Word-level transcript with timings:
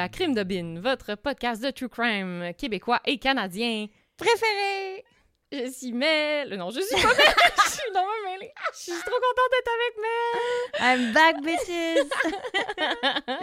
à 0.00 0.08
Crime 0.08 0.34
de 0.34 0.42
Bin, 0.42 0.80
votre 0.80 1.14
podcast 1.14 1.62
de 1.62 1.70
true 1.70 1.88
crime 1.90 2.52
québécois 2.56 3.00
et 3.04 3.18
canadien 3.18 3.86
préféré! 4.16 5.04
Je 5.52 5.68
suis 5.70 5.92
Mel. 5.92 6.56
Non, 6.56 6.70
je 6.70 6.80
suis 6.80 6.96
pas 7.02 7.08
Mel! 7.08 7.26
je 7.64 7.70
suis 7.70 7.92
non 7.94 8.04
mêlée. 8.24 8.50
Je 8.72 8.78
suis 8.78 8.92
trop 8.92 9.18
contente 9.20 9.50
d'être 9.52 9.70
avec 9.76 9.94
Mel! 10.00 10.80
I'm 10.80 11.12
back, 11.12 11.42
bitches! 11.44 12.06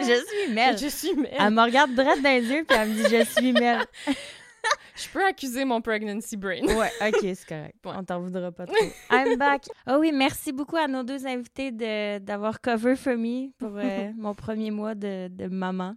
je 0.00 0.24
suis 0.26 0.52
Mel. 0.52 0.78
Je 0.78 0.88
suis 0.88 1.14
Mel. 1.14 1.32
Elle 1.38 1.50
me 1.50 1.62
regarde 1.62 1.94
droit 1.94 2.16
dans 2.16 2.22
les 2.30 2.42
yeux 2.44 2.64
puis 2.66 2.76
elle 2.76 2.88
me 2.88 2.94
dit 2.94 3.16
Je 3.16 3.24
suis 3.24 3.52
Mel. 3.52 3.84
Je 4.96 5.08
peux 5.10 5.24
accuser 5.24 5.64
mon 5.64 5.80
pregnancy 5.80 6.36
brain. 6.36 6.62
Ouais, 6.62 6.90
ok, 7.00 7.18
c'est 7.20 7.46
correct. 7.46 7.76
Ouais. 7.84 7.92
On 7.96 8.02
t'en 8.02 8.20
voudra 8.20 8.50
pas 8.50 8.66
trop. 8.66 8.74
I'm 9.12 9.36
back. 9.36 9.66
Oh 9.86 9.98
oui, 10.00 10.10
merci 10.12 10.50
beaucoup 10.52 10.76
à 10.76 10.88
nos 10.88 11.04
deux 11.04 11.24
invités 11.26 11.70
de- 11.70 12.18
d'avoir 12.18 12.60
cover 12.60 12.96
for 12.96 13.16
me 13.16 13.50
pour 13.58 13.70
euh, 13.76 14.10
mon 14.16 14.34
premier 14.34 14.72
mois 14.72 14.96
de, 14.96 15.28
de 15.28 15.46
maman. 15.46 15.94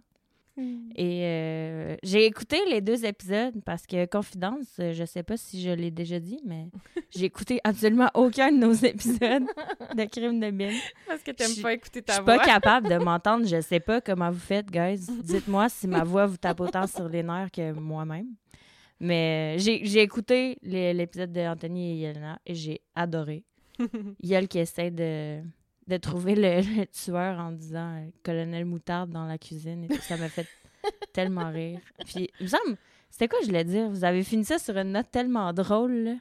Et 0.58 1.22
euh, 1.24 1.96
j'ai 2.02 2.26
écouté 2.26 2.58
les 2.68 2.80
deux 2.82 3.06
épisodes 3.06 3.54
parce 3.64 3.86
que, 3.86 4.04
confidence, 4.06 4.66
euh, 4.80 4.92
je 4.92 5.04
sais 5.04 5.22
pas 5.22 5.36
si 5.38 5.62
je 5.62 5.70
l'ai 5.70 5.90
déjà 5.90 6.20
dit, 6.20 6.40
mais 6.44 6.68
j'ai 7.10 7.24
écouté 7.24 7.60
absolument 7.64 8.10
aucun 8.14 8.52
de 8.52 8.58
nos 8.58 8.72
épisodes 8.72 9.44
de 9.96 10.04
Crime 10.04 10.40
de 10.40 10.50
Bill. 10.50 10.74
Parce 11.06 11.22
que 11.22 11.30
t'aimes 11.30 11.52
Je- 11.56 11.62
pas 11.62 11.72
écouter 11.72 12.00
Je 12.00 12.04
ta 12.04 12.12
suis 12.14 12.22
voix. 12.24 12.36
pas 12.36 12.44
capable 12.44 12.88
de 12.90 12.96
m'entendre. 12.96 13.46
Je 13.46 13.60
sais 13.62 13.80
pas 13.80 14.00
comment 14.02 14.30
vous 14.30 14.38
faites, 14.38 14.70
guys. 14.70 15.06
Dites-moi 15.22 15.68
si 15.70 15.88
ma 15.88 16.04
voix 16.04 16.26
vous 16.26 16.36
tape 16.36 16.60
autant 16.60 16.86
sur 16.86 17.08
les 17.08 17.22
nerfs 17.22 17.50
que 17.50 17.72
moi-même. 17.72 18.28
Mais 19.00 19.56
euh, 19.56 19.58
j'ai 19.58 20.00
écouté 20.02 20.58
l'épisode 20.62 21.32
d'Anthony 21.32 21.92
et 21.92 21.96
Yelena 22.08 22.38
et 22.46 22.54
j'ai 22.54 22.82
adoré. 22.94 23.44
Yel 24.22 24.46
qui 24.48 24.58
essaie 24.58 24.90
de, 24.90 25.40
de 25.92 25.96
trouver 25.98 26.34
le, 26.34 26.60
le 26.80 26.86
tueur 26.86 27.38
en 27.38 27.52
disant 27.52 27.96
euh, 27.96 28.08
colonel 28.22 28.64
moutarde 28.64 29.10
dans 29.10 29.26
la 29.26 29.38
cuisine 29.38 29.84
et 29.84 29.88
tout. 29.88 30.00
Ça 30.02 30.16
m'a 30.16 30.28
fait 30.28 30.46
tellement 31.12 31.50
rire. 31.50 31.80
Puis, 32.06 32.30
il 32.40 32.44
me 32.44 32.48
semble, 32.48 32.76
c'était 33.10 33.28
quoi 33.28 33.38
je 33.42 33.46
voulais 33.46 33.64
dire? 33.64 33.88
Vous 33.90 34.04
avez 34.04 34.24
fini 34.24 34.44
ça 34.44 34.58
sur 34.58 34.76
une 34.76 34.92
note 34.92 35.10
tellement 35.10 35.52
drôle, 35.52 35.92
là. 35.92 36.14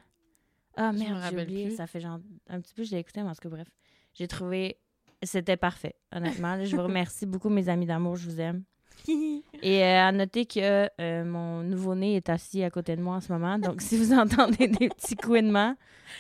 Ah 0.77 0.91
merde, 0.93 1.21
j'ai 1.29 1.41
oublié. 1.41 1.67
plus. 1.67 1.75
Ça 1.75 1.85
fait 1.87 1.99
genre 1.99 2.19
un 2.47 2.61
petit 2.61 2.73
peu, 2.73 2.83
je 2.83 2.91
l'ai 2.91 2.99
écouté, 2.99 3.21
mais 3.21 3.29
en 3.29 3.33
tout 3.33 3.41
cas, 3.41 3.49
bref. 3.49 3.67
J'ai 4.13 4.27
trouvé. 4.27 4.77
C'était 5.23 5.57
parfait, 5.57 5.95
honnêtement. 6.11 6.55
là. 6.55 6.65
je 6.65 6.75
vous 6.75 6.83
remercie 6.83 7.25
beaucoup, 7.25 7.49
mes 7.49 7.69
amis 7.69 7.85
d'amour. 7.85 8.15
Je 8.15 8.27
vous 8.29 8.39
aime. 8.39 8.63
Et 9.61 9.83
euh, 9.83 10.07
à 10.07 10.11
noter 10.11 10.45
que 10.45 10.89
euh, 10.99 11.23
mon 11.23 11.61
nouveau-né 11.63 12.15
est 12.15 12.29
assis 12.29 12.63
à 12.63 12.69
côté 12.69 12.95
de 12.95 13.01
moi 13.01 13.15
en 13.15 13.21
ce 13.21 13.31
moment. 13.31 13.57
Donc, 13.59 13.81
si 13.81 13.97
vous 13.97 14.13
entendez 14.13 14.67
des 14.67 14.89
petits 14.89 15.15
couinements, 15.15 15.75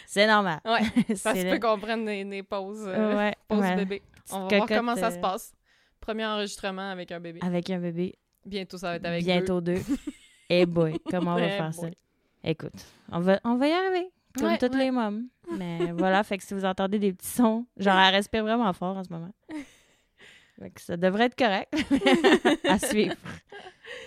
c'est 0.05 0.27
normal. 0.27 0.59
Ouais, 0.65 1.15
ça 1.15 1.35
se 1.35 1.41
peut 1.49 1.59
qu'on 1.59 1.79
prenne 1.79 2.05
des, 2.05 2.23
des 2.25 2.43
pauses, 2.43 2.85
euh, 2.87 3.15
Ouais, 3.17 3.35
pauses 3.47 3.59
ouais. 3.59 3.75
bébé. 3.75 4.01
On 4.31 4.47
va 4.47 4.57
voir 4.57 4.67
comment 4.67 4.95
ça 4.95 5.11
se 5.11 5.17
euh, 5.17 5.21
passe. 5.21 5.53
Premier 5.99 6.25
enregistrement 6.25 6.89
avec 6.91 7.11
un 7.11 7.19
bébé. 7.19 7.39
Avec 7.43 7.69
un 7.69 7.79
bébé. 7.79 8.15
Bientôt, 8.45 8.77
ça 8.77 8.89
va 8.89 8.95
être 8.95 9.05
avec 9.05 9.23
Bientôt 9.23 9.61
deux. 9.61 9.81
Et 10.49 10.65
boy, 10.65 10.99
comment 11.09 11.33
on 11.35 11.39
va 11.39 11.49
faire 11.49 11.73
ça? 11.73 11.87
Écoute, 12.43 12.73
on 13.11 13.19
va, 13.19 13.39
on 13.43 13.55
va 13.55 13.67
y 13.67 13.71
arriver. 13.71 14.09
Comme 14.35 14.47
Ouais, 14.47 14.57
toutes 14.57 14.73
ouais. 14.73 14.85
les 14.85 14.91
mômes. 14.91 15.27
Mais 15.57 15.91
voilà, 15.91 16.23
fait 16.23 16.37
que 16.37 16.43
si 16.43 16.53
vous 16.53 16.63
entendez 16.65 16.97
des 16.97 17.11
petits 17.13 17.27
sons, 17.27 17.65
genre 17.77 17.97
elle 17.99 18.15
respire 18.15 18.43
vraiment 18.43 18.71
fort 18.73 18.95
en 18.97 19.03
ce 19.03 19.09
moment. 19.11 19.31
Fait 20.61 20.69
que 20.69 20.81
ça 20.81 20.97
devrait 20.97 21.25
être 21.25 21.35
correct 21.35 21.73
à 22.69 22.77
suivre. 22.79 23.15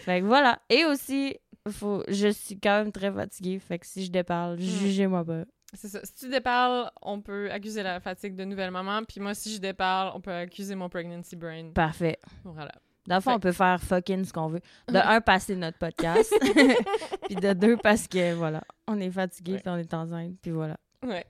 Fait 0.03 0.21
que 0.21 0.27
voilà. 0.27 0.61
Et 0.69 0.85
aussi, 0.85 1.37
faut, 1.71 2.03
je 2.09 2.29
suis 2.29 2.59
quand 2.61 2.79
même 2.85 2.93
très 2.93 3.11
fatiguée. 3.13 3.59
Fait 3.59 3.79
que 3.79 3.87
si 3.87 4.05
je 4.05 4.11
déparle, 4.11 4.59
jugez-moi 4.61 5.25
pas. 5.25 5.43
C'est 5.77 5.89
ça. 5.89 6.01
Si 6.05 6.15
tu 6.15 6.29
déparles, 6.29 6.91
on 7.03 7.21
peut 7.21 7.51
accuser 7.51 7.83
la 7.83 7.99
fatigue 7.99 8.37
de 8.37 8.45
nouvelle 8.45 8.71
maman. 8.71 9.03
Puis 9.03 9.21
moi, 9.21 9.35
si 9.35 9.53
je 9.53 9.59
déparle, 9.61 10.13
on 10.15 10.21
peut 10.21 10.33
accuser 10.33 10.77
mon 10.77 10.89
pregnancy 10.89 11.35
brain. 11.35 11.71
Parfait. 11.75 12.19
Voilà. 12.45 12.71
Dans 13.09 13.17
le 13.17 13.21
fond, 13.21 13.31
Fait- 13.31 13.37
on 13.37 13.41
peut 13.41 13.53
faire 13.53 13.81
fucking 13.83 14.25
ce 14.25 14.33
qu'on 14.33 14.49
veut. 14.49 14.61
De 14.89 14.97
un, 14.97 15.21
passer 15.21 15.57
notre 15.57 15.79
podcast. 15.79 16.33
puis 17.27 17.35
de 17.35 17.53
deux, 17.53 17.77
parce 17.77 18.07
que 18.07 18.33
voilà, 18.35 18.63
on 18.87 18.99
est 19.01 19.11
fatigué, 19.11 19.55
Ouais. 19.55 19.59
puis 19.59 19.69
on 19.69 19.77
est 19.77 19.93
enceinte, 19.93 20.37
puis 20.41 20.53
voilà. 20.53 20.77
Ouais. 21.05 21.27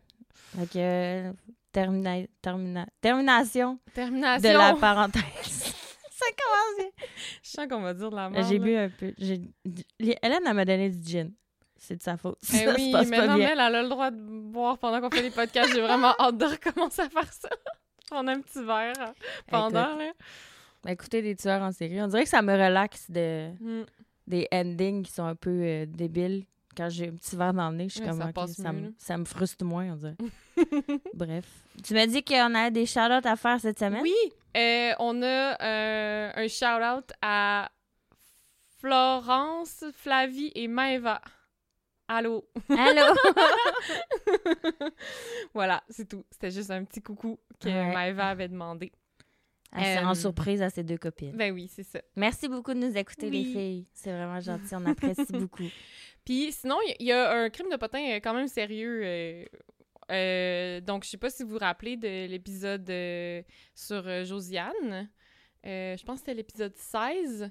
Fait 0.56 0.66
que, 0.68 1.32
termina- 1.74 2.26
termina- 2.40 2.86
termination 3.00 3.78
Termination. 3.94 4.48
de 4.52 4.56
la 4.56 4.74
parenthèse. 4.74 5.22
ça 6.10 6.26
commence. 6.38 6.90
Je 7.42 7.50
sens 7.50 7.66
qu'on 7.68 7.80
va 7.80 7.92
dire 7.94 8.10
de 8.10 8.16
la 8.16 8.30
merde. 8.30 8.46
J'ai 8.48 8.58
là. 8.58 8.64
bu 8.64 8.76
un 8.76 8.88
peu. 8.88 9.12
Hélène, 9.98 10.42
elle 10.46 10.54
m'a 10.54 10.64
donné 10.64 10.88
du 10.90 11.02
gin. 11.10 11.32
C'est 11.76 11.96
de 11.96 12.02
sa 12.02 12.16
faute. 12.16 12.38
Eh 12.54 12.56
ça 12.64 12.74
oui, 12.74 12.86
se 12.86 12.92
passe 12.92 13.08
mais 13.08 13.16
pas 13.18 13.26
non, 13.26 13.34
bien. 13.36 13.46
mais 13.48 13.52
elle 13.52 13.60
a 13.74 13.82
le 13.82 13.88
droit 13.88 14.10
de 14.10 14.16
boire 14.20 14.78
pendant 14.78 15.00
qu'on 15.00 15.10
fait 15.10 15.22
les 15.22 15.30
podcasts. 15.30 15.74
J'ai 15.74 15.82
vraiment 15.82 16.14
hâte 16.18 16.38
de 16.38 16.44
recommencer 16.46 17.02
à 17.02 17.08
faire 17.10 17.30
ça. 17.32 17.50
Prendre 18.08 18.30
un 18.30 18.40
petit 18.40 18.62
verre 18.64 18.92
euh, 19.00 19.12
pendant, 19.48 19.96
là. 19.96 20.12
Écouter 20.88 21.22
des 21.22 21.34
tueurs 21.34 21.62
en 21.62 21.72
série, 21.72 22.00
on 22.02 22.06
dirait 22.06 22.24
que 22.24 22.28
ça 22.28 22.42
me 22.42 22.52
relaxe 22.52 23.10
de, 23.10 23.50
Mm. 23.60 23.84
des 24.26 24.46
endings 24.52 25.02
qui 25.02 25.12
sont 25.12 25.24
un 25.24 25.34
peu 25.34 25.50
euh, 25.50 25.86
débiles. 25.86 26.44
Quand 26.76 26.88
j'ai 26.88 27.08
un 27.08 27.14
petit 27.14 27.36
verre 27.36 27.52
dans 27.54 27.70
le 27.70 27.76
nez, 27.76 27.88
je 27.88 27.94
suis 27.94 28.00
Ouais, 28.02 28.08
comme, 28.08 28.18
ça 28.18 28.46
ça, 28.62 28.72
mieux, 28.72 28.80
me, 28.80 28.86
là. 28.86 28.92
ça 28.98 29.16
me 29.18 29.24
frustre 29.24 29.64
moins, 29.64 29.92
on 29.92 29.96
dirait. 29.96 30.16
Bref. 31.14 31.44
Tu 31.82 31.94
m'as 31.94 32.06
dit 32.06 32.22
qu'on 32.24 32.54
avait 32.54 32.70
des 32.70 32.86
shout-outs 32.86 33.26
à 33.26 33.36
faire 33.36 33.60
cette 33.60 33.78
semaine? 33.78 34.02
Oui, 34.02 34.14
euh, 34.56 34.92
on 34.98 35.22
a 35.22 35.62
euh, 35.62 36.30
un 36.34 36.48
shout-out 36.48 37.10
à 37.22 37.70
Florence, 38.78 39.84
Flavie 39.96 40.52
et 40.54 40.68
Maëva. 40.68 41.20
Allô? 42.08 42.44
Allô? 42.68 43.14
voilà, 45.54 45.82
c'est 45.88 46.08
tout. 46.08 46.24
C'était 46.30 46.50
juste 46.50 46.70
un 46.70 46.84
petit 46.84 47.00
coucou 47.02 47.38
que 47.60 47.68
Ouais. 47.68 47.92
Maëva 47.94 48.28
avait 48.28 48.48
demandé. 48.48 48.92
Elle 49.74 49.98
s'est 49.98 50.04
en 50.04 50.10
Euh, 50.12 50.14
surprise 50.14 50.62
à 50.62 50.70
ses 50.70 50.82
deux 50.84 50.98
copines. 50.98 51.32
Ben 51.36 51.52
oui, 51.52 51.68
c'est 51.72 51.82
ça. 51.82 52.00
Merci 52.16 52.48
beaucoup 52.48 52.74
de 52.74 52.78
nous 52.78 52.96
écouter, 52.96 53.28
les 53.30 53.44
filles. 53.44 53.86
C'est 53.92 54.10
vraiment 54.12 54.40
gentil. 54.40 54.74
On 54.74 54.86
apprécie 54.86 55.24
beaucoup. 55.32 55.64
Puis 56.24 56.52
sinon, 56.52 56.76
il 57.00 57.06
y, 57.06 57.12
a 57.12 57.32
un 57.32 57.50
crime 57.50 57.68
de 57.70 57.76
potin 57.76 57.98
euh, 58.12 58.20
quand 58.22 58.34
même 58.34 58.48
sérieux. 58.48 59.02
euh, 59.04 59.44
euh, 60.10 60.80
donc, 60.80 61.04
je 61.04 61.10
sais 61.10 61.16
pas 61.16 61.30
si 61.30 61.42
vous 61.42 61.50
vous 61.50 61.58
rappelez 61.58 61.96
de 61.96 62.26
l'épisode 62.26 62.88
euh, 62.90 63.42
sur 63.74 64.06
euh, 64.06 64.24
Josiane. 64.24 65.08
Je 65.64 66.02
pense 66.04 66.16
que 66.20 66.26
c'était 66.26 66.34
l'épisode 66.34 66.74
16. 66.76 67.50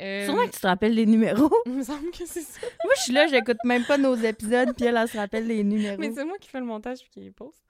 Euh, 0.00 0.24
Sûrement 0.24 0.46
que 0.46 0.52
tu 0.54 0.60
te 0.60 0.66
rappelles 0.66 0.94
les 0.94 1.06
numéros. 1.06 1.50
Il 1.66 1.72
me 1.72 1.82
semble 1.84 2.10
que 2.10 2.26
c'est 2.26 2.40
ça. 2.42 2.60
Moi, 2.82 2.92
je 2.96 3.02
suis 3.02 3.12
là, 3.12 3.26
j'écoute 3.28 3.58
même 3.64 3.84
pas 3.84 3.96
nos 3.96 4.16
épisodes, 4.16 4.74
puis 4.76 4.86
elle, 4.86 4.96
elle 4.96 5.08
se 5.08 5.16
rappelle 5.16 5.46
les 5.46 5.62
numéros. 5.62 5.98
Mais 6.00 6.10
c'est 6.12 6.24
moi 6.24 6.36
qui 6.38 6.48
fais 6.48 6.58
le 6.58 6.66
montage 6.66 6.98
puis 7.00 7.10
qui 7.10 7.20
les 7.20 7.30
poste. 7.30 7.62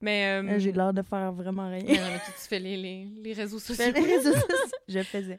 Mais. 0.00 0.40
euh, 0.42 0.48
Euh, 0.48 0.58
J'ai 0.58 0.72
l'air 0.72 0.92
de 0.92 1.02
faire 1.02 1.32
vraiment 1.32 1.68
rien. 1.70 1.82
mais 1.86 1.94
non, 1.98 2.06
mais 2.12 2.18
tu, 2.24 2.32
fais 2.48 2.58
les, 2.58 2.76
les, 2.76 3.08
les 3.22 3.32
réseaux 3.32 3.58
sociaux. 3.58 3.84
les 3.94 4.00
réseaux 4.00 4.32
sociaux. 4.34 4.66
Je 4.88 5.02
faisais. 5.02 5.38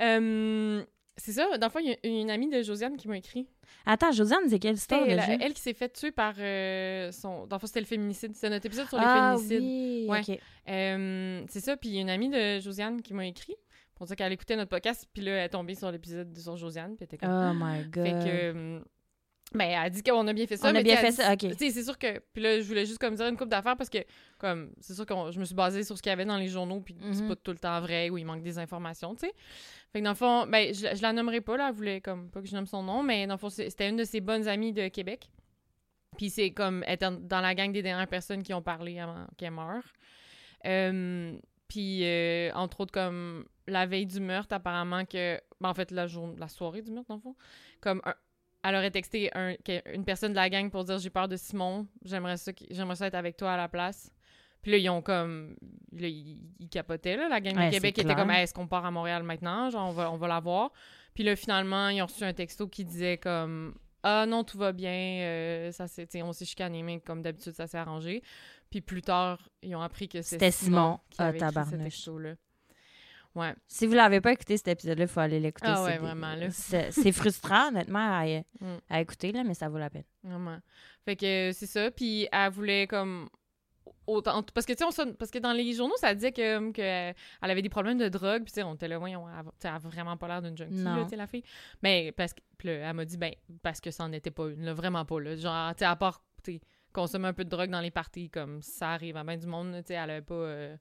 Euh, 0.00 0.84
C'est 1.16 1.32
ça, 1.32 1.58
dans 1.58 1.66
le 1.66 1.70
fond, 1.72 1.80
il 1.80 1.88
y 1.90 1.92
a 1.92 2.20
une 2.20 2.30
amie 2.30 2.48
de 2.48 2.62
Josiane 2.62 2.96
qui 2.96 3.08
m'a 3.08 3.16
écrit. 3.16 3.48
Attends, 3.84 4.12
Josiane, 4.12 4.48
c'est 4.48 4.58
quelle 4.60 4.76
histoire 4.76 5.04
déjà? 5.04 5.16
la- 5.26 5.44
elle 5.44 5.52
qui 5.52 5.60
s'est 5.60 5.74
fait 5.74 5.88
tuer 5.92 6.12
par 6.12 6.34
euh, 6.38 7.10
son. 7.10 7.46
Dans 7.46 7.56
le 7.56 7.60
fond, 7.60 7.66
c'était 7.66 7.80
le 7.80 7.86
féminicide. 7.86 8.34
C'était 8.34 8.50
notre 8.50 8.66
épisode 8.66 8.86
sur 8.88 8.98
les 8.98 9.04
ah 9.06 9.34
féminicides. 9.36 9.60
oui, 9.62 10.06
Ouais. 10.08 10.20
ok. 10.20 10.38
Euh, 10.68 11.42
c'est 11.48 11.60
ça, 11.60 11.76
puis 11.76 11.88
il 11.88 11.94
y 11.96 11.98
a 11.98 12.02
une 12.02 12.10
amie 12.10 12.30
de 12.30 12.60
Josiane 12.60 13.02
qui 13.02 13.14
m'a 13.14 13.26
écrit 13.26 13.56
pour 13.96 14.06
dire 14.06 14.14
qu'elle 14.14 14.32
écoutait 14.32 14.54
notre 14.54 14.70
podcast, 14.70 15.06
puis 15.12 15.22
là, 15.24 15.32
elle 15.32 15.44
est 15.46 15.48
tombée 15.48 15.74
sur 15.74 15.90
l'épisode 15.90 16.36
sur 16.38 16.56
Josiane, 16.56 16.94
puis 16.96 16.98
elle 17.10 17.16
était 17.16 17.18
comme. 17.26 17.30
Oh 17.32 17.52
my 17.64 17.82
god. 17.88 18.04
Fait 18.04 18.12
que. 18.12 18.28
euh, 18.28 18.80
Ben, 19.54 19.64
elle 19.70 19.78
a 19.78 19.88
dit 19.90 20.02
qu'on 20.02 20.26
a 20.28 20.32
bien 20.34 20.46
fait 20.46 20.58
ça. 20.58 20.66
On 20.66 20.70
a 20.70 20.72
mais 20.74 20.82
bien 20.82 20.96
fait 20.96 21.10
ça, 21.12 21.32
ok. 21.32 21.38
Tu 21.38 21.54
sais, 21.54 21.70
c'est 21.70 21.82
sûr 21.82 21.96
que. 21.98 22.18
Puis 22.34 22.42
là, 22.42 22.60
je 22.60 22.66
voulais 22.66 22.84
juste 22.84 22.98
comme 22.98 23.14
dire 23.14 23.26
une 23.28 23.36
coupe 23.36 23.48
d'affaires 23.48 23.76
parce 23.78 23.88
que, 23.88 23.98
comme, 24.36 24.72
c'est 24.80 24.92
sûr 24.94 25.06
que 25.06 25.14
je 25.30 25.40
me 25.40 25.44
suis 25.46 25.54
basée 25.54 25.84
sur 25.84 25.96
ce 25.96 26.02
qu'il 26.02 26.10
y 26.10 26.12
avait 26.12 26.26
dans 26.26 26.36
les 26.36 26.48
journaux, 26.48 26.80
puis 26.80 26.94
c'est 27.12 27.22
Mhm. 27.22 27.28
pas 27.28 27.36
tout 27.36 27.52
le 27.52 27.58
temps 27.58 27.80
vrai 27.80 28.10
ou 28.10 28.18
il 28.18 28.26
manque 28.26 28.42
des 28.42 28.58
informations, 28.58 29.14
tu 29.14 29.26
sais. 29.26 29.32
Fait 29.92 30.00
que 30.00 30.04
dans 30.04 30.10
le 30.10 30.16
fond, 30.16 30.46
ben, 30.46 30.74
je, 30.74 30.94
je 30.94 31.00
la 31.02 31.14
nommerai 31.14 31.40
pas, 31.40 31.56
là. 31.56 31.68
Elle 31.70 31.74
voulait, 31.74 32.00
comme, 32.02 32.28
pas 32.30 32.42
que 32.42 32.46
je 32.46 32.54
nomme 32.54 32.66
son 32.66 32.82
nom, 32.82 33.02
mais 33.02 33.26
dans 33.26 33.34
le 33.34 33.38
fond, 33.38 33.48
c'était 33.48 33.88
une 33.88 33.96
de 33.96 34.04
ses 34.04 34.20
bonnes 34.20 34.46
amies 34.48 34.74
de 34.74 34.88
Québec. 34.88 35.30
Puis 36.18 36.28
c'est 36.28 36.50
comme, 36.50 36.84
elle 36.86 36.94
était 36.94 37.10
dans 37.10 37.40
la 37.40 37.54
gang 37.54 37.72
des 37.72 37.80
dernières 37.82 38.06
personnes 38.08 38.42
qui 38.42 38.52
ont 38.52 38.60
parlé 38.62 38.98
avant 38.98 39.26
qu'elle 39.38 39.52
meure. 39.52 39.84
Euh, 40.66 41.38
puis, 41.68 42.00
euh, 42.04 42.50
entre 42.54 42.80
autres, 42.80 42.92
comme 42.92 43.44
la 43.66 43.86
veille 43.86 44.06
du 44.06 44.20
meurtre, 44.20 44.54
apparemment 44.54 45.04
que. 45.04 45.40
ben, 45.60 45.68
en 45.70 45.74
fait, 45.74 45.90
la, 45.90 46.06
jour... 46.06 46.34
la 46.38 46.48
soirée 46.48 46.82
du 46.82 46.90
meurtre, 46.90 47.08
dans 47.08 47.16
le 47.16 47.20
fond. 47.20 47.36
Comme 47.80 48.00
un- 48.04 48.14
elle 48.64 48.74
aurait 48.74 48.90
texté 48.90 49.30
un- 49.34 49.54
une 49.94 50.04
personne 50.04 50.32
de 50.32 50.36
la 50.36 50.48
gang 50.50 50.70
pour 50.70 50.84
dire 50.84 50.98
J'ai 50.98 51.10
peur 51.10 51.28
de 51.28 51.36
Simon, 51.36 51.86
j'aimerais 52.04 52.36
ça, 52.36 52.52
j'aimerais 52.70 52.96
ça 52.96 53.06
être 53.06 53.14
avec 53.14 53.36
toi 53.36 53.52
à 53.52 53.56
la 53.56 53.68
place. 53.68 54.10
Puis 54.62 54.72
là, 54.72 54.78
ils 54.78 54.90
ont 54.90 55.02
comme. 55.02 55.54
Là, 55.92 56.08
ils, 56.08 56.38
ils 56.58 56.68
capotaient, 56.68 57.16
là. 57.16 57.28
La 57.28 57.40
gang 57.40 57.56
Ouais, 57.56 57.66
de 57.68 57.70
Québec 57.70 57.94
c'est 57.96 58.02
était 58.02 58.14
comme. 58.14 58.30
Hey, 58.30 58.42
Est-ce 58.42 58.52
qu'on 58.54 58.66
part 58.66 58.84
à 58.84 58.90
Montréal 58.90 59.22
maintenant? 59.22 59.70
Genre, 59.70 59.88
on 59.88 59.92
va, 59.92 60.10
on 60.10 60.16
va 60.16 60.26
la 60.28 60.40
voir. 60.40 60.72
Puis 61.14 61.22
là, 61.24 61.36
finalement, 61.36 61.88
ils 61.88 62.02
ont 62.02 62.06
reçu 62.06 62.24
un 62.24 62.32
texto 62.32 62.66
qui 62.68 62.84
disait 62.84 63.18
comme 63.18 63.74
Ah 64.02 64.26
non, 64.26 64.42
tout 64.44 64.58
va 64.58 64.72
bien, 64.72 64.90
euh, 65.22 65.70
ça 65.72 65.86
sais, 65.86 66.08
on 66.22 66.32
s'est 66.32 66.44
chicané, 66.44 66.82
mais 66.82 67.00
comme 67.00 67.22
d'habitude, 67.22 67.52
ça 67.54 67.66
s'est 67.68 67.78
arrangé. 67.78 68.22
Puis 68.70 68.80
plus 68.80 69.00
tard, 69.02 69.48
ils 69.62 69.74
ont 69.76 69.80
appris 69.80 70.08
que 70.08 70.20
C'était 70.22 70.50
Simon, 70.50 70.76
Simon. 70.76 71.00
qui 71.10 71.16
Ah, 71.22 71.26
avait 71.26 71.38
écrit 71.38 71.54
ce 71.70 71.76
texto-là. 71.76 72.34
Ouais. 73.34 73.54
Si 73.68 73.86
vous 73.86 73.94
l'avez 73.94 74.20
pas 74.20 74.32
écouté, 74.32 74.56
cet 74.56 74.68
épisode-là, 74.68 75.04
il 75.04 75.08
faut 75.08 75.20
aller 75.20 75.38
l'écouter. 75.38 75.68
Ah 75.68 75.76
c'est 75.76 75.82
ouais, 75.84 75.92
des- 75.92 75.98
vraiment, 75.98 76.34
là. 76.34 76.50
C'est 76.50 77.12
frustrant, 77.12 77.68
honnêtement, 77.68 78.18
à, 78.20 78.24
Mm. 78.26 78.78
à 78.90 79.00
écouter, 79.00 79.30
là, 79.32 79.44
mais 79.44 79.54
ça 79.54 79.68
vaut 79.68 79.78
la 79.78 79.90
peine. 79.90 80.04
Vraiment. 80.24 80.58
Fait 81.04 81.14
que 81.16 81.50
euh, 81.50 81.52
c'est 81.52 81.66
ça. 81.66 81.90
Puis 81.90 82.26
elle 82.32 82.50
voulait 82.50 82.86
comme 82.86 83.28
autant 84.06 84.42
parce 84.54 84.64
que 84.66 84.72
tu 84.72 84.84
sais 84.90 85.06
parce 85.18 85.30
que 85.30 85.38
dans 85.38 85.52
les 85.52 85.72
journaux 85.74 85.96
ça 85.98 86.14
disait 86.14 86.32
que, 86.32 86.72
que 86.72 86.80
elle 86.80 87.14
avait 87.50 87.60
des 87.62 87.68
problèmes 87.68 87.98
de 87.98 88.08
drogue 88.08 88.42
puis 88.42 88.52
tu 88.52 88.54
sais 88.60 88.62
on 88.62 88.74
était 88.74 88.88
là 88.88 88.96
voyons 88.98 89.26
elle, 89.28 89.70
a- 89.70 89.78
vraiment 89.78 90.16
pas 90.16 90.28
l'air 90.28 90.40
d'une 90.42 90.56
junkie 90.56 90.82
là, 90.82 91.06
la 91.12 91.26
fille 91.26 91.42
mais 91.82 92.12
parce 92.12 92.32
que 92.32 92.40
puis 92.56 92.68
elle 92.70 92.94
m'a 92.94 93.04
dit 93.04 93.18
ben 93.18 93.32
parce 93.62 93.80
que 93.82 93.90
ça 93.90 94.04
en 94.04 94.12
était 94.12 94.30
pas 94.30 94.48
une 94.48 94.64
là, 94.64 94.72
vraiment 94.72 95.04
pas 95.04 95.20
là 95.20 95.36
genre 95.36 95.74
tu 95.74 95.80
sais 95.80 95.84
à 95.84 95.94
part 95.96 96.22
tu 96.42 96.58
consommer 96.92 97.28
un 97.28 97.32
peu 97.34 97.44
de 97.44 97.50
drogue 97.50 97.68
dans 97.70 97.80
les 97.82 97.90
parties 97.90 98.30
comme 98.30 98.62
ça 98.62 98.90
arrive 98.92 99.16
à 99.18 99.24
bien 99.24 99.36
du 99.36 99.46
monde 99.46 99.74
tu 99.78 99.88
sais 99.88 99.94
elle 99.94 100.08
avait 100.10 100.22
pas 100.22 100.34
euh, 100.34 100.76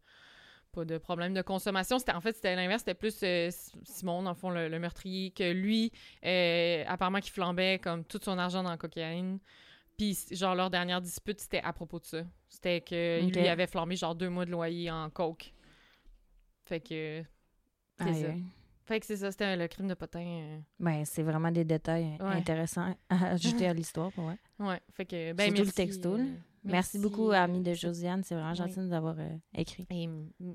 pas 0.78 0.86
de 0.86 0.98
problème 1.00 1.34
de 1.34 1.42
consommation. 1.42 1.98
C'était 1.98 2.12
en 2.14 2.22
fait 2.22 2.36
c'était 2.36 2.56
l'inverse, 2.56 2.82
c'était 2.82 2.94
plus 2.94 3.18
euh, 3.24 3.50
Simon 3.84 4.22
dans 4.22 4.30
le 4.32 4.36
fond 4.36 4.52
le, 4.52 4.68
le 4.70 4.80
meurtrier 4.80 5.32
que 5.32 5.52
lui 5.52 5.92
euh, 6.24 6.84
apparemment 6.88 7.20
qui 7.20 7.32
flambait 7.32 7.80
comme 7.80 8.04
tout 8.04 8.20
son 8.24 8.38
argent 8.38 8.62
dans 8.62 8.70
la 8.70 8.78
cocaïne. 8.78 9.40
Puis 9.98 10.16
genre 10.32 10.54
leur 10.54 10.70
dernière 10.70 11.02
dispute 11.02 11.40
c'était 11.42 11.62
à 11.62 11.74
propos 11.74 12.00
de 12.00 12.06
ça. 12.06 12.22
C'était 12.48 12.82
que 12.82 13.22
il 13.22 13.28
Ok. 13.30 13.36
lui 13.38 13.48
avait 13.48 13.66
flambé 13.66 13.96
genre 13.96 14.14
deux 14.14 14.30
mois 14.30 14.46
de 14.46 14.52
loyer 14.52 14.92
en 14.92 15.10
coke. 15.10 15.52
Fait 16.66 16.80
que 16.80 17.24
c'est 18.00 18.14
ça. 18.14 18.28
Fait 18.86 19.00
que 19.02 19.06
c'est 19.06 19.18
ça, 19.18 19.32
c'était 19.32 19.58
le 19.58 19.68
crime 19.68 19.88
de 19.88 19.96
potin. 19.96 20.22
euh. 20.26 20.60
Ben, 20.80 21.04
c'est 21.04 21.24
vraiment 21.24 21.52
des 21.52 21.66
détails 21.66 22.16
Ouais. 22.22 22.36
intéressants 22.38 22.96
à 23.10 23.32
ajouter 23.32 23.68
à 23.68 23.74
l'histoire, 23.74 24.12
vrai. 24.12 24.38
Ouais, 24.60 24.80
fait 24.94 25.06
que 25.06 25.34
ben 25.34 25.46
Surtout 25.46 25.60
le 25.60 25.66
merci, 25.66 25.74
texto, 25.74 26.14
euh, 26.14 26.18
là. 26.20 26.24
Merci, 26.72 27.00
beaucoup, 27.00 27.32
euh, 27.32 27.36
amis 27.36 27.62
de 27.62 27.74
Josiane. 27.74 28.24
C'est 28.24 28.36
vraiment 28.36 28.54
gentil 28.54 28.78
de 28.78 28.82
nous 28.84 28.94
avoir 28.94 29.16
euh, 29.20 29.30
écrit. 29.56 29.86
Et 29.90 30.10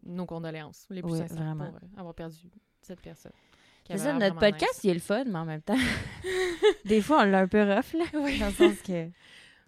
nos 0.04 0.26
condoléances 0.26 0.86
les 0.90 1.02
plus 1.02 1.12
Oui, 1.12 1.18
sincères 1.18 1.36
vraiment. 1.36 1.66
pour 1.66 1.76
euh, 1.76 1.98
avoir 2.00 2.14
perdu 2.14 2.36
cette 2.80 3.00
personne. 3.00 3.32
C'est 3.88 3.98
ça, 3.98 4.12
notre 4.12 4.38
podcast, 4.38 4.74
nice. 4.74 4.84
il 4.84 4.90
est 4.90 4.94
le 4.94 5.00
fun, 5.00 5.24
mais 5.24 5.38
en 5.38 5.44
même 5.44 5.60
temps, 5.62 5.76
des 6.84 7.00
fois, 7.02 7.22
on 7.22 7.24
l'a 7.24 7.40
un 7.40 7.48
peu 7.48 7.62
rough, 7.62 7.92
là. 7.94 8.04
Oui. 8.14 8.38
Dans 8.38 8.46
le 8.46 8.52
sens 8.52 8.80
que. 8.86 9.08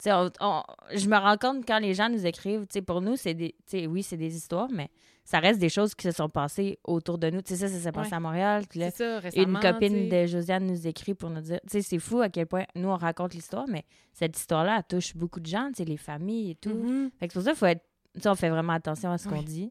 On- 0.06 0.30
on- 0.40 0.62
je 0.94 1.08
me 1.08 1.16
rends 1.16 1.36
compte 1.36 1.64
quand 1.66 1.78
les 1.78 1.94
gens 1.94 2.08
nous 2.08 2.26
écrivent, 2.26 2.66
pour 2.86 3.00
nous, 3.00 3.16
c'est 3.16 3.34
des. 3.34 3.54
oui, 3.86 4.02
c'est 4.02 4.16
des 4.16 4.36
histoires, 4.36 4.68
mais 4.72 4.88
ça 5.24 5.38
reste 5.38 5.58
des 5.58 5.68
choses 5.70 5.94
qui 5.94 6.06
se 6.06 6.10
sont 6.12 6.28
passées 6.28 6.78
autour 6.84 7.16
de 7.18 7.30
nous. 7.30 7.40
Tu 7.42 7.54
sais, 7.54 7.66
ça, 7.66 7.68
ça 7.68 7.78
s'est 7.80 7.92
passé 7.92 8.10
Ouais. 8.10 8.16
à 8.16 8.20
Montréal. 8.20 8.64
là, 8.74 8.90
ça, 8.90 9.20
une 9.34 9.58
copine 9.58 10.08
de 10.08 10.26
Josiane 10.26 10.66
nous 10.66 10.86
écrit 10.86 11.14
pour 11.14 11.30
nous 11.30 11.40
dire. 11.40 11.60
Tu 11.62 11.72
sais, 11.72 11.82
c'est 11.82 11.98
fou 11.98 12.20
à 12.20 12.28
quel 12.28 12.46
point 12.46 12.64
nous, 12.74 12.88
on 12.88 12.96
raconte 12.96 13.34
l'histoire, 13.34 13.64
mais 13.68 13.84
cette 14.12 14.36
histoire-là, 14.38 14.82
touche 14.82 15.16
beaucoup 15.16 15.40
de 15.40 15.46
gens, 15.46 15.68
tu 15.68 15.76
sais, 15.76 15.84
les 15.84 15.96
familles 15.96 16.50
et 16.50 16.54
tout. 16.56 16.74
Mhm. 16.74 17.10
Fait 17.18 17.28
que 17.28 17.32
c'est 17.32 17.38
pour 17.38 17.44
ça 17.44 17.50
qu'il 17.52 17.58
faut 17.58 17.66
être. 17.66 17.84
On 18.26 18.34
fait 18.36 18.50
vraiment 18.50 18.74
attention 18.74 19.10
à 19.10 19.18
ce 19.18 19.28
qu'on 19.28 19.42
dit. 19.42 19.70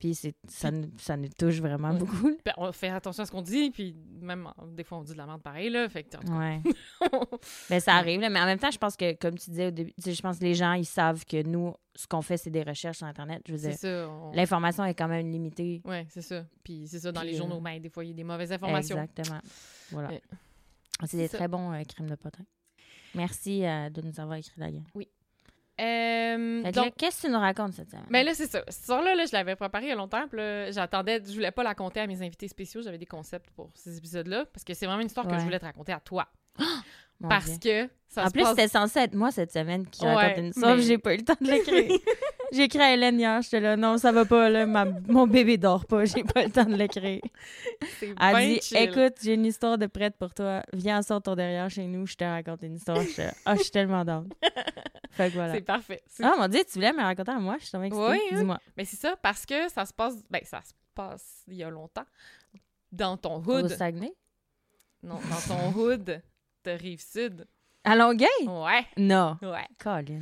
Puis 0.00 0.14
c'est, 0.14 0.34
ça, 0.48 0.70
nous, 0.70 0.90
ça 0.98 1.14
nous 1.16 1.28
touche 1.28 1.60
vraiment 1.60 1.90
Ouais. 1.90 1.98
beaucoup. 1.98 2.34
Ben, 2.44 2.54
on 2.56 2.72
fait 2.72 2.88
attention 2.88 3.22
à 3.22 3.26
ce 3.26 3.30
qu'on 3.30 3.42
dit, 3.42 3.70
puis 3.70 3.94
même 4.20 4.48
euh, 4.58 4.66
des 4.72 4.82
fois 4.82 4.96
on 4.98 5.02
dit 5.02 5.12
de 5.12 5.18
la 5.18 5.26
merde 5.26 5.42
pareil, 5.42 5.68
là. 5.68 5.88
Fait 5.90 6.04
que, 6.04 6.16
Ouais. 6.32 6.60
Ben, 7.68 7.80
ça 7.80 7.94
arrive, 7.96 8.20
là, 8.20 8.30
mais 8.30 8.40
en 8.40 8.46
même 8.46 8.58
temps, 8.58 8.70
je 8.70 8.78
pense 8.78 8.96
que, 8.96 9.12
comme 9.16 9.36
tu 9.38 9.50
disais 9.50 9.66
au 9.66 9.70
début, 9.70 9.92
je 9.98 10.20
pense 10.22 10.38
que 10.38 10.44
les 10.44 10.54
gens, 10.54 10.72
ils 10.72 10.86
savent 10.86 11.24
que 11.26 11.42
nous, 11.42 11.74
ce 11.94 12.06
qu'on 12.06 12.22
fait, 12.22 12.38
c'est 12.38 12.48
des 12.50 12.62
recherches 12.62 12.96
sur 12.98 13.06
Internet. 13.06 13.42
Je 13.46 13.52
veux 13.52 13.58
c'est 13.58 13.68
dire, 13.68 13.78
ça. 13.78 14.08
on- 14.08 14.32
l'information 14.32 14.84
est 14.86 14.94
quand 14.94 15.08
même 15.08 15.30
limitée. 15.30 15.82
Ouais, 15.84 16.06
c'est 16.08 16.22
ça. 16.22 16.46
Puis 16.64 16.88
c'est 16.88 16.98
ça, 17.00 17.12
dans 17.12 17.20
Puis, 17.20 17.30
les 17.30 17.34
euh, 17.36 17.38
journaux, 17.38 17.60
ben, 17.60 17.78
des 17.78 17.90
fois, 17.90 18.02
il 18.02 18.08
y 18.08 18.12
a 18.12 18.14
des 18.16 18.24
mauvaises 18.24 18.52
informations. 18.52 18.96
Exactement. 19.02 19.40
Voilà. 19.90 20.08
Ouais. 20.08 20.22
C'est 21.04 21.18
des 21.18 21.28
ça. 21.28 21.36
très 21.36 21.48
bons 21.48 21.72
euh, 21.74 21.82
crimes 21.86 22.08
de 22.08 22.14
potin. 22.14 22.44
Merci 23.14 23.66
euh, 23.66 23.90
de 23.90 24.00
nous 24.00 24.18
avoir 24.18 24.38
écrit 24.38 24.52
la 24.56 24.70
gang. 24.70 24.84
Euh, 25.80 26.62
qu'est-ce 26.96 27.22
que 27.22 27.26
tu 27.26 27.32
nous 27.32 27.38
racontes 27.38 27.72
cette 27.72 27.90
semaine? 27.90 28.06
ben 28.10 28.24
là, 28.24 28.34
c'est 28.34 28.46
ça. 28.46 28.62
Cette 28.68 28.80
histoire-là, 28.80 29.14
là, 29.14 29.24
je 29.24 29.32
l'avais 29.32 29.56
préparée 29.56 29.86
il 29.86 29.88
y 29.88 29.92
a 29.92 29.96
longtemps, 29.96 30.26
j'attendais, 30.70 31.22
je 31.26 31.32
voulais 31.32 31.50
pas 31.50 31.62
la 31.62 31.74
compter 31.74 32.00
à 32.00 32.06
mes 32.06 32.22
invités 32.22 32.48
spéciaux, 32.48 32.82
j'avais 32.82 32.98
des 32.98 33.06
concepts 33.06 33.50
pour 33.50 33.70
ces 33.74 33.96
épisodes-là, 33.96 34.44
parce 34.52 34.64
que 34.64 34.74
c'est 34.74 34.86
vraiment 34.86 35.00
une 35.00 35.06
histoire 35.06 35.26
que 35.26 35.38
je 35.38 35.44
voulais 35.44 35.58
te 35.58 35.64
raconter 35.64 35.92
à 35.92 36.00
toi. 36.00 36.28
Parce 37.28 37.58
que 37.58 37.86
ça 38.08 38.24
En 38.24 38.26
se 38.28 38.32
plus, 38.32 38.42
passe... 38.42 38.50
c'était 38.50 38.68
censé 38.68 38.98
être 39.00 39.14
moi 39.14 39.30
cette 39.30 39.52
semaine 39.52 39.86
qui 39.86 40.04
Ouais, 40.06 40.14
raconte 40.14 40.38
une 40.38 40.46
histoire, 40.46 40.76
mais- 40.76 40.82
j'ai 40.82 40.96
pas 40.98 41.12
eu 41.14 41.18
le 41.18 41.24
temps 41.24 41.36
de 41.38 41.46
l'écrire. 41.46 41.98
j'ai 42.52 42.62
écrit 42.62 42.80
à 42.80 42.94
Hélène 42.94 43.20
hier, 43.20 43.42
j'étais 43.42 43.60
là, 43.60 43.76
non, 43.76 43.98
ça 43.98 44.10
va 44.10 44.24
pas, 44.24 44.48
là, 44.48 44.64
ma- 44.64 44.86
mon 44.86 45.26
bébé 45.26 45.58
dort 45.58 45.84
pas, 45.84 46.06
j'ai 46.06 46.24
pas 46.24 46.44
le 46.44 46.50
temps 46.50 46.64
de 46.64 46.74
l'écrire. 46.76 47.20
Elle 48.00 48.14
ben 48.16 48.38
dit 48.54 48.60
chill. 48.62 48.78
Écoute, 48.78 49.16
j'ai 49.22 49.34
une 49.34 49.44
histoire 49.44 49.76
de 49.76 49.86
prête 49.86 50.16
pour 50.16 50.32
toi. 50.32 50.62
Viens 50.72 51.02
sort 51.02 51.20
ton 51.22 51.34
derrière 51.36 51.68
chez 51.68 51.86
nous, 51.86 52.06
je 52.06 52.14
te 52.14 52.24
raconte 52.24 52.62
une 52.62 52.76
histoire. 52.76 53.02
Je 53.02 53.22
Ah, 53.44 53.54
je 53.54 53.62
suis 53.62 53.70
tellement 53.70 54.02
down. 54.04 54.26
fait 55.10 55.28
que 55.28 55.34
voilà. 55.34 55.52
C'est 55.54 55.60
parfait. 55.60 56.02
Ah 56.22 56.34
mon 56.38 56.48
dieu, 56.48 56.62
tu 56.66 56.72
voulais 56.78 56.94
me 56.94 57.02
raconter 57.02 57.32
à 57.32 57.38
moi? 57.38 57.56
Je 57.58 57.64
suis 57.64 57.72
tombée 57.72 57.88
excitée. 57.88 58.06
Oui. 58.30 58.36
Dis-moi. 58.38 58.58
Mais 58.78 58.86
c'est 58.86 58.96
ça, 58.96 59.14
parce 59.22 59.44
que 59.44 59.68
ça 59.68 59.84
se 59.84 59.92
passe... 59.92 60.14
Ben, 60.30 60.40
ça 60.44 60.62
se 60.62 60.72
passe 60.94 61.42
il 61.48 61.56
y 61.56 61.62
a 61.62 61.68
longtemps. 61.68 62.06
Dans 62.90 63.18
ton 63.18 63.36
Au 63.36 63.58
hood. 63.58 63.68
Saguenay? 63.68 64.12
Non, 65.02 65.14
dans 65.30 65.54
ton 65.54 65.78
hood 65.78 66.22
de 66.64 66.70
Rive-Sud. 66.72 67.46
À 67.84 67.96
Longueuil? 67.96 68.28
Ouais, 68.46 68.84
Non. 68.96 69.36
ouais. 69.42 69.66
Colin. 69.78 70.20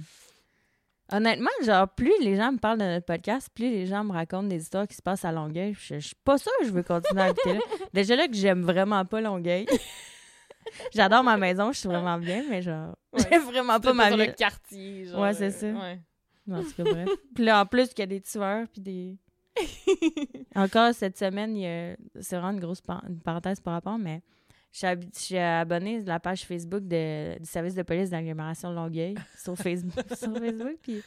Honnêtement, 1.10 1.50
genre, 1.64 1.88
plus 1.88 2.12
les 2.20 2.36
gens 2.36 2.52
me 2.52 2.58
parlent 2.58 2.78
de 2.78 2.84
notre 2.84 3.06
podcast, 3.06 3.48
plus 3.54 3.70
les 3.70 3.86
gens 3.86 4.04
me 4.04 4.12
racontent 4.12 4.46
des 4.46 4.60
histoires 4.62 4.86
qui 4.86 4.94
se 4.94 5.00
passent 5.02 5.24
à 5.24 5.32
Longueuil. 5.32 5.72
Je, 5.74 5.94
je 5.98 6.06
suis 6.08 6.16
pas 6.22 6.36
sûre 6.36 6.52
que 6.60 6.66
je 6.66 6.70
veux 6.70 6.82
continuer 6.82 7.22
à 7.22 7.24
habiter 7.26 7.54
là. 7.54 7.60
Déjà 7.94 8.14
là 8.14 8.28
que 8.28 8.34
j'aime 8.34 8.62
vraiment 8.62 9.04
pas 9.06 9.20
Longueuil. 9.22 9.66
J'adore 10.94 11.24
ma 11.24 11.38
maison, 11.38 11.72
je 11.72 11.78
suis 11.78 11.88
vraiment 11.88 12.18
bien, 12.18 12.44
mais 12.48 12.60
genre, 12.60 12.94
Ouais. 13.12 13.22
j'aime 13.30 13.42
vraiment 13.44 13.80
pas 13.80 13.94
ma 13.94 14.10
vie. 14.10 14.16
le 14.18 14.32
quartier, 14.32 15.06
genre. 15.06 15.20
Ouais, 15.22 15.32
c'est 15.32 15.46
euh, 15.64 15.72
ça. 15.74 15.80
Ouais. 15.80 15.98
En 16.52 16.62
tout 16.62 16.72
cas, 16.76 16.84
bref. 16.84 17.08
Puis 17.34 17.44
là, 17.44 17.62
en 17.62 17.66
plus, 17.66 17.88
qu'il 17.88 18.00
y 18.00 18.02
a 18.02 18.06
des 18.06 18.20
tueurs, 18.20 18.66
puis 18.70 18.82
des... 18.82 19.16
Encore 20.54 20.92
cette 20.94 21.16
semaine, 21.18 21.56
il 21.56 21.62
y 21.62 21.66
a... 21.66 21.96
c'est 22.20 22.36
vraiment 22.36 22.52
une 22.52 22.60
grosse 22.60 22.80
par- 22.82 23.02
une 23.08 23.20
parenthèse 23.20 23.60
par 23.60 23.72
rapport, 23.74 23.98
mais 23.98 24.22
je 24.72 24.86
suis, 25.12 25.36
abonnée 25.38 25.98
à 26.06 26.08
la 26.08 26.20
page 26.20 26.44
Facebook 26.44 26.86
de- 26.86 27.38
du 27.38 27.46
service 27.46 27.74
de 27.74 27.82
police 27.82 28.10
d'agglomération 28.10 28.70
de 28.70 28.74
Longueuil 28.76 29.14
sur 29.42 29.56
Facebook. 29.56 29.94
sur 30.14 30.32
Facebook 30.36 30.76
puis 30.82 31.02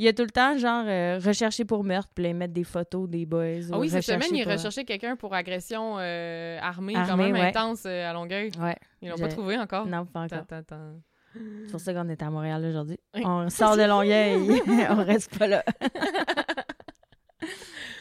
il 0.00 0.04
y 0.04 0.08
a 0.08 0.12
tout 0.12 0.22
le 0.22 0.30
temps, 0.30 0.56
genre, 0.56 0.84
euh, 0.86 1.18
recherché 1.18 1.64
pour 1.64 1.82
meurtre, 1.82 2.08
puis 2.14 2.24
ils 2.26 2.32
mettent 2.34 2.52
des 2.52 2.62
photos 2.62 3.08
des 3.08 3.26
boys. 3.26 3.42
Ah 3.72 3.76
ou 3.78 3.80
oui, 3.80 3.90
cette 3.90 4.04
semaine, 4.04 4.28
il 4.32 4.44
pour- 4.44 4.52
recherchait 4.52 4.84
quelqu'un 4.84 5.16
pour 5.16 5.34
agression 5.34 5.96
euh, 5.98 6.56
armée, 6.62 6.92
quand 6.94 7.00
Armée, 7.00 7.24
même 7.32 7.42
ouais. 7.42 7.48
intense 7.48 7.82
euh, 7.84 8.08
à 8.08 8.12
Longueuil. 8.12 8.52
Ouais, 8.60 8.76
Ils 9.02 9.08
l'ont 9.08 9.16
Je- 9.16 9.22
pas 9.22 9.28
trouvé 9.28 9.58
encore. 9.58 9.86
non, 9.86 10.06
pas 10.06 10.20
encore. 10.20 10.38
Attends, 10.38 10.56
attends, 10.58 10.76
attends. 10.76 11.00
C'est 11.34 11.70
pour 11.72 11.80
ça 11.80 11.92
qu'on 11.94 12.08
est 12.08 12.22
à 12.22 12.30
Montréal 12.30 12.64
aujourd'hui. 12.64 12.98
On 13.14 13.50
sort 13.50 13.76
de 13.76 13.82
Longueuil, 13.82 14.62
on 14.90 15.04
reste 15.04 15.36
pas 15.36 15.48
là. 15.48 15.64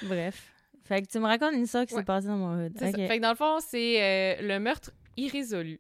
Bref. 0.04 0.54
Fait 0.88 1.02
que 1.02 1.08
tu 1.08 1.20
me 1.20 1.26
racontes 1.26 1.54
une 1.54 1.64
histoire 1.64 1.86
qui 1.86 1.94
Ouais. 1.94 2.00
s'est 2.02 2.06
passée 2.06 2.28
dans 2.28 2.38
mon 2.38 2.66
hood. 2.66 2.78
Ça. 2.80 2.92
Fait 2.92 3.18
que 3.18 3.22
dans 3.22 3.30
le 3.32 3.36
fond, 3.36 3.60
c'est 3.60 4.02
euh, 4.02 4.42
le 4.42 4.60
meurtre 4.60 4.92
irrésolu 5.18 5.80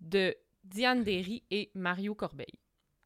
de 0.00 0.34
Diane 0.64 1.02
Derry 1.02 1.42
et 1.50 1.70
Mario 1.74 2.14
Corbeil. 2.14 2.52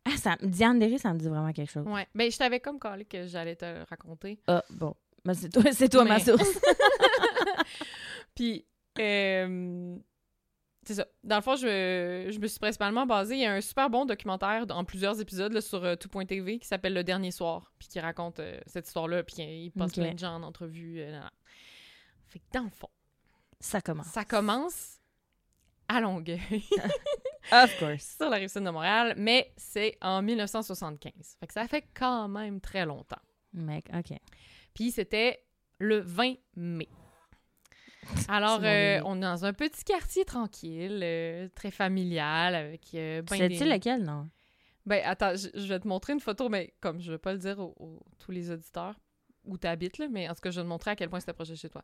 Ah, 0.04 0.16
ça, 0.18 0.36
Diane 0.42 0.78
Derry, 0.78 0.98
ça 0.98 1.12
me 1.14 1.18
dit 1.18 1.28
vraiment 1.28 1.52
quelque 1.52 1.70
chose. 1.70 1.86
Ouais. 1.86 2.06
Ben, 2.14 2.30
je 2.30 2.36
t'avais 2.36 2.60
comme 2.60 2.78
collé 2.78 3.04
que 3.06 3.26
j'allais 3.26 3.56
te 3.56 3.84
raconter. 3.88 4.38
Ah, 4.46 4.62
bon. 4.70 4.94
Ben, 5.24 5.32
c'est 5.32 5.48
toi, 5.48 5.62
c'est 5.72 5.88
toi 5.88 6.04
ma 6.04 6.20
source. 6.20 6.58
Puis, 8.34 8.64
Euh, 9.00 9.96
c'est 10.86 10.94
ça. 10.94 11.06
Dans 11.22 11.36
le 11.36 11.42
fond, 11.42 11.56
je, 11.56 12.28
je 12.30 12.38
me 12.38 12.46
suis 12.46 12.58
principalement 12.58 13.06
basée. 13.06 13.34
Il 13.36 13.40
y 13.40 13.46
a 13.46 13.52
un 13.54 13.60
super 13.60 13.88
bon 13.90 14.04
documentaire 14.04 14.64
en 14.70 14.84
plusieurs 14.84 15.20
épisodes 15.20 15.52
là, 15.52 15.60
sur 15.60 15.84
euh, 15.84 15.96
tout.tv 15.96 16.58
qui 16.58 16.66
s'appelle 16.66 16.94
Le 16.94 17.04
Dernier 17.04 17.30
Soir, 17.30 17.72
puis 17.78 17.88
qui 17.88 18.00
raconte 18.00 18.40
euh, 18.40 18.58
cette 18.66 18.86
histoire-là, 18.86 19.22
puis 19.22 19.36
il 19.42 19.70
passe 19.72 19.90
Ok. 19.90 19.94
plein 20.02 20.12
de 20.14 20.18
gens 20.18 20.34
en 20.36 20.42
entrevue. 20.42 21.00
euh. 21.00 21.20
Fait 22.28 22.38
que 22.40 22.44
dans 22.52 22.64
le 22.64 22.70
fond, 22.70 22.88
Ça 23.60 23.80
commence. 23.80 24.06
ça 24.06 24.24
commence 24.24 24.98
à 25.88 26.00
Longueuil, 26.00 26.40
Of 27.52 27.78
course. 27.78 28.16
sur 28.16 28.30
la 28.30 28.36
rive 28.38 28.48
sud 28.48 28.64
de 28.64 28.70
Montréal, 28.70 29.14
mais 29.18 29.52
c'est 29.56 29.98
en 30.00 30.22
1975. 30.22 31.36
Fait 31.38 31.46
que 31.46 31.52
ça 31.52 31.68
fait 31.68 31.84
quand 31.94 32.26
même 32.28 32.60
très 32.60 32.86
longtemps. 32.86 33.20
Mec, 33.52 33.86
OK. 33.94 34.16
Puis 34.72 34.90
c'était 34.90 35.44
le 35.78 35.98
20 36.00 36.34
mai. 36.56 36.88
Alors, 38.28 38.60
C'est 38.60 38.98
euh, 38.98 39.02
on 39.04 39.16
est 39.18 39.20
dans 39.20 39.44
un 39.44 39.52
petit 39.52 39.84
quartier 39.84 40.24
tranquille, 40.24 41.00
euh, 41.02 41.48
très 41.54 41.70
familial, 41.70 42.54
avec 42.54 42.82
euh, 42.94 43.22
ben 43.22 43.36
Sais-tu 43.36 43.58
des... 43.64 43.64
lequel, 43.64 44.02
non? 44.04 44.28
Ben, 44.86 45.02
attends, 45.04 45.34
je, 45.34 45.48
je 45.54 45.66
vais 45.66 45.80
te 45.80 45.88
montrer 45.88 46.12
une 46.12 46.20
photo, 46.20 46.48
mais 46.48 46.74
comme 46.80 47.00
je 47.00 47.10
vais 47.12 47.18
pas 47.18 47.32
le 47.32 47.38
dire 47.38 47.58
aux, 47.58 47.74
aux- 47.78 48.00
tous 48.18 48.30
les 48.32 48.50
auditeurs 48.50 48.94
où 49.46 49.56
t'habites, 49.58 49.98
là, 49.98 50.06
mais 50.10 50.28
en 50.28 50.34
tout 50.34 50.40
cas, 50.40 50.50
je 50.50 50.56
vais 50.60 50.64
te 50.64 50.68
montrer 50.68 50.90
à 50.92 50.96
quel 50.96 51.08
point 51.10 51.20
c'était 51.20 51.32
proche 51.34 51.48
de 51.48 51.54
chez 51.54 51.68
toi. 51.68 51.82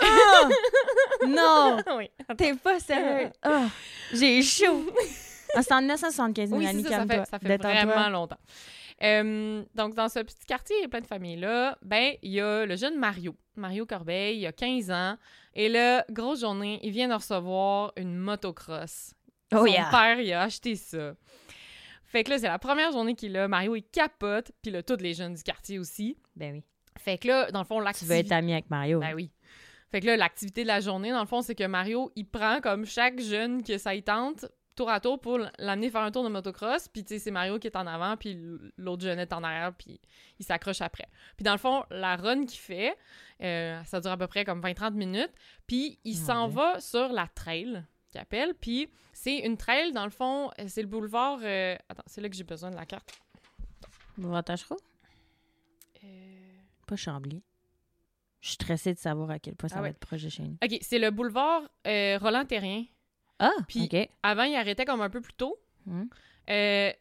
Ah! 0.00 0.48
non! 1.26 1.76
oui, 1.96 2.10
T'es 2.36 2.54
pas 2.54 2.78
sérieux? 2.80 3.30
Ah, 3.42 3.66
J'ai 4.12 4.42
chaud! 4.42 4.86
Ah, 5.54 5.62
c'est 5.62 5.72
en 5.72 5.78
1975, 5.80 6.50
oui 6.52 6.66
c'est 6.66 6.82
ça, 6.82 6.88
ça 6.96 7.06
fait, 7.06 7.24
ça 7.30 7.38
fait 7.38 7.56
vraiment 7.84 8.08
longtemps. 8.10 8.38
Euh, 9.02 9.62
donc, 9.74 9.94
dans 9.94 10.08
ce 10.08 10.20
petit 10.20 10.46
quartier, 10.46 10.76
il 10.78 10.82
y 10.82 10.84
a 10.84 10.88
plein 10.88 11.00
de 11.00 11.06
familles-là. 11.06 11.78
Ben, 11.82 12.14
il 12.22 12.32
y 12.32 12.40
a 12.40 12.64
le 12.64 12.76
jeune 12.76 12.98
Mario, 12.98 13.36
Mario 13.54 13.84
Corbeil, 13.86 14.38
il 14.38 14.46
a 14.46 14.52
15 14.52 14.90
ans. 14.90 15.16
Et 15.54 15.68
là, 15.68 16.04
grosse 16.10 16.40
journée, 16.40 16.80
il 16.82 16.90
vient 16.92 17.08
de 17.08 17.14
recevoir 17.14 17.92
une 17.96 18.16
motocross. 18.16 19.12
Oh 19.52 19.58
Son 19.58 19.66
yeah! 19.66 19.88
père, 19.90 20.18
il 20.20 20.32
a 20.32 20.42
acheté 20.42 20.76
ça. 20.76 21.14
Fait 22.04 22.24
que 22.24 22.30
là, 22.30 22.38
c'est 22.38 22.46
la 22.46 22.58
première 22.58 22.92
journée 22.92 23.14
qu'il 23.14 23.36
a. 23.36 23.48
Mario, 23.48 23.76
il 23.76 23.82
capote. 23.82 24.52
Puis 24.62 24.70
là, 24.70 24.82
tous 24.82 24.96
les 24.96 25.12
jeunes 25.14 25.34
du 25.34 25.42
quartier 25.42 25.78
aussi. 25.78 26.16
Ben 26.34 26.52
oui. 26.52 26.64
Fait 26.98 27.18
que 27.18 27.28
là, 27.28 27.50
dans 27.50 27.60
le 27.60 27.66
fond, 27.66 27.76
Tu 27.76 27.80
veux 27.80 27.84
l'activité... 27.84 28.18
être 28.18 28.32
ami 28.32 28.52
avec 28.52 28.70
Mario. 28.70 29.00
Ben 29.00 29.14
oui. 29.14 29.30
Fait 29.90 30.00
que 30.00 30.06
là, 30.06 30.16
l'activité 30.16 30.62
de 30.62 30.68
la 30.68 30.80
journée, 30.80 31.10
dans 31.10 31.20
le 31.20 31.26
fond, 31.26 31.42
c'est 31.42 31.54
que 31.54 31.66
Mario, 31.66 32.10
il 32.16 32.26
prend 32.26 32.60
comme 32.60 32.86
chaque 32.86 33.20
jeune 33.20 33.62
que 33.62 33.78
ça 33.78 33.94
y 33.94 34.02
tente, 34.02 34.46
tour 34.76 34.88
à 34.90 35.00
tour, 35.00 35.20
pour 35.20 35.38
l'amener 35.58 35.90
faire 35.90 36.02
un 36.02 36.10
tour 36.12 36.22
de 36.22 36.28
motocross. 36.28 36.86
Puis, 36.88 37.02
tu 37.04 37.14
sais, 37.14 37.18
c'est 37.18 37.30
Mario 37.32 37.58
qui 37.58 37.66
est 37.66 37.76
en 37.76 37.86
avant, 37.86 38.16
puis 38.16 38.38
l'autre 38.76 39.02
jeune 39.02 39.18
est 39.18 39.32
en 39.32 39.42
arrière, 39.42 39.72
puis 39.74 40.00
il 40.38 40.44
s'accroche 40.44 40.80
après. 40.80 41.08
Puis, 41.36 41.42
dans 41.44 41.52
le 41.52 41.58
fond, 41.58 41.84
la 41.90 42.16
run 42.16 42.44
qu'il 42.46 42.60
fait, 42.60 42.96
euh, 43.42 43.82
ça 43.84 44.00
dure 44.00 44.12
à 44.12 44.16
peu 44.16 44.26
près 44.28 44.44
comme 44.44 44.60
20-30 44.60 44.92
minutes. 44.92 45.32
Puis, 45.66 45.98
il 46.04 46.14
s'en 46.16 46.46
va 46.48 46.78
sur 46.80 47.08
la 47.08 47.26
trail 47.26 47.82
qu'il 48.10 48.20
appelle. 48.20 48.54
Puis, 48.54 48.88
c'est 49.12 49.38
une 49.38 49.56
trail, 49.56 49.92
dans 49.92 50.04
le 50.04 50.10
fond, 50.10 50.50
euh, 50.60 50.64
c'est 50.68 50.82
le 50.82 50.88
boulevard... 50.88 51.38
euh, 51.42 51.74
Attends, 51.88 52.02
c'est 52.06 52.20
là 52.20 52.28
que 52.28 52.36
j'ai 52.36 52.44
besoin 52.44 52.70
de 52.70 52.76
la 52.76 52.86
carte. 52.86 53.10
Boulevard 54.18 54.44
Tachereau? 54.44 54.76
Euh, 56.04 56.08
Pas 56.86 56.96
Chambly. 56.96 57.42
Je 58.40 58.48
suis 58.48 58.54
stressée 58.54 58.94
de 58.94 58.98
savoir 58.98 59.30
à 59.30 59.38
quel 59.38 59.56
point 59.56 59.68
ça 59.68 59.76
Ah 59.76 59.80
va 59.80 59.84
ouais. 59.84 59.90
être 59.90 59.98
proche 59.98 60.22
de 60.22 60.28
chez 60.28 60.42
nous. 60.44 60.56
OK, 60.62 60.78
c'est 60.80 60.98
le 60.98 61.10
boulevard 61.10 61.62
Roland-Terrien. 61.84 62.84
Ah, 63.38 63.52
Puis-. 63.68 63.88
Avant, 64.22 64.44
il 64.44 64.54
arrêtait 64.56 64.84
comme 64.84 65.00
un 65.00 65.10
peu 65.10 65.20
plus 65.20 65.34
tôt. 65.34 65.58
Hmm. 65.84 66.04
Euh, 66.50 66.92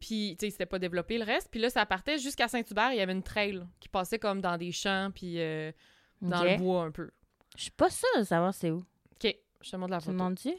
puis, 0.00 0.36
tu 0.38 0.46
sais, 0.46 0.50
c'était 0.50 0.66
pas 0.66 0.78
développé 0.78 1.18
le 1.18 1.24
reste. 1.24 1.48
Puis 1.50 1.60
là, 1.60 1.70
ça 1.70 1.84
partait 1.86 2.18
jusqu'à 2.18 2.48
Saint-Hubert. 2.48 2.92
Il 2.92 2.98
y 2.98 3.00
avait 3.00 3.12
une 3.12 3.22
trail 3.22 3.62
qui 3.80 3.88
passait 3.88 4.18
comme 4.18 4.40
dans 4.40 4.56
des 4.56 4.72
champs, 4.72 5.10
puis 5.14 5.40
euh, 5.40 5.72
dans 6.20 6.42
le 6.44 6.56
bois 6.58 6.84
un 6.84 6.90
peu. 6.90 7.10
Je 7.56 7.62
suis 7.62 7.70
pas 7.70 7.90
sûre 7.90 8.08
de 8.18 8.24
savoir 8.24 8.52
c'est 8.54 8.70
où. 8.70 8.78
OK, 9.12 9.36
je 9.62 9.70
te 9.70 9.76
montre 9.76 9.92
la 9.92 9.98
Tu 9.98 10.04
photo. 10.06 10.12
demandes-tu? 10.18 10.52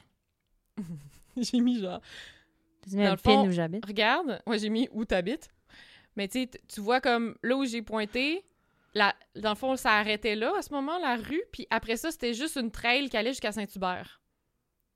j'ai 1.37 1.59
mis 1.59 1.79
genre... 1.79 2.01
Tu 2.89 2.95
Dans 2.95 3.11
le 3.11 3.17
fond- 3.17 3.47
où 3.47 3.51
j'habite? 3.51 3.85
Regarde, 3.85 4.41
moi, 4.45 4.57
j'ai 4.57 4.69
mis 4.69 4.87
où 4.91 5.03
t'habites. 5.05 5.49
Mais 6.15 6.27
tu 6.27 6.43
sais, 6.43 6.49
tu 6.67 6.81
vois 6.81 7.01
comme 7.01 7.35
là 7.43 7.55
où 7.57 7.65
j'ai 7.65 7.81
pointé, 7.81 8.43
la, 8.93 9.13
dans 9.35 9.49
le 9.49 9.55
fond, 9.55 9.75
ça 9.75 9.91
arrêtait 9.91 10.35
là, 10.35 10.53
à 10.57 10.61
ce 10.61 10.73
moment, 10.73 10.97
la 10.99 11.15
rue. 11.17 11.43
Puis 11.51 11.67
après 11.69 11.97
ça, 11.97 12.11
c'était 12.11 12.33
juste 12.33 12.55
une 12.55 12.71
trail 12.71 13.09
qui 13.09 13.17
allait 13.17 13.31
jusqu'à 13.31 13.51
Saint-Hubert. 13.51 14.19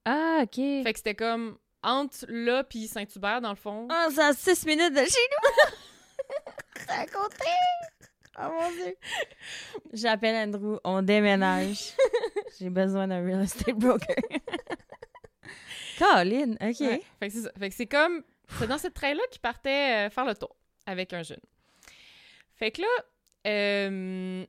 Ah, 0.06 0.40
OK. 0.44 0.56
Fait 0.56 0.84
que 0.92 0.98
c'était 0.98 1.16
comme 1.16 1.58
entre 1.84 2.26
là 2.30 2.64
puis 2.64 2.88
Saint-Hubert, 2.88 3.42
dans 3.42 3.50
le 3.52 3.56
fond. 3.56 3.88
Ah, 3.92 4.08
c'est 4.12 4.22
à 4.22 4.34
6 4.34 4.66
minutes 4.66 4.94
de 4.94 5.00
chez 5.00 5.06
nous! 5.06 6.84
ça 6.88 6.94
a 7.02 7.06
compté! 7.08 7.46
Oh 8.40 8.50
mon 8.50 8.72
Dieu! 8.72 8.96
J'appelle 9.94 10.36
Andrew, 10.48 10.78
on 10.84 11.02
déménage. 11.02 11.94
J'ai 12.60 12.70
besoin 12.70 13.08
d'un 13.08 13.24
real 13.26 13.42
estate 13.44 13.76
broker. 13.76 14.16
Colin, 16.00 16.54
OK. 16.54 16.80
Ouais. 16.80 17.02
Fait 17.20 17.28
que 17.28 17.34
c'est 17.34 17.42
ça. 17.42 17.52
Fait 17.60 17.70
que 17.70 17.76
c'est 17.76 17.86
comme. 17.88 18.24
C'est 18.60 18.68
dans 18.68 18.78
cette 18.78 18.94
train-là 18.96 19.22
qu'il 19.32 19.42
partait 19.42 20.08
euh, 20.08 20.10
faire 20.10 20.26
le 20.26 20.36
tour 20.36 20.56
avec 20.86 21.14
un 21.14 21.24
jeune. 21.24 21.40
Fait 22.56 22.72
que 22.72 22.82
là. 22.82 22.88
euh, 23.48 24.46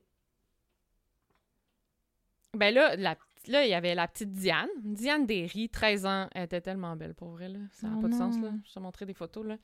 Ben 2.55 2.75
là, 2.75 2.97
la, 2.97 3.17
là, 3.49 3.65
il 3.65 3.71
y 3.71 3.75
avait 3.75 3.95
la 3.95 4.07
petite 4.09 4.33
Diane. 4.33 4.69
Diane 4.83 5.27
Derry, 5.27 5.69
13 5.69 6.07
ans. 6.07 6.29
Elle 6.35 6.45
était 6.45 6.61
tellement 6.61 6.95
belle 6.97 7.15
pour 7.15 7.31
vrai, 7.31 7.49
là. 7.49 7.59
Ça 7.73 7.89
n'a 7.89 7.95
Oh 7.99 8.03
pas 8.03 8.09
de 8.09 8.15
sens, 8.15 8.37
là. 8.39 8.51
Je 8.67 8.73
t'ai 8.73 8.81
montré 8.81 9.07
des 9.07 9.15
photos, 9.15 9.47
là. 9.47 9.57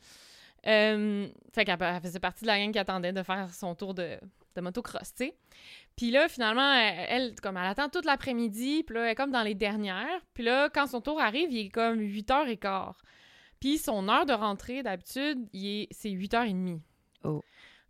Euh, 0.67 1.29
fait 1.53 1.65
qu'elle 1.65 1.77
elle 1.81 2.01
faisait 2.01 2.19
partie 2.19 2.43
de 2.43 2.49
la 2.49 2.59
gang 2.59 2.73
qui 2.73 2.79
attendait 2.81 3.13
de 3.13 3.23
faire 3.23 3.53
son 3.55 3.75
tour 3.77 3.95
de, 3.95 4.19
de 4.57 4.61
motocross, 4.61 5.15
tu 5.15 5.27
sais. 5.27 5.35
Puis 5.97 6.11
là, 6.11 6.29
finalement, 6.29 6.73
elle, 6.75 7.07
elle, 7.09 7.35
comme 7.41 7.57
elle 7.57 7.67
attend 7.67 7.89
toute 7.89 8.05
l'après-midi, 8.05 8.83
puis 8.85 8.95
là, 8.97 9.05
elle 9.05 9.11
est 9.11 9.15
comme 9.15 9.31
dans 9.31 9.43
les 9.43 9.55
dernières. 9.55 10.21
Puis 10.35 10.43
là, 10.45 10.69
quand 10.69 10.87
son 10.89 11.01
tour 11.01 11.21
arrive, 11.21 11.53
il 11.53 11.67
est 11.67 11.69
comme 11.69 12.01
8h15. 12.01 12.95
Puis 13.61 13.79
son 13.79 14.09
heure 14.09 14.27
de 14.27 14.33
rentrée, 14.33 14.83
d'habitude, 14.83 15.49
est- 15.55 15.89
c'est 15.93 16.11
8h30. 16.11 16.81
Oh. 17.25 17.43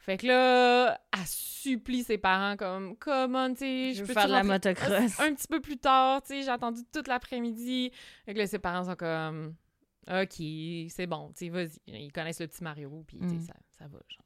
Fait 0.09 0.17
que 0.17 0.27
là, 0.27 0.99
elle 1.13 1.27
supplie 1.27 2.03
ses 2.03 2.17
parents 2.17 2.57
comme 2.57 2.97
«Comment, 2.99 3.51
tu 3.53 3.59
sais, 3.59 3.93
Je 3.93 4.01
peux-tu 4.01 4.15
faire 4.15 4.27
de 4.27 4.33
la 4.33 4.43
motocross. 4.43 5.21
un 5.21 5.35
petit 5.35 5.47
peu 5.47 5.61
plus 5.61 5.77
tard, 5.77 6.23
tu 6.23 6.29
sais, 6.29 6.43
j'ai 6.45 6.49
attendu 6.49 6.81
toute 6.91 7.09
l'après-midi.» 7.09 7.93
Fait 8.25 8.33
que 8.33 8.39
là, 8.39 8.47
ses 8.47 8.59
parents 8.59 8.85
sont 8.85 8.97
comme 8.97 9.55
«OK, 10.11 10.35
c'est 10.89 11.07
bon, 11.07 11.31
tu 11.37 11.45
sais, 11.45 11.49
vas-y.» 11.51 11.79
Ils 11.89 12.11
connaissent 12.11 12.41
le 12.41 12.47
petit 12.47 12.65
Mario, 12.65 13.05
puis 13.07 13.19
Mm. 13.21 13.41
ça, 13.43 13.53
ça 13.79 13.87
va, 13.87 13.99
genre. 14.09 14.25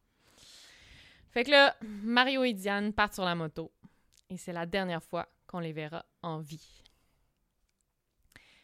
Fait 1.33 1.43
que 1.43 1.51
là, 1.51 1.75
Mario 1.83 2.45
et 2.45 2.53
Diane 2.53 2.93
partent 2.93 3.15
sur 3.15 3.25
la 3.25 3.35
moto. 3.35 3.73
Et 4.31 4.37
c'est 4.37 4.53
la 4.53 4.67
dernière 4.67 5.03
fois 5.03 5.29
qu'on 5.49 5.59
les 5.59 5.73
verra 5.73 6.07
en 6.23 6.39
vie. 6.39 6.85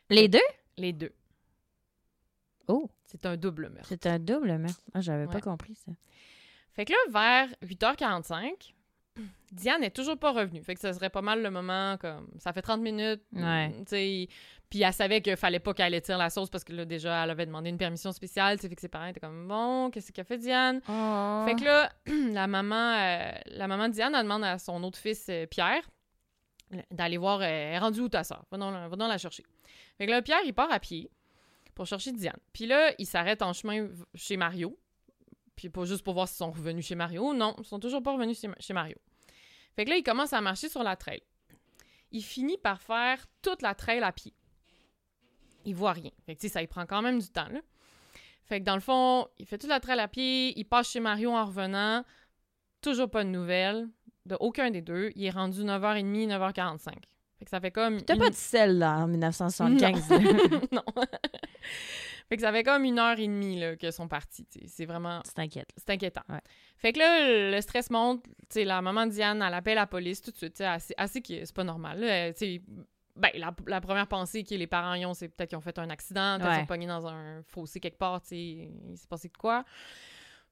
Les 0.09 0.29
deux? 0.29 0.39
Les 0.77 0.93
deux. 0.93 1.13
Oh, 2.69 2.89
C'est 3.07 3.27
un 3.27 3.37
double 3.37 3.71
meurtre. 3.71 3.89
c'est 3.89 4.07
un 4.07 4.21
double 4.21 4.57
meurtre. 4.59 4.81
Ah, 4.95 5.01
j'avais 5.01 5.27
pas 5.27 5.41
compris 5.41 5.75
ça. 5.75 5.91
Fait 6.79 6.85
que 6.85 6.93
là, 6.93 6.99
vers 7.11 7.49
8h45, 7.69 8.73
Diane 9.51 9.81
n'est 9.81 9.91
toujours 9.91 10.17
pas 10.17 10.31
revenue. 10.31 10.63
Fait 10.63 10.77
que 10.77 10.81
ça 10.81 10.93
serait 10.93 11.11
pas 11.11 11.23
mal 11.23 11.43
le 11.43 11.51
moment, 11.51 11.97
comme... 11.97 12.29
Ça 12.39 12.53
fait 12.53 12.63
30 12.63 12.81
minutes, 12.81 13.21
Ouais. 13.33 13.75
Puis 14.71 14.83
elle 14.83 14.93
savait 14.93 15.21
qu'il 15.21 15.37
fallait 15.37 15.59
pas 15.59 15.75
qu'elle 15.75 15.93
étire 15.95 16.19
la 16.19 16.31
sauce 16.31 16.51
parce 16.51 16.63
que 16.63 16.73
là, 16.73 16.85
déjà, 16.85 17.25
elle 17.25 17.31
avait 17.31 17.47
demandé 17.47 17.69
une 17.69 17.79
permission 17.79 18.13
spéciale. 18.13 18.59
Fait 18.59 18.73
que 18.73 18.81
ses 18.81 18.87
parents 18.87 19.07
étaient 19.07 19.19
comme, 19.19 19.49
bon, 19.49 19.91
qu'est-ce 19.91 20.13
qu'a 20.13 20.23
fait 20.23 20.39
Diane? 20.39 20.81
Oh. 20.89 21.45
Fait 21.49 21.57
que 21.57 21.65
là, 21.65 21.91
la 22.33 22.47
maman, 22.47 22.95
euh, 22.95 23.33
la 23.47 23.67
maman 23.67 23.89
de 23.89 23.95
Diane, 23.95 24.15
elle 24.15 24.23
demande 24.23 24.45
à 24.45 24.57
son 24.61 24.81
autre 24.85 24.99
fils, 24.99 25.27
euh, 25.31 25.47
Pierre, 25.47 25.83
d'aller 26.93 27.17
voir, 27.17 27.41
euh, 27.41 27.45
elle 27.45 27.75
est 27.75 27.79
rendue 27.79 28.03
où 28.03 28.09
ta 28.09 28.23
soeur? 28.23 28.45
Va 28.53 28.59
donc, 28.59 28.73
la- 28.73 28.87
va 28.89 28.95
donc 28.95 29.09
la 29.09 29.19
chercher. 29.19 29.43
Fait 29.97 30.07
que 30.07 30.13
là, 30.13 30.23
Pierre, 30.23 30.43
il 30.45 30.53
part 30.55 30.71
à 30.71 30.79
pied 30.79 31.11
pour 31.75 31.87
chercher 31.87 32.13
Diane. 32.13 32.39
Puis 32.53 32.67
là, 32.67 32.93
il 32.99 33.07
s'arrête 33.07 33.43
en 33.43 33.53
chemin 33.53 33.89
chez 34.15 34.37
Mario. 34.37 34.79
Puis 35.59 35.71
pas 35.71 35.85
juste 35.85 36.05
pour 36.05 36.15
voir 36.15 36.29
s'ils 36.29 36.37
sont 36.37 36.53
revenus 36.53 36.87
chez 36.87 36.95
Mario. 36.95 37.35
Non, 37.35 37.53
ils 37.59 37.65
sont 37.65 37.81
toujours 37.81 38.01
pas 38.01 38.13
revenus 38.13 38.41
chez, 38.61 38.73
Mario. 38.73 38.97
Fait 39.75 39.85
que 39.85 39.91
là, 39.91 39.97
il 39.97 40.05
commence 40.05 40.33
à 40.33 40.41
marcher 40.41 40.69
sur 40.69 40.85
la 40.85 40.95
trail. 40.95 41.21
Il 42.13 42.23
finit 42.23 42.59
par 42.59 42.81
faire 42.81 43.27
toute 43.43 43.61
la 43.61 43.75
trail 43.75 43.99
à 44.05 44.13
pied. 44.13 44.33
Il 45.65 45.75
voit 45.75 45.91
rien. 45.95 46.13
Fait 46.27 46.37
que, 46.37 46.49
ça 46.49 46.61
lui 46.61 46.69
prend 46.69 46.87
quand 46.87 47.03
même 47.03 47.19
du 47.19 47.29
temps, 47.29 47.49
là. 47.49 47.59
Fait 48.45 48.61
que 48.61 48.65
dans 48.65 48.77
le 48.77 48.81
fond, 48.81 49.27
il 49.39 49.47
fait 49.47 49.59
toute 49.59 49.69
la 49.69 49.81
trail 49.81 49.99
à 49.99 50.07
pied, 50.07 50.57
il 50.57 50.65
passe 50.65 50.91
chez 50.91 51.01
Mario 51.01 51.33
en 51.33 51.45
revenant. 51.45 52.05
Toujours 52.81 53.11
pas 53.11 53.25
de 53.25 53.29
nouvelles 53.29 53.89
de 54.27 54.37
aucun 54.39 54.71
des 54.71 54.81
deux. 54.81 55.11
Il 55.17 55.25
est 55.25 55.31
rendu 55.31 55.65
9h30, 55.65 56.29
9h45. 56.29 56.93
Fait 57.41 57.45
que 57.45 57.51
ça 57.51 57.61
fait 57.61 57.73
comme. 57.73 58.01
T'as 58.03 58.15
une- 58.15 58.21
pas 58.21 58.31
de 58.31 58.35
sel, 58.37 58.79
là, 58.79 58.99
en 58.99 59.09
1975. 59.09 60.09
là. 60.09 60.19
non. 60.73 60.83
Fait 62.29 62.37
que 62.37 62.43
ça 62.43 62.53
fait 62.53 62.63
comme 62.63 62.85
une 62.85 62.99
heure 62.99 63.19
et 63.19 63.27
demie 63.27 63.59
là, 63.59 63.77
qu'ils 63.77 63.93
sont 63.93 64.09
partis. 64.09 64.47
C'est 64.67 64.85
vraiment. 64.87 65.23
t'inquiètes. 65.35 65.71
C'est 65.77 65.91
inquiétant. 65.91 66.23
Ouais. 66.29 66.41
Fait 66.77 66.93
que 66.93 66.99
là, 66.99 67.51
le 67.51 67.61
stress 67.61 67.91
monte. 67.91 68.25
La 68.55 68.83
maman 68.83 69.07
de 69.07 69.13
Diane, 69.13 69.43
elle 69.43 69.55
appelle 69.55 69.77
la 69.77 69.87
police 69.87 70.21
tout 70.21 70.31
de 70.31 70.37
suite. 70.37 70.61
assez, 70.61 70.95
assez 70.97 71.21
que 71.23 71.45
c'est 71.45 71.55
pas 71.55 71.65
normal. 71.65 72.01
là. 72.01 72.31
Ben, 73.17 73.31
la, 73.35 73.53
la 73.67 73.81
première 73.81 74.07
pensée 74.07 74.45
que 74.45 74.55
les 74.55 74.69
parents 74.69 74.95
y 74.95 75.05
ont, 75.05 75.13
c'est 75.13 75.27
peut-être 75.29 75.49
qu'ils 75.49 75.59
ont 75.59 75.63
fait 75.63 75.77
un 75.81 75.91
accident, 75.91 76.37
peut-être 76.39 76.45
qu'ils 76.51 76.55
Ouais. 76.55 76.61
sont 76.61 76.67
pognés 76.67 76.87
dans 76.87 77.05
un 77.09 77.43
fossé 77.43 77.81
quelque 77.81 77.99
part. 77.99 78.21
tu 78.23 78.29
sais, 78.29 78.37
Il 78.37 78.97
s'est 78.97 79.09
passé 79.09 79.27
de 79.29 79.37
quoi. 79.37 79.65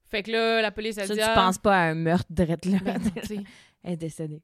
Fait 0.05 0.21
que 0.21 0.31
là, 0.31 0.61
la 0.61 0.71
police, 0.71 0.97
elle 0.97 1.07
Ça, 1.07 1.13
dit. 1.13 1.19
tu 1.21 1.25
ah, 1.25 1.33
penses 1.33 1.57
pas 1.59 1.75
à 1.77 1.81
un 1.91 1.95
meurtre 1.95 2.25
drette 2.29 2.65
là. 2.65 2.79
ben 2.83 2.97
non. 3.01 3.11
Elle 3.83 3.93
est 3.93 3.97
décédée. 3.97 4.41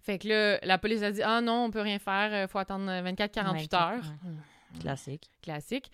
Fait 0.00 0.18
que 0.18 0.28
là, 0.28 0.58
la 0.62 0.78
police 0.78 1.02
a 1.02 1.10
dit 1.12 1.22
Ah 1.22 1.42
non, 1.42 1.64
on 1.66 1.70
peut 1.70 1.82
rien 1.82 1.98
faire, 1.98 2.30
euh, 2.32 2.48
faut 2.48 2.58
attendre 2.58 2.90
24-48 2.90 3.74
heures. 3.76 3.92
ouais. 4.24 4.30
Classique. 4.78 5.28
Classique. 5.42 5.90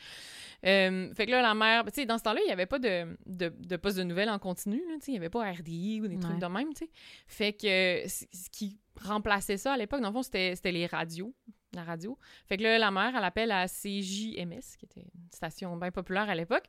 Euh, 0.66 1.12
fait 1.14 1.26
que 1.26 1.30
là, 1.30 1.40
la 1.42 1.54
mère, 1.54 1.84
tu 1.86 1.92
sais, 1.94 2.06
dans 2.06 2.18
ce 2.18 2.24
temps-là, 2.24 2.40
il 2.42 2.46
n'y 2.46 2.52
avait 2.52 2.66
pas 2.66 2.78
de, 2.78 3.16
de, 3.26 3.48
de 3.58 3.76
poste 3.76 3.96
de 3.96 4.02
nouvelles 4.02 4.28
en 4.28 4.38
continu, 4.38 4.80
tu 4.80 5.00
sais, 5.00 5.04
il 5.08 5.12
n'y 5.12 5.18
avait 5.18 5.30
pas 5.30 5.50
RDI 5.50 6.00
ou 6.02 6.08
des 6.08 6.18
trucs 6.18 6.38
de 6.38 6.46
même, 6.46 6.74
tu 6.74 6.84
sais. 6.84 6.90
Fait 7.26 7.52
que 7.52 7.66
euh, 8.04 8.06
ce 8.08 8.50
qui 8.50 8.78
remplaçait 9.00 9.56
ça 9.56 9.72
à 9.72 9.76
l'époque, 9.76 10.00
dans 10.02 10.08
le 10.08 10.14
fond, 10.14 10.22
c'était 10.22 10.54
les 10.72 10.86
radios, 10.86 11.34
la 11.72 11.84
radio. 11.84 12.18
Fait 12.46 12.56
que 12.58 12.62
là, 12.62 12.78
la 12.78 12.90
mère, 12.90 13.14
elle 13.16 13.24
appelle 13.24 13.50
à 13.50 13.66
CJMS, 13.66 14.76
qui 14.78 14.84
était 14.84 15.00
une 15.14 15.30
station 15.32 15.76
bien 15.76 15.90
populaire 15.90 16.28
à 16.28 16.34
l'époque. 16.34 16.64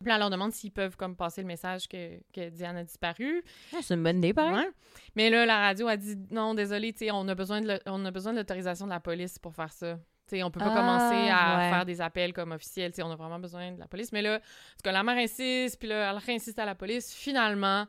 Puis 0.00 0.08
là, 0.10 0.16
elle 0.16 0.20
leur 0.20 0.30
demande 0.30 0.52
s'ils 0.52 0.72
peuvent 0.72 0.96
comme 0.96 1.16
passer 1.16 1.40
le 1.40 1.46
message 1.46 1.88
que, 1.88 2.18
que 2.34 2.50
Diane 2.50 2.76
a 2.76 2.84
disparu. 2.84 3.42
Ah, 3.74 3.78
c'est 3.80 3.94
une 3.94 4.02
bonne 4.02 4.18
idée. 4.18 4.32
Ouais. 4.54 4.68
Mais 5.14 5.30
là, 5.30 5.46
la 5.46 5.58
radio 5.58 5.88
a 5.88 5.96
dit 5.96 6.16
non, 6.30 6.52
désolé, 6.54 6.92
tu 6.92 6.98
sais, 7.06 7.10
on 7.10 7.26
a 7.28 7.34
besoin 7.34 7.62
de 7.62 7.68
le- 7.68 7.80
on 7.86 8.04
a 8.04 8.10
besoin 8.10 8.32
de 8.34 8.38
l'autorisation 8.38 8.84
de 8.84 8.90
la 8.90 9.00
police 9.00 9.38
pour 9.38 9.54
faire 9.54 9.72
ça. 9.72 9.98
Tu 10.28 10.36
sais, 10.36 10.42
on 10.42 10.50
peut 10.50 10.58
pas 10.58 10.72
Ah, 10.72 10.76
commencer 10.76 11.30
à 11.30 11.58
ouais. 11.58 11.70
faire 11.70 11.84
des 11.86 12.00
appels 12.00 12.32
comme 12.32 12.50
officiels. 12.52 12.90
Tu 12.90 12.96
sais, 12.96 13.02
on 13.02 13.10
a 13.12 13.16
vraiment 13.16 13.38
besoin 13.38 13.70
de 13.72 13.78
la 13.78 13.86
police. 13.86 14.10
Mais 14.12 14.22
là, 14.22 14.40
parce 14.40 14.82
que 14.82 14.90
la 14.90 15.02
mère 15.04 15.16
insiste, 15.18 15.78
puis 15.78 15.88
là, 15.88 16.10
elle 16.10 16.18
réinsiste 16.18 16.58
à 16.58 16.64
la 16.64 16.74
police. 16.74 17.14
Finalement, 17.14 17.86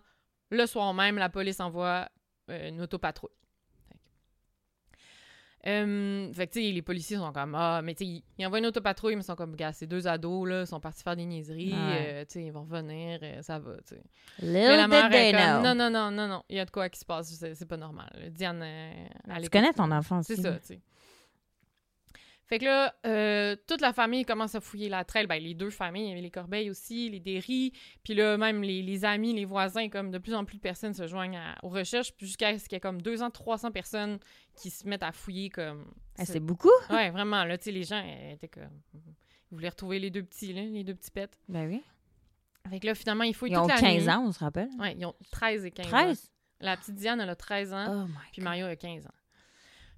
le 0.51 0.65
soir 0.67 0.93
même, 0.93 1.17
la 1.17 1.29
police 1.29 1.59
envoie 1.59 2.07
euh, 2.51 2.69
une 2.69 2.79
autopatrouille. 2.81 3.31
Fait 3.89 3.95
que, 3.97 5.69
euh, 5.69 6.31
fait 6.33 6.47
que, 6.47 6.53
tu 6.53 6.61
sais, 6.61 6.71
les 6.71 6.81
policiers 6.83 7.17
sont 7.17 7.31
comme 7.33 7.55
Ah, 7.55 7.81
mais 7.83 7.95
tu 7.95 8.05
sais, 8.05 8.23
ils, 8.37 8.45
envoient 8.45 8.59
une 8.59 8.67
autopatrouille, 8.67 9.15
mais 9.15 9.21
ils 9.23 9.25
sont 9.25 9.35
comme 9.35 9.55
Gars, 9.55 9.73
ces 9.73 9.87
deux 9.87 10.07
ados, 10.07 10.47
là, 10.47 10.65
sont 10.67 10.79
partis 10.79 11.01
faire 11.03 11.15
des 11.15 11.25
niaiseries. 11.25 11.73
Ouais. 11.73 12.07
euh, 12.09 12.21
tu 12.25 12.33
sais, 12.33 12.43
ils 12.43 12.51
vont 12.51 12.61
revenir, 12.61 13.19
euh, 13.23 13.41
ça 13.41 13.57
va, 13.59 13.73
tu 13.77 13.95
sais. 13.95 14.03
Little 14.39 14.53
Mais 14.53 14.77
la 14.77 14.87
mère 14.87 15.09
did 15.09 15.11
they 15.11 15.31
comme, 15.31 15.41
know. 15.41 15.63
non, 15.63 15.75
non, 15.75 15.89
non, 15.89 16.11
non, 16.11 16.27
non, 16.27 16.43
il 16.49 16.57
y 16.57 16.59
a 16.59 16.65
de 16.65 16.71
quoi 16.71 16.87
qui 16.89 16.99
se 16.99 17.05
passe, 17.05 17.33
c'est 17.33 17.65
pas 17.67 17.77
normal. 17.77 18.09
Diane, 18.29 18.63
Tu 19.41 19.49
connais 19.49 19.73
ton 19.73 19.89
enfant 19.91 20.19
aussi. 20.19 20.35
C'est 20.35 20.41
ça, 20.43 20.59
tu 20.59 20.67
sais. 20.67 20.81
Fait 22.47 22.59
que 22.59 22.65
là, 22.65 22.95
euh, 23.05 23.57
toute 23.67 23.81
la 23.81 23.91
famille 23.91 24.23
commence 24.23 24.55
à 24.55 24.61
fouiller 24.61 24.87
la 24.87 25.03
traîne. 25.03 25.27
Ben, 25.27 25.41
les 25.43 25.53
deux 25.53 25.69
familles, 25.69 26.03
il 26.05 26.09
y 26.09 26.11
avait 26.13 26.21
les 26.21 26.31
Corbeilles 26.31 26.69
aussi, 26.69 27.09
les 27.09 27.19
Derry. 27.19 27.73
Puis 28.05 28.13
là, 28.13 28.37
même 28.37 28.63
les, 28.63 28.81
les 28.81 29.03
amis, 29.03 29.33
les 29.33 29.43
voisins, 29.43 29.89
comme 29.89 30.11
de 30.11 30.17
plus 30.17 30.33
en 30.33 30.45
plus 30.45 30.55
de 30.55 30.61
personnes 30.61 30.93
se 30.93 31.07
joignent 31.07 31.37
à- 31.37 31.55
aux 31.63 31.67
recherches, 31.69 32.13
jusqu'à 32.19 32.57
ce 32.57 32.63
qu'il 32.69 32.75
y 32.75 32.77
ait 32.77 32.79
comme 32.79 33.01
200, 33.01 33.31
300 33.31 33.71
personnes 33.71 34.17
qui 34.55 34.69
se 34.69 34.87
mettent 34.87 35.03
à 35.03 35.11
fouiller 35.11 35.49
comme... 35.49 35.91
Ah, 36.17 36.25
c'est 36.25 36.39
beaucoup? 36.39 36.69
Ouais, 36.89 37.09
vraiment, 37.09 37.43
là, 37.43 37.57
tu 37.57 37.65
sais, 37.65 37.71
les 37.71 37.83
gens 37.83 38.01
euh, 38.01 38.31
étaient 38.33 38.47
comme... 38.47 38.81
Ils 39.51 39.55
voulaient 39.55 39.69
retrouver 39.69 39.99
les 39.99 40.09
deux 40.09 40.23
petits, 40.23 40.53
là, 40.53 40.61
les 40.61 40.83
deux 40.85 40.95
petits 40.95 41.11
pets. 41.11 41.37
Ben 41.49 41.67
oui. 41.67 41.83
Fait 42.69 42.79
que 42.79 42.85
là, 42.85 42.95
finalement, 42.95 43.23
ils 43.25 43.33
fouillent 43.35 43.51
Ils 43.51 43.57
ont 43.57 43.61
toute 43.67 43.75
la 43.75 43.79
15 43.81 44.03
nuit. 44.03 44.09
ans, 44.09 44.23
on 44.25 44.31
se 44.31 44.39
rappelle? 44.39 44.69
Ouais, 44.79 44.93
ils 44.97 45.05
ont 45.05 45.15
13 45.31 45.65
et 45.65 45.71
15 45.71 45.85
ans. 45.85 45.89
13? 45.89 46.31
La 46.61 46.75
petite 46.77 46.95
Diane, 46.95 47.19
elle 47.21 47.29
a 47.29 47.35
13 47.35 47.73
ans. 47.73 48.03
Oh 48.03 48.07
my 48.07 48.13
Puis 48.31 48.39
God. 48.39 48.43
Mario 48.45 48.65
a 48.67 48.75
15 48.75 49.05
ans. 49.05 49.11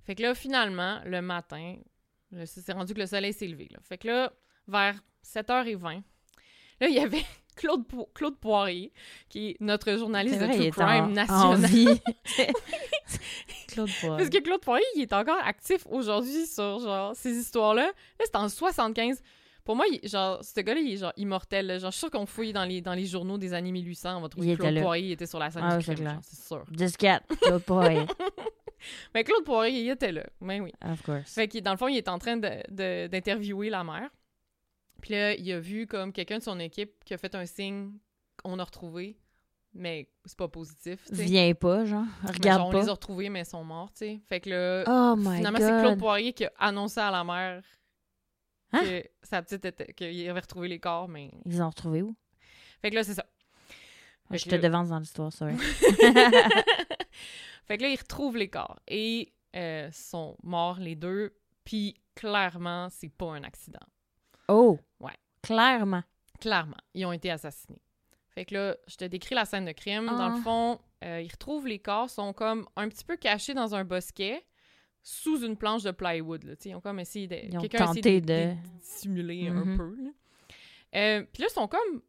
Fait 0.03 0.15
que 0.15 0.21
là, 0.23 0.33
finalement, 0.35 0.99
le 1.05 1.21
matin, 1.21 1.75
là, 2.31 2.45
c'est 2.45 2.61
c'est 2.61 2.73
rendu 2.73 2.93
que 2.93 2.99
le 2.99 3.05
soleil 3.07 3.33
s'est 3.33 3.47
levé. 3.47 3.67
Là. 3.71 3.79
Fait 3.81 3.97
que 3.97 4.07
là, 4.07 4.31
vers 4.67 4.95
7h20, 5.25 6.01
là, 6.81 6.87
il 6.87 6.93
y 6.93 6.99
avait 6.99 7.23
Claude, 7.55 7.85
Po- 7.87 8.09
Claude 8.13 8.37
Poirier, 8.37 8.93
qui 9.27 9.49
est 9.49 9.57
notre 9.59 9.95
journaliste 9.97 10.35
C'est 10.39 10.47
de 10.47 10.53
vrai, 10.53 10.65
il 10.65 10.71
True 10.71 10.81
est 10.83 10.85
Crime 10.85 11.03
en, 11.03 11.07
national. 11.09 11.65
en. 11.65 12.47
Claude 13.67 13.89
Poirier. 13.99 14.17
Parce 14.17 14.29
que 14.29 14.41
Claude 14.43 14.61
Poirier, 14.61 14.85
il 14.95 15.01
est 15.03 15.13
encore 15.13 15.39
actif 15.43 15.85
aujourd'hui 15.89 16.45
sur 16.47 16.79
genre 16.79 17.15
ces 17.15 17.31
histoires-là. 17.35 17.85
Là, 17.87 17.91
c'est 18.25 18.35
en 18.35 18.47
75. 18.49 19.21
Pour 19.65 19.75
moi, 19.75 19.85
il- 19.91 20.07
genre, 20.09 20.43
ce 20.43 20.59
gars-là, 20.61 20.79
il 20.79 20.93
est 20.93 20.97
genre 20.97 21.13
immortel. 21.17 21.67
là. 21.67 21.77
Genre, 21.77 21.91
je 21.91 21.97
suis 21.97 21.99
sûre 21.99 22.11
qu'on 22.11 22.25
fouille 22.25 22.53
dans 22.53 22.63
les, 22.65 22.81
dans 22.81 22.93
les 22.93 23.05
journaux 23.05 23.37
des 23.37 23.53
années 23.53 23.71
1800, 23.71 24.17
on 24.17 24.21
va 24.21 24.29
trouver 24.29 24.47
Il 24.47 24.57
Claude. 24.57 24.79
Poirier 24.81 25.11
était 25.11 25.27
sur 25.27 25.37
la 25.37 25.51
scène 25.51 25.63
Ah, 25.65 25.77
du 25.77 25.83
crime, 25.83 26.19
c'est 26.23 26.47
sûr. 26.47 26.63
Discat. 26.71 27.21
Claude 27.41 27.63
Poirier. 27.63 28.05
Mais 29.13 29.23
Claude 29.23 29.43
Poirier, 29.43 29.81
il 29.81 29.89
était 29.89 30.11
là. 30.11 30.23
Ben 30.41 30.61
oui. 30.61 30.71
Of 30.83 31.01
course. 31.03 31.33
Fait 31.33 31.47
que 31.47 31.57
dans 31.59 31.71
le 31.71 31.77
fond, 31.77 31.87
il 31.87 31.97
est 31.97 32.07
en 32.07 32.19
train 32.19 32.37
de- 32.37 32.61
de- 32.69 33.07
d'interviewer 33.07 33.69
la 33.69 33.83
mère. 33.83 34.09
Puis 35.01 35.13
là, 35.13 35.33
il 35.33 35.51
a 35.53 35.59
vu 35.59 35.87
comme 35.87 36.11
quelqu'un 36.11 36.39
de 36.39 36.43
son 36.43 36.59
équipe 36.59 37.03
qui 37.05 37.13
a 37.13 37.17
fait 37.17 37.33
un 37.35 37.45
signe 37.45 37.93
qu'on 38.43 38.59
a 38.59 38.63
retrouvé, 38.63 39.17
mais 39.73 40.09
c'est 40.25 40.37
pas 40.37 40.47
positif. 40.49 41.03
tu 41.07 41.15
sais. 41.15 41.23
Viens 41.23 41.53
pas, 41.53 41.85
genre. 41.85 42.03
Regarde 42.23 42.59
genre, 42.59 42.67
on 42.67 42.71
pas. 42.71 42.81
les 42.81 42.89
a 42.89 42.91
retrouvés, 42.91 43.29
mais 43.29 43.41
ils 43.41 43.45
sont 43.45 43.63
morts, 43.63 43.91
tu 43.93 43.99
sais. 43.99 44.19
Fait 44.27 44.39
que 44.41 44.49
là, 44.49 44.83
Oh 44.87 45.15
finalement, 45.17 45.59
c'est 45.59 45.81
Claude 45.81 45.97
Poirier 45.99 46.33
qui 46.33 46.45
a 46.45 46.51
annoncé 46.59 46.99
à 46.99 47.11
la 47.11 47.23
mère 47.23 47.61
Hein? 48.71 48.81
que 48.83 49.03
sa 49.23 49.41
petite 49.41 49.65
était, 49.65 49.93
qu'il 49.93 50.29
avait 50.29 50.39
retrouvé 50.41 50.67
les 50.67 50.79
corps, 50.79 51.07
mais. 51.07 51.31
Ils 51.45 51.61
ont 51.61 51.69
retrouvé 51.69 52.01
où? 52.03 52.15
Fait 52.81 52.91
que 52.91 52.95
là, 52.95 53.03
c'est 53.03 53.15
ça. 53.15 53.25
Je 54.31 54.45
te 54.45 54.55
devance 54.55 54.89
dans 54.89 54.99
l'histoire, 54.99 55.33
sorry. 55.33 55.55
fait 57.65 57.77
que 57.77 57.83
là, 57.83 57.89
ils 57.89 57.97
retrouvent 57.99 58.37
les 58.37 58.49
corps 58.49 58.79
et 58.87 59.33
euh, 59.55 59.89
sont 59.91 60.37
morts 60.43 60.79
les 60.79 60.95
deux. 60.95 61.33
Puis 61.65 61.95
clairement, 62.15 62.87
c'est 62.89 63.09
pas 63.09 63.31
un 63.33 63.43
accident. 63.43 63.79
Oh! 64.47 64.79
Ouais. 64.99 65.13
Clairement. 65.41 66.03
Clairement, 66.39 66.77
ils 66.93 67.05
ont 67.05 67.11
été 67.11 67.29
assassinés. 67.31 67.81
Fait 68.29 68.45
que 68.45 68.53
là, 68.55 68.77
je 68.87 68.95
te 68.95 69.05
décris 69.05 69.35
la 69.35 69.45
scène 69.45 69.65
de 69.65 69.71
crime. 69.71 70.05
Dans 70.05 70.17
Ah. 70.31 70.35
le 70.35 70.41
fond, 70.41 70.79
euh, 71.03 71.21
ils 71.21 71.31
retrouvent 71.31 71.67
les 71.67 71.79
corps, 71.79 72.09
sont 72.09 72.31
comme 72.33 72.67
un 72.75 72.87
petit 72.89 73.03
peu 73.03 73.17
cachés 73.17 73.53
dans 73.53 73.75
un 73.75 73.83
bosquet, 73.83 74.45
sous 75.01 75.43
une 75.43 75.57
planche 75.57 75.83
de 75.83 75.91
plywood. 75.91 76.43
Là. 76.43 76.53
Ils 76.65 76.75
ont 76.75 76.81
comme 76.81 76.99
essayé 76.99 77.27
de. 77.27 77.35
Ils 77.35 77.57
ont 77.57 77.61
tenté 77.67 78.21
de- 78.21 78.53
dissimuler 78.79 79.49
Mhm. 79.49 79.73
un 79.73 79.77
peu. 79.77 79.95
là. 80.03 80.09
Euh, 80.95 81.23
Puis 81.33 81.41
là, 81.43 81.47
ils 81.49 81.53
sont 81.53 81.67
comme. 81.67 82.01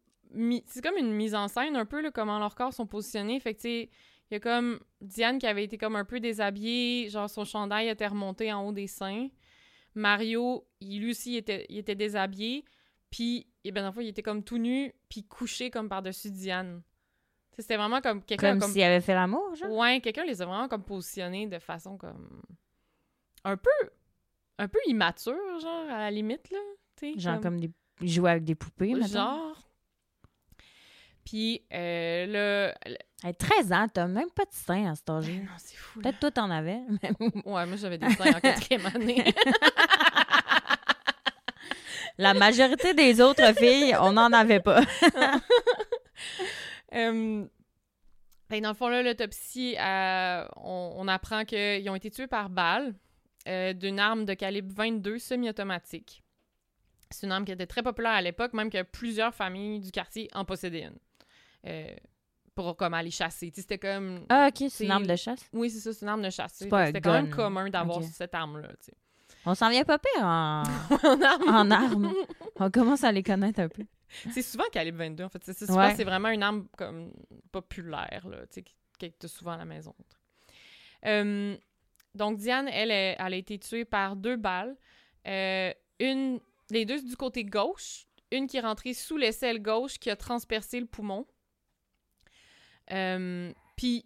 C'est 0.67 0.81
comme 0.81 0.95
une 0.97 1.11
mise 1.13 1.35
en 1.35 1.47
scène 1.49 1.75
un 1.75 1.85
peu, 1.85 2.01
là, 2.01 2.09
comment 2.11 2.39
leurs 2.39 2.55
corps 2.55 2.73
sont 2.73 2.87
positionnés. 2.87 3.39
Fait 3.41 3.53
que, 3.53 3.59
tu 3.61 3.67
sais, 3.67 3.89
il 4.31 4.35
y 4.35 4.37
a 4.37 4.39
comme 4.39 4.79
Diane 5.01 5.39
qui 5.39 5.45
avait 5.45 5.65
été 5.65 5.77
comme 5.77 5.97
un 5.97 6.05
peu 6.05 6.21
déshabillée, 6.21 7.09
genre 7.09 7.29
son 7.29 7.43
chandail 7.43 7.89
était 7.89 8.07
remonté 8.07 8.51
en 8.53 8.65
haut 8.65 8.71
des 8.71 8.87
seins. 8.87 9.27
Mario, 9.93 10.65
il, 10.79 11.01
lui 11.01 11.11
aussi, 11.11 11.33
il 11.33 11.37
était, 11.37 11.65
il 11.67 11.77
était 11.77 11.95
déshabillé. 11.95 12.63
Puis, 13.09 13.45
eh 13.65 13.73
ben, 13.73 13.81
dans 13.81 13.89
le 13.89 13.93
fond, 13.93 13.99
il 13.99 14.07
était 14.07 14.21
comme 14.21 14.41
tout 14.41 14.57
nu, 14.57 14.93
puis 15.09 15.25
couché 15.25 15.69
comme 15.69 15.89
par-dessus 15.89 16.31
Diane. 16.31 16.81
C'était 17.57 17.75
vraiment 17.75 17.99
comme 17.99 18.23
quelqu'un 18.23 18.51
Comme, 18.51 18.59
comme... 18.61 18.71
s'il 18.71 18.83
avait 18.83 19.01
fait 19.01 19.13
l'amour, 19.13 19.53
genre? 19.55 19.69
Ouais, 19.71 19.99
quelqu'un 19.99 20.23
les 20.23 20.41
a 20.41 20.45
vraiment 20.45 20.69
comme 20.69 20.85
positionnés 20.85 21.47
de 21.47 21.59
façon 21.59 21.97
comme... 21.97 22.41
Un 23.43 23.57
peu... 23.57 23.69
Un 24.57 24.69
peu 24.69 24.79
immature, 24.87 25.59
genre, 25.59 25.89
à 25.89 25.97
la 25.97 26.11
limite, 26.11 26.49
là. 26.51 27.09
Genre 27.17 27.41
comme 27.41 27.59
des... 27.59 27.71
jouer 28.01 28.31
avec 28.31 28.45
des 28.45 28.55
poupées, 28.55 28.93
mettons? 28.93 29.07
Genre. 29.07 29.69
Puis, 31.25 31.65
euh, 31.73 32.25
là... 32.27 32.77
Hey, 33.23 33.35
13 33.35 33.71
ans, 33.71 33.87
t'as 33.93 34.07
même 34.07 34.31
pas 34.31 34.45
de 34.45 34.51
sein 34.51 34.91
à 34.91 34.95
cet 34.95 35.09
âge 35.09 35.27
Non, 35.29 35.41
c'est 35.57 35.75
fou. 35.77 36.01
Peut-être 36.01 36.19
toi, 36.19 36.31
t'en 36.31 36.49
avais. 36.49 36.79
mais- 37.03 37.11
Ouais, 37.45 37.65
moi, 37.67 37.75
j'avais 37.75 37.97
des 37.99 38.09
seins 38.15 38.33
en 38.35 38.39
quatrième 38.41 38.85
année. 38.87 39.33
La 42.17 42.33
majorité 42.33 42.93
des 42.93 43.21
autres 43.21 43.53
filles, 43.57 43.95
on 43.99 44.11
n'en 44.13 44.31
avait 44.33 44.59
pas. 44.59 44.81
Que 44.89 45.49
dans 48.59 48.69
le 48.69 48.73
fond, 48.75 48.87
là, 48.89 49.01
l'autopsie, 49.03 49.75
euh, 49.79 50.45
on, 50.57 50.93
on 50.97 51.07
apprend 51.07 51.45
qu'ils 51.45 51.87
ont 51.89 51.95
été 51.95 52.11
tués 52.11 52.27
par 52.27 52.49
balle 52.49 52.93
euh, 53.47 53.73
d'une 53.73 53.99
arme 53.99 54.25
de 54.25 54.33
calibre 54.33 54.73
22 54.75 55.19
semi-automatique. 55.19 56.23
C'est 57.11 57.25
une 57.27 57.31
arme 57.33 57.45
qui 57.45 57.51
était 57.51 57.67
très 57.67 57.83
populaire 57.83 58.11
à 58.13 58.21
l'époque, 58.21 58.53
même 58.53 58.69
que 58.69 58.81
plusieurs 58.83 59.33
familles 59.33 59.79
du 59.79 59.91
quartier 59.91 60.29
en 60.33 60.43
possédaient 60.45 60.83
une. 60.83 60.97
Euh, 61.67 61.95
pour 62.55 62.75
comme 62.75 62.93
aller 62.93 63.11
chasser. 63.11 63.51
C'était 63.55 63.77
comme. 63.79 64.25
Ah, 64.29 64.49
OK, 64.49 64.67
c'est 64.69 64.85
une 64.85 64.91
arme 64.91 65.07
de 65.07 65.15
chasse? 65.15 65.47
Oui, 65.53 65.69
c'est 65.69 65.79
ça, 65.79 65.93
c'est 65.93 66.01
une 66.03 66.09
arme 66.09 66.21
de 66.21 66.29
chasse. 66.29 66.53
C'était 66.55 67.01
quand 67.01 67.13
même 67.13 67.29
commun 67.29 67.69
d'avoir 67.69 68.03
cette 68.03 68.33
arme-là. 68.35 68.69
On 69.45 69.55
s'en 69.55 69.69
vient 69.69 69.83
pas 69.83 69.97
pire 69.97 70.23
en, 70.23 70.63
en 71.03 71.21
arme. 71.21 71.43
en 71.49 71.71
armes. 71.71 72.13
On 72.57 72.69
commence 72.69 73.03
à 73.03 73.11
les 73.11 73.23
connaître 73.23 73.59
un 73.59 73.69
peu. 73.69 73.83
C'est 74.31 74.41
souvent 74.43 74.65
calibre 74.71 74.99
22, 74.99 75.23
en 75.23 75.29
fait. 75.29 75.41
C'est 75.43 75.71
Ouais. 75.71 75.95
c'est 75.95 76.03
vraiment 76.03 76.29
une 76.29 76.43
arme 76.43 76.67
comme 76.77 77.11
populaire, 77.51 78.27
là, 78.29 78.45
tu 78.51 78.61
sais, 78.99 79.09
que 79.09 79.27
souvent 79.27 79.51
à 79.53 79.57
la 79.57 79.65
maison. 79.65 79.95
Euh, 81.05 81.55
donc, 82.13 82.37
Diane, 82.37 82.67
elle, 82.67 82.91
est- 82.91 83.15
elle 83.17 83.33
a 83.33 83.37
été 83.37 83.57
tuée 83.57 83.85
par 83.85 84.15
deux 84.15 84.35
balles. 84.35 84.75
Euh, 85.27 85.71
une, 85.99 86.39
les 86.69 86.85
deux 86.85 87.01
du 87.01 87.15
côté 87.15 87.43
gauche, 87.45 88.05
une 88.31 88.47
qui 88.47 88.57
est 88.57 88.61
rentrée 88.61 88.93
sous 88.93 89.17
l'aisselle 89.17 89.61
gauche 89.61 89.97
qui 89.97 90.09
a 90.09 90.15
transpercé 90.15 90.79
le 90.79 90.85
poumon. 90.85 91.25
Euh, 92.91 93.53
Puis, 93.75 94.05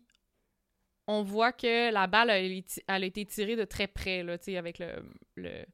on 1.08 1.24
voit 1.24 1.52
que 1.52 1.92
la 1.92 2.08
balle, 2.08 2.30
elle, 2.30 2.64
a 2.88 2.98
été 3.06 3.26
tirée 3.26 3.56
de 3.56 3.64
très 3.64 3.88
près, 3.88 4.24
là, 4.24 4.38
tu 4.38 4.46
sais, 4.46 4.58
avec 4.58 4.80
le, 4.80 5.04
le, 5.36 5.66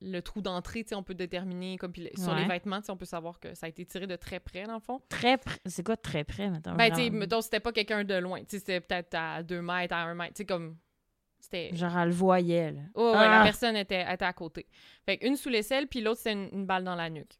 le 0.00 0.20
trou 0.22 0.42
d'entrée, 0.42 0.82
tu 0.82 0.88
sais, 0.90 0.94
on 0.96 1.02
peut 1.04 1.14
déterminer, 1.14 1.76
comme 1.78 1.92
sur 2.16 2.34
les 2.34 2.44
vêtements, 2.46 2.80
tu 2.80 2.86
sais, 2.86 2.92
on 2.92 2.96
peut 2.96 3.04
savoir 3.04 3.38
que 3.38 3.54
ça 3.54 3.66
a 3.66 3.68
été 3.68 3.86
tiré 3.86 4.06
de 4.06 4.16
très 4.16 4.40
près, 4.40 4.64
dans 4.64 4.74
le 4.74 4.80
fond. 4.80 5.00
Très 5.08 5.38
près. 5.38 5.58
C'est 5.66 5.84
quoi 5.86 5.96
très 5.96 6.24
près, 6.24 6.50
maintenant? 6.50 6.74
Ben, 6.74 6.90
tu 6.90 6.96
sais, 6.96 7.06
genre, 7.06 7.12
mettons, 7.14 7.40
c'était 7.40 7.60
pas 7.60 7.72
quelqu'un 7.72 8.02
de 8.04 8.14
loin, 8.14 8.40
tu 8.40 8.46
sais, 8.50 8.58
c'était 8.58 8.80
peut-être 8.80 9.14
à 9.14 9.42
deux 9.42 9.62
mètres, 9.62 9.94
à 9.94 10.02
un 10.02 10.14
mètre, 10.14 10.34
tu 10.34 10.38
sais, 10.38 10.46
comme... 10.46 10.76
C'était... 11.38 11.70
genre, 11.76 11.96
elle 11.98 12.08
le 12.08 12.14
voyait, 12.14 12.72
là. 12.72 12.80
Oh, 12.94 13.12
ouais, 13.12 13.20
la 13.28 13.42
Ah! 13.42 13.44
personne 13.44 13.76
était, 13.76 14.02
était 14.12 14.24
à 14.24 14.32
côté. 14.32 14.66
Fait 15.04 15.18
une 15.22 15.36
sous 15.36 15.48
l'aisselle, 15.48 15.86
puis 15.86 16.00
l'autre, 16.00 16.20
c'est 16.22 16.32
une, 16.32 16.48
une 16.50 16.66
balle 16.66 16.82
dans 16.82 16.96
la 16.96 17.08
nuque. 17.08 17.34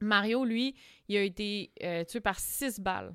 Mario, 0.00 0.44
lui, 0.44 0.74
il 1.06 1.16
a 1.16 1.22
été 1.22 1.70
euh, 1.82 2.02
tué 2.04 2.20
par 2.20 2.40
six 2.40 2.80
balles 2.80 3.12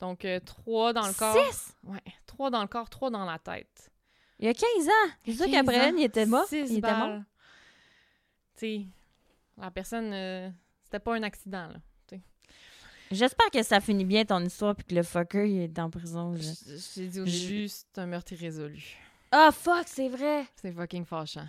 Donc, 0.00 0.24
euh, 0.24 0.40
trois 0.40 0.92
dans 0.92 1.06
le 1.06 1.12
corps. 1.12 1.36
Six? 1.52 1.74
Ouais, 1.84 2.00
trois 2.26 2.50
dans 2.50 2.62
le 2.62 2.68
corps, 2.68 2.88
trois 2.88 3.10
dans 3.10 3.24
la 3.24 3.38
tête. 3.38 3.90
Il 4.38 4.46
y 4.46 4.48
a 4.48 4.54
15 4.54 4.64
ans. 4.88 5.12
C'est 5.26 5.32
sûr 5.34 5.44
15 5.46 5.52
qu'après, 5.54 5.90
il 5.90 6.02
était 6.02 6.24
mort. 6.26 6.46
six 6.48 6.70
Il 6.70 6.78
était 6.78 6.94
mort. 6.94 7.20
Tu 8.56 8.60
sais, 8.60 8.80
la 9.58 9.70
personne, 9.70 10.10
euh, 10.12 10.48
c'était 10.84 10.98
pas 11.00 11.14
un 11.16 11.22
accident, 11.22 11.68
là. 11.68 11.74
J'espère 13.12 13.50
que 13.50 13.60
ça 13.64 13.80
finit 13.80 14.04
bien 14.04 14.24
ton 14.24 14.38
histoire 14.38 14.76
puis 14.76 14.84
que 14.86 14.94
le 14.94 15.02
fucker 15.02 15.44
il 15.50 15.62
est 15.62 15.78
en 15.80 15.90
prison. 15.90 16.30
là. 16.30 16.38
J- 16.38 16.54
J'ai 16.94 17.06
dit 17.08 17.20
au 17.20 17.26
Je- 17.26 17.40
début, 17.48 17.66
c'est 17.68 17.98
un 17.98 18.06
meurtre 18.06 18.32
irrésolu. 18.34 18.96
Ah 19.32 19.50
fuck, 19.50 19.82
c'est 19.86 20.08
vrai. 20.08 20.46
C'est 20.54 20.70
fucking 20.70 21.04
fâchant. 21.04 21.48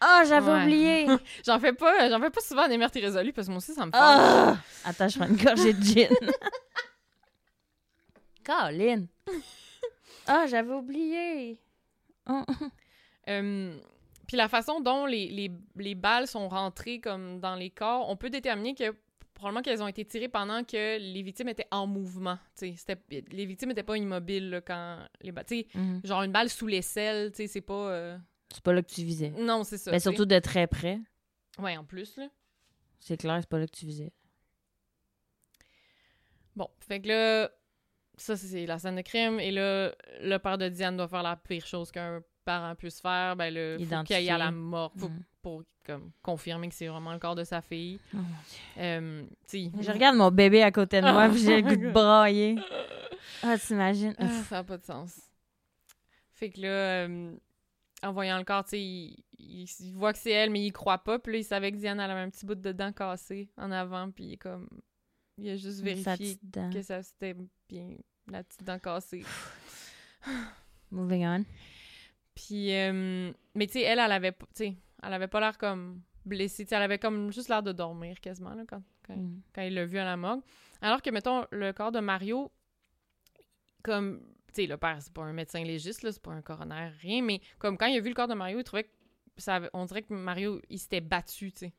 Ah, 0.00 0.24
j'avais 0.26 0.50
Ouais. 0.50 0.62
oublié. 0.64 1.06
J'en 1.46 1.60
fais 1.60 1.72
pas, 1.72 2.08
j'en 2.10 2.18
fais 2.20 2.30
pas 2.30 2.40
souvent 2.40 2.66
des 2.66 2.76
meurtres 2.76 2.96
irrésolus 2.96 3.32
parce 3.32 3.46
que 3.46 3.52
moi 3.52 3.58
aussi, 3.58 3.72
ça 3.72 3.86
me 3.86 3.92
fâche. 3.92 4.00
Ah! 4.02 4.56
Attends, 4.84 5.06
je 5.08 5.18
prends 5.20 5.28
une 5.28 5.36
gorgée 5.36 5.72
de 5.74 5.80
gin. 5.80 6.08
Colin. 8.48 9.06
Ah, 10.30 10.46
j'avais 10.46 10.72
oublié. 10.74 11.58
Oh. 12.28 12.42
Euh, 13.28 13.78
puis 14.26 14.36
la 14.36 14.46
façon 14.48 14.80
dont 14.80 15.06
les, 15.06 15.28
les, 15.28 15.50
les 15.76 15.94
balles 15.94 16.26
sont 16.26 16.48
rentrées 16.50 17.00
comme 17.00 17.40
dans 17.40 17.54
les 17.54 17.70
corps, 17.70 18.08
on 18.10 18.16
peut 18.16 18.28
déterminer 18.28 18.74
que 18.74 18.94
probablement 19.32 19.62
qu'elles 19.62 19.82
ont 19.82 19.86
été 19.88 20.04
tirées 20.04 20.28
pendant 20.28 20.64
que 20.64 20.98
les 20.98 21.22
victimes 21.22 21.48
étaient 21.48 21.68
en 21.70 21.86
mouvement. 21.86 22.36
tu 22.58 22.72
sais. 22.72 22.74
C'était- 22.76 23.24
les 23.32 23.46
victimes 23.46 23.70
n'étaient 23.70 23.82
pas 23.82 23.96
immobiles 23.96 24.50
là, 24.50 24.60
quand 24.60 24.98
les 25.22 25.32
balles. 25.32 25.46
tu 25.46 25.60
sais, 25.60 25.66
Mhm. 25.74 26.00
Genre 26.04 26.22
une 26.24 26.32
balle 26.32 26.50
sous 26.50 26.66
l'aisselle, 26.66 27.30
tu 27.30 27.36
sais, 27.38 27.46
c'est 27.46 27.60
pas. 27.62 27.90
euh, 27.90 28.18
C'est 28.52 28.62
pas 28.62 28.72
là 28.74 28.82
que 28.82 28.90
tu 28.92 29.02
visais. 29.04 29.30
Non, 29.30 29.64
c'est 29.64 29.78
ça. 29.78 29.90
Mais 29.92 30.00
surtout 30.00 30.26
de 30.26 30.38
très 30.40 30.66
près. 30.66 31.00
Ouais, 31.58 31.76
en 31.78 31.84
plus, 31.84 32.16
là. 32.18 32.28
C'est 33.00 33.16
clair, 33.16 33.38
c'est 33.40 33.48
pas 33.48 33.58
là 33.58 33.66
que 33.66 33.76
tu 33.76 33.86
visais. 33.86 34.12
Bon, 36.56 36.68
fait 36.80 37.00
que 37.00 37.08
là, 37.08 37.50
ça, 38.18 38.36
c'est 38.36 38.66
la 38.66 38.78
scène 38.78 38.96
de 38.96 39.02
crime. 39.02 39.40
Et 39.40 39.50
là, 39.50 39.92
le 40.20 40.36
père 40.38 40.58
de 40.58 40.68
Diane 40.68 40.96
doit 40.96 41.08
faire 41.08 41.22
la 41.22 41.36
pire 41.36 41.66
chose 41.66 41.90
qu'un 41.90 42.20
parent 42.44 42.74
puisse 42.74 43.00
faire. 43.00 43.36
Ben, 43.36 43.52
le 43.52 43.78
faut 43.78 44.02
qu'il 44.04 44.16
aille 44.16 44.30
à 44.30 44.38
la 44.38 44.50
mort. 44.50 44.92
Faut 44.96 45.08
Mhm. 45.08 45.22
pour 45.42 45.62
comme, 45.86 46.10
confirmer 46.22 46.68
que 46.68 46.74
c'est 46.74 46.88
vraiment 46.88 47.12
le 47.12 47.18
corps 47.18 47.34
de 47.34 47.44
sa 47.44 47.60
fille. 47.62 47.98
Oh 48.14 48.18
Euh, 48.78 49.22
Je 49.52 49.90
regarde 49.92 50.16
mon 50.16 50.30
bébé 50.30 50.62
à 50.62 50.70
côté 50.70 51.00
de 51.00 51.10
moi, 51.10 51.28
puis 51.28 51.38
j'ai 51.38 51.62
le 51.62 51.68
goût 51.68 51.76
de 51.76 51.90
brailler. 51.90 52.56
Ah, 53.42 53.56
t'imagines? 53.58 54.14
Ah, 54.18 54.28
ça 54.48 54.56
n'a 54.56 54.64
pas 54.64 54.78
de 54.78 54.84
sens. 54.84 55.20
Fait 56.32 56.50
que 56.50 56.60
là, 56.60 56.68
euh, 56.68 57.32
en 58.02 58.12
voyant 58.12 58.38
le 58.38 58.44
corps, 58.44 58.64
tu 58.64 58.70
sais, 58.70 58.80
il, 58.80 59.16
il- 59.38 59.68
il 59.80 59.92
voit 59.94 60.12
que 60.12 60.18
c'est 60.18 60.30
elle, 60.30 60.50
mais 60.50 60.64
il 60.64 60.72
croit 60.72 60.98
pas. 60.98 61.18
Puis 61.18 61.32
là, 61.34 61.38
il 61.40 61.44
savait 61.44 61.70
que 61.72 61.76
Diane 61.76 62.00
elle 62.00 62.10
avait 62.10 62.20
un 62.20 62.30
petit 62.30 62.46
bout 62.46 62.54
de 62.54 62.72
dent 62.72 62.92
cassé 62.92 63.48
en 63.56 63.70
avant. 63.70 64.10
Puis 64.10 64.24
il 64.24 64.32
est 64.34 64.36
comme. 64.38 64.68
Il 65.36 65.50
a 65.50 65.56
juste 65.56 65.80
vérifié 65.82 66.36
que 66.72 66.82
ça 66.82 67.02
c'était 67.02 67.34
bien 67.68 67.96
la 68.30 68.42
petite 68.42 68.64
dent 68.64 68.78
cassée. 68.78 69.24
Moving 70.90 71.26
on. 71.26 71.44
Puis, 72.34 72.72
euh, 72.74 73.32
mais 73.54 73.66
tu 73.66 73.74
sais, 73.74 73.82
elle, 73.82 73.98
elle 73.98 74.12
avait, 74.12 74.36
elle 74.60 75.12
avait 75.12 75.28
pas 75.28 75.40
l'air 75.40 75.58
comme 75.58 76.02
blessée. 76.24 76.66
Elle 76.70 76.82
avait 76.82 76.98
comme 76.98 77.32
juste 77.32 77.48
l'air 77.48 77.62
de 77.62 77.72
dormir 77.72 78.20
quasiment 78.20 78.54
là, 78.54 78.62
quand, 78.68 78.82
quand, 79.06 79.16
Mm. 79.16 79.40
quand 79.54 79.62
il 79.62 79.74
l'a 79.74 79.84
vu 79.84 79.98
à 79.98 80.04
la 80.04 80.16
morgue. 80.16 80.42
Alors 80.80 81.02
que, 81.02 81.10
mettons, 81.10 81.44
le 81.50 81.72
corps 81.72 81.92
de 81.92 82.00
Mario, 82.00 82.52
comme, 83.82 84.20
tu 84.48 84.62
sais, 84.62 84.66
le 84.66 84.76
père, 84.76 84.98
c'est 85.00 85.12
pas 85.12 85.22
un 85.22 85.32
médecin 85.32 85.62
légiste, 85.64 86.02
là, 86.02 86.12
c'est 86.12 86.22
pas 86.22 86.32
un 86.32 86.42
coroner, 86.42 86.90
rien, 87.00 87.22
mais 87.22 87.40
comme 87.58 87.76
quand 87.76 87.86
il 87.86 87.96
a 87.96 88.00
vu 88.00 88.08
le 88.10 88.14
corps 88.14 88.28
de 88.28 88.34
Mario, 88.34 88.58
il 88.58 88.64
trouvait 88.64 88.84
que 88.84 88.90
ça 89.36 89.60
on 89.72 89.84
dirait 89.86 90.02
que 90.02 90.12
Mario, 90.14 90.60
il 90.68 90.78
s'était 90.78 91.00
battu, 91.00 91.52
tu 91.52 91.58
sais. 91.58 91.72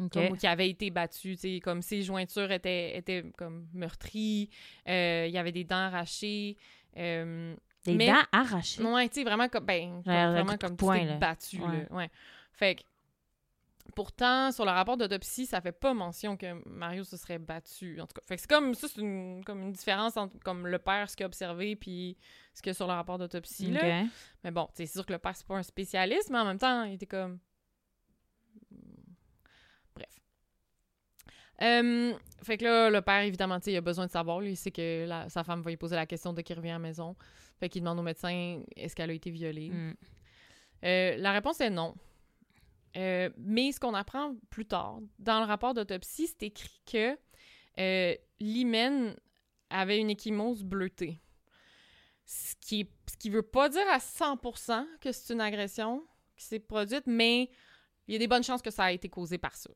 OK. 0.00 0.12
Comme, 0.12 0.24
ou 0.32 0.36
qu'il 0.36 0.48
avait 0.48 0.68
été 0.70 0.90
battu, 0.90 1.36
comme 1.62 1.82
ses 1.82 2.02
jointures 2.02 2.50
étaient, 2.52 2.96
étaient 2.96 3.24
comme 3.36 3.66
meurtries, 3.72 4.50
euh, 4.88 5.24
il 5.28 5.32
y 5.34 5.38
avait 5.38 5.52
des 5.52 5.64
dents 5.64 5.76
arrachées, 5.76 6.56
euh, 6.96 7.54
Des 7.84 7.94
mais- 7.94 8.08
dents 8.08 8.22
arrachées? 8.32 8.82
Ouais, 8.82 9.08
tu 9.08 9.16
sais, 9.16 9.24
vraiment 9.24 9.48
comme, 9.48 9.64
ben, 9.64 10.02
comme- 10.02 10.02
vraiment 10.04 10.56
comme 10.58 10.76
là. 10.94 10.98
t'es 11.14 11.18
battu, 11.18 11.60
Ouais. 11.60 11.86
là. 11.88 11.96
Ouais. 11.96 12.10
Fait 12.52 12.74
que, 12.76 12.82
pourtant, 13.94 14.50
sur 14.52 14.64
le 14.64 14.70
rapport 14.70 14.96
d'autopsie, 14.96 15.46
ça 15.46 15.60
fait 15.60 15.72
pas 15.72 15.94
mention 15.94 16.36
que 16.36 16.46
Mario 16.68 17.04
se 17.04 17.16
serait 17.16 17.38
battu, 17.38 18.00
en 18.00 18.06
tout 18.06 18.14
cas. 18.14 18.22
Fait 18.26 18.36
que 18.36 18.40
c'est 18.42 18.50
comme, 18.50 18.74
ça, 18.74 18.88
c'est 18.88 19.00
une, 19.00 19.42
comme 19.44 19.62
une 19.62 19.72
différence 19.72 20.16
entre, 20.16 20.38
comme, 20.40 20.66
le 20.66 20.78
père, 20.78 21.08
ce 21.08 21.16
qu'il 21.16 21.24
a 21.24 21.26
observé, 21.26 21.76
puis 21.76 22.16
ce 22.52 22.62
qu'il 22.62 22.70
y 22.70 22.72
a 22.72 22.74
sur 22.74 22.86
le 22.86 22.92
rapport 22.92 23.18
d'autopsie, 23.18 23.70
là. 23.70 24.04
Mais 24.44 24.50
bon, 24.50 24.68
c'est 24.74 24.86
sûr 24.86 25.04
que 25.06 25.12
le 25.12 25.18
père, 25.18 25.36
c'est 25.36 25.46
pas 25.46 25.56
un 25.56 25.62
spécialiste, 25.62 26.30
mais 26.30 26.38
en 26.38 26.44
même 26.44 26.58
temps, 26.58 26.84
il 26.84 26.94
était 26.94 27.06
comme... 27.06 27.38
Bref. 29.96 30.20
Euh, 31.62 32.14
fait 32.42 32.58
que 32.58 32.64
là, 32.64 32.90
le 32.90 33.00
père, 33.00 33.22
évidemment, 33.22 33.58
il 33.66 33.76
a 33.76 33.80
besoin 33.80 34.06
de 34.06 34.10
savoir. 34.10 34.40
Lui, 34.40 34.50
il 34.52 34.56
sait 34.56 34.70
que 34.70 35.06
la- 35.06 35.28
sa 35.28 35.42
femme 35.42 35.62
va 35.62 35.70
lui 35.70 35.76
poser 35.76 35.96
la 35.96 36.06
question 36.06 36.32
dès 36.32 36.42
qu'il 36.42 36.56
revient 36.56 36.70
à 36.70 36.74
la 36.74 36.78
maison. 36.78 37.16
Fait 37.58 37.68
qu'il 37.68 37.80
demande 37.82 37.98
au 37.98 38.02
médecin 38.02 38.60
est-ce 38.76 38.94
qu'elle 38.94 39.10
a 39.10 39.14
été 39.14 39.30
violée? 39.30 39.70
Mm. 39.70 39.94
Euh, 40.84 41.16
la 41.16 41.32
réponse 41.32 41.60
est 41.60 41.70
non. 41.70 41.94
Euh, 42.96 43.30
mais 43.38 43.72
ce 43.72 43.80
qu'on 43.80 43.94
apprend 43.94 44.36
plus 44.50 44.66
tard, 44.66 45.00
dans 45.18 45.40
le 45.40 45.46
rapport 45.46 45.74
d'autopsie, 45.74 46.26
c'est 46.26 46.44
écrit 46.44 46.80
que 46.90 47.18
euh, 47.78 48.14
l'hymen 48.40 49.14
avait 49.70 49.98
une 49.98 50.10
échymose 50.10 50.62
bleutée. 50.62 51.20
Ce 52.24 52.54
qui, 52.60 52.88
ce 53.10 53.16
qui 53.16 53.30
veut 53.30 53.42
pas 53.42 53.68
dire 53.68 53.86
à 53.90 53.98
100% 53.98 54.86
que 55.00 55.12
c'est 55.12 55.32
une 55.32 55.40
agression 55.40 56.04
qui 56.36 56.44
s'est 56.44 56.58
produite, 56.58 57.04
mais 57.06 57.50
il 58.08 58.12
y 58.12 58.16
a 58.16 58.18
des 58.18 58.28
bonnes 58.28 58.42
chances 58.42 58.62
que 58.62 58.70
ça 58.70 58.84
a 58.84 58.92
été 58.92 59.08
causé 59.08 59.38
par 59.38 59.54
ça. 59.54 59.70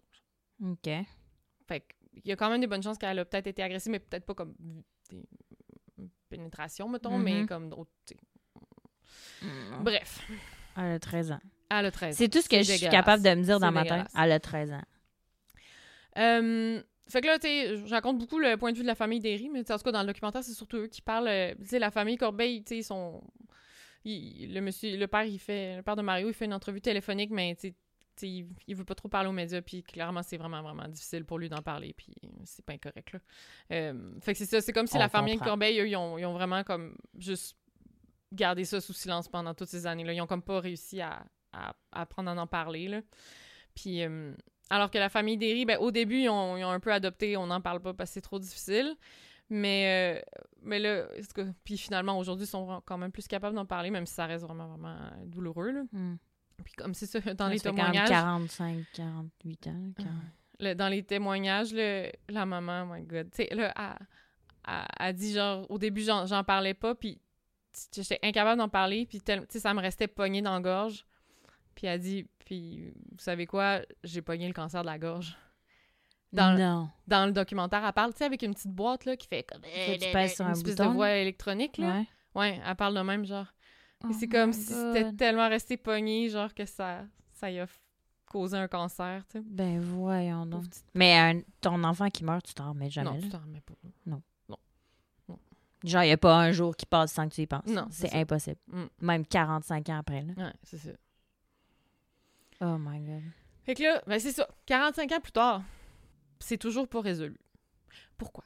OK. 0.63 0.91
Fait 1.67 1.85
il 2.15 2.29
y 2.29 2.33
a 2.33 2.37
quand 2.37 2.51
même 2.51 2.61
des 2.61 2.67
bonnes 2.67 2.83
chances 2.83 2.99
qu'elle 2.99 3.19
a 3.19 3.25
peut-être 3.25 3.47
été 3.47 3.63
agressée, 3.63 3.89
mais 3.91 4.01
peut-être 4.01 4.27
pas 4.27 4.35
comme 4.35 4.55
des 5.11 5.25
pénétrations, 6.29 6.89
mettons, 6.89 7.17
Mhm. 7.19 7.23
mais 7.23 7.47
comme 7.47 7.69
d'autres. 7.71 7.91
Mm. 9.43 9.83
Bref, 9.85 10.21
Elle 10.77 10.93
a 10.93 10.99
13 10.99 11.33
ans. 11.33 11.41
elle 11.71 11.87
a 11.87 11.91
13 11.91 12.17
C'est 12.17 12.29
tout 12.29 12.41
ce 12.43 12.49
que 12.49 12.59
je 12.63 12.73
suis 12.73 12.89
capable 12.89 13.23
de 13.23 13.31
me 13.31 13.43
dire 13.43 13.59
dans 13.61 13.73
ma 13.73 13.85
tête. 13.85 14.07
Elle 14.19 14.33
a 14.33 14.41
13 14.41 14.73
ans. 14.73 14.83
Euh, 16.19 16.83
fait 17.09 17.21
que 17.21 17.27
là, 17.27 17.39
tu 17.39 17.47
sais, 17.47 17.77
je 17.87 17.91
raconte 17.91 18.19
beaucoup 18.19 18.39
le 18.39 18.57
point 18.57 18.73
de 18.73 18.77
vue 18.77 18.83
de 18.83 18.87
la 18.89 18.95
famille 18.95 19.21
Derry, 19.21 19.49
mais 19.49 19.61
en 19.71 19.77
tout 19.77 19.83
cas, 19.85 19.93
dans 19.93 20.01
le 20.03 20.07
documentaire, 20.09 20.43
c'est 20.45 20.53
surtout 20.53 20.77
eux 20.79 20.87
qui 20.89 21.03
parlent. 21.03 21.29
euh, 21.29 21.55
tu 21.61 21.67
sais, 21.67 21.79
la 21.79 21.91
famille 21.91 22.17
Corbeil, 22.17 22.63
tu 22.65 22.69
sais, 22.71 22.79
ils 22.79 22.85
sont. 22.85 23.23
il- 24.05 24.53
le 24.55 24.61
monsieur, 24.61 24.97
le 24.97 25.07
père, 25.07 25.25
il 25.25 25.39
fait. 25.39 25.77
Le 25.77 25.83
père 25.83 25.97
de 25.97 26.03
Mario, 26.03 26.29
il 26.29 26.35
fait 26.35 26.47
une 26.47 26.55
entrevue 26.55 26.81
téléphonique, 26.81 27.31
mais 27.31 27.55
tu 27.55 27.69
sais, 27.69 27.71
tu 27.71 27.77
sais, 27.77 27.90
il, 28.23 28.49
il 28.67 28.77
veut 28.77 28.85
pas 28.85 28.95
trop 28.95 29.09
parler 29.09 29.29
aux 29.29 29.33
médias, 29.33 29.63
puis 29.63 29.83
clairement, 29.83 30.23
c'est 30.23 30.37
vraiment, 30.37 30.63
vraiment 30.63 30.89
difficile 30.89 31.25
pour 31.25 31.39
lui 31.39 31.49
d'en 31.49 31.63
parler, 31.63 31.95
puis 31.97 32.15
c'est 32.45 32.65
pas 32.65 32.75
incorrect, 32.75 33.13
là. 33.13 33.21
Euh, 33.73 34.13
fait 34.21 34.33
que 34.33 34.39
c'est 34.39 34.47
ça, 34.47 34.61
c'est 34.61 34.73
comme 34.73 34.87
si 34.87 34.97
On 34.97 35.01
la 35.01 35.09
famille 35.09 35.35
comprend. 35.35 35.51
Corbeil, 35.51 35.81
eux, 35.81 35.89
ils 35.89 35.97
ont, 35.97 36.19
ils 36.19 36.27
ont 36.27 36.33
vraiment 36.33 36.63
comme 36.65 36.97
juste 37.17 37.57
gardé 38.33 38.65
ça 38.65 38.81
sous 38.81 38.93
silence 38.93 39.29
pendant 39.29 39.55
toutes 39.55 39.69
ces 39.69 39.87
années-là. 39.87 40.13
Ils 40.13 40.21
ont 40.21 40.27
comme 40.27 40.43
pas 40.43 40.61
réussi 40.61 41.01
à, 41.01 41.25
à, 41.53 41.75
à 41.93 42.01
apprendre 42.03 42.31
à 42.31 42.35
en 42.41 42.47
parler, 42.47 42.89
là. 42.89 43.01
Puis, 43.75 44.03
euh, 44.03 44.35
alors 44.69 44.91
que 44.91 44.99
la 44.99 45.09
famille 45.09 45.37
Derry, 45.37 45.65
ben, 45.65 45.79
au 45.79 45.91
début, 45.91 46.21
ils 46.21 46.29
ont, 46.29 46.57
ils 46.57 46.65
ont 46.65 46.71
un 46.71 46.81
peu 46.81 46.93
adopté, 46.93 47.37
on 47.37 47.47
n'en 47.47 47.61
parle 47.61 47.81
pas 47.81 47.95
parce 47.95 48.11
que 48.11 48.15
c'est 48.15 48.21
trop 48.21 48.39
difficile. 48.39 48.97
Mais, 49.53 50.17
euh, 50.17 50.41
mais 50.63 50.79
là, 50.79 51.09
puis 51.65 51.77
finalement, 51.77 52.17
aujourd'hui, 52.17 52.45
ils 52.45 52.49
sont 52.49 52.81
quand 52.87 52.99
même 52.99 53.11
plus 53.11 53.27
capables 53.27 53.57
d'en 53.57 53.67
parler, 53.67 53.91
même 53.91 54.07
si 54.07 54.15
ça 54.15 54.27
reste 54.27 54.45
vraiment, 54.45 54.69
vraiment 54.69 54.97
douloureux. 55.27 55.73
Là. 55.73 55.83
Mm. 55.91 56.19
Puis 56.61 56.73
comme 56.75 56.95
c'est 56.95 57.07
ça, 57.07 57.21
dans 57.35 57.47
Ça 57.47 57.51
les 57.53 57.61
témoignages, 57.61 58.09
45, 58.09 58.85
48 58.93 59.67
ans. 59.69 59.93
quand- 59.97 60.05
le- 60.61 60.75
dans 60.75 60.89
les 60.89 61.03
témoignages, 61.03 61.73
le- 61.73 62.11
la 62.29 62.45
maman, 62.47 62.83
oh 62.89 62.95
my 62.95 63.03
God, 63.03 63.31
tu 63.31 63.45
sais, 63.45 63.55
là, 63.55 63.73
elle, 63.77 64.07
elle- 64.69 64.87
elle 65.01 65.15
dit 65.15 65.33
genre, 65.33 65.67
au 65.71 65.79
début, 65.79 66.03
j'en 66.03 66.45
parlais 66.45 66.75
pas, 66.75 66.95
puis 66.95 67.21
j'étais 67.95 68.19
incapable 68.23 68.59
d'en 68.59 68.69
parler, 68.69 69.07
puis 69.07 69.21
tu 69.21 69.33
sais, 69.49 69.59
ça 69.61 69.73
me 69.75 69.81
restait 69.81 70.09
pogné 70.09 70.43
dans 70.43 70.55
la 70.55 70.61
gorge. 70.61 71.05
Puis 71.75 71.87
elle 71.87 72.01
dit, 72.01 72.27
puis 72.45 72.91
vous 73.13 73.19
savez 73.19 73.47
quoi, 73.47 73.81
j'ai 74.05 74.21
pogné 74.23 74.47
le 74.49 74.53
cancer 74.53 74.83
de 74.83 74.87
la 74.87 74.99
gorge. 74.99 75.37
Dans, 76.33 76.57
Non. 76.57 76.91
dans 77.09 77.27
le 77.27 77.33
documentaire, 77.33 77.85
elle 77.85 77.93
parle, 77.93 78.13
tu 78.13 78.19
sais, 78.19 78.25
avec 78.25 78.43
une 78.43 78.55
petite 78.55 78.71
boîte, 78.73 79.05
là, 79.05 79.17
qui 79.17 79.27
fait 79.27 79.43
comme... 79.45 79.63
Que 79.63 79.67
tu 79.95 80.01
sur 80.29 80.45
une 80.45 80.51
un 80.51 80.53
espèce 80.55 80.77
bouton, 80.77 80.91
de 80.91 80.95
voix 80.95 81.11
électronique, 81.13 81.79
là. 81.79 81.99
Ouais. 82.01 82.07
Ouais, 82.35 82.61
elle 82.65 82.77
parle 82.77 82.95
de 82.97 83.01
même, 83.01 83.25
genre. 83.25 83.47
Et 84.03 84.07
Oh 84.09 84.17
c'est 84.19 84.29
comme 84.29 84.53
si 84.53 84.65
c'était 84.73 85.13
tellement 85.13 85.49
resté 85.49 85.77
pogné, 85.77 86.29
genre, 86.31 86.55
que 86.55 86.65
ça, 86.65 87.05
ça 87.35 87.51
y 87.51 87.61
a 87.61 87.67
causé 88.27 88.57
un 88.57 88.69
cancer, 88.69 89.23
tu 89.29 89.39
sais. 89.39 89.45
Ben 89.47 89.79
voyons 89.81 90.47
donc. 90.47 90.65
Mais 90.95 91.19
un- 91.19 91.41
ton 91.61 91.83
enfant 91.85 92.09
qui 92.09 92.25
meurt, 92.25 92.45
tu 92.47 92.55
t'en 92.55 92.71
remets 92.71 92.89
jamais. 92.91 93.11
Non, 93.11 93.17
là? 93.17 93.23
tu 93.23 93.29
t'en 93.29 93.41
remets 93.41 93.61
pas. 93.61 93.75
Genre, 95.83 96.03
il 96.03 96.09
n'y 96.09 96.13
a 96.13 96.19
pas 96.19 96.37
un 96.39 96.53
jour 96.53 96.77
qui 96.77 96.85
passe 96.85 97.13
sans 97.13 97.27
que 97.27 97.35
tu 97.35 97.41
y 97.41 97.47
penses. 97.47 97.65
Non, 97.67 97.87
c'est 97.91 98.09
c'est 98.09 98.17
impossible. 98.17 98.59
Mm. 98.67 98.85
Même 99.01 99.27
45 99.27 99.89
ans 99.89 99.99
après. 99.99 100.23
Là. 100.23 100.33
Ouais, 100.37 100.53
c'est 100.63 100.77
ça. 100.77 100.91
Oh 102.61 102.77
my 102.79 103.01
God. 103.01 103.23
Fait 103.63 103.75
que 103.75 103.83
là, 103.83 104.03
ben 104.07 104.21
c'est 104.21 104.33
ça. 104.33 104.47
45 104.67 105.11
ans 105.13 105.21
plus 105.21 105.33
tard, 105.33 105.63
c'est 106.39 106.59
toujours 106.59 106.87
pas 106.87 107.01
résolu. 107.01 107.39
Pourquoi? 108.19 108.45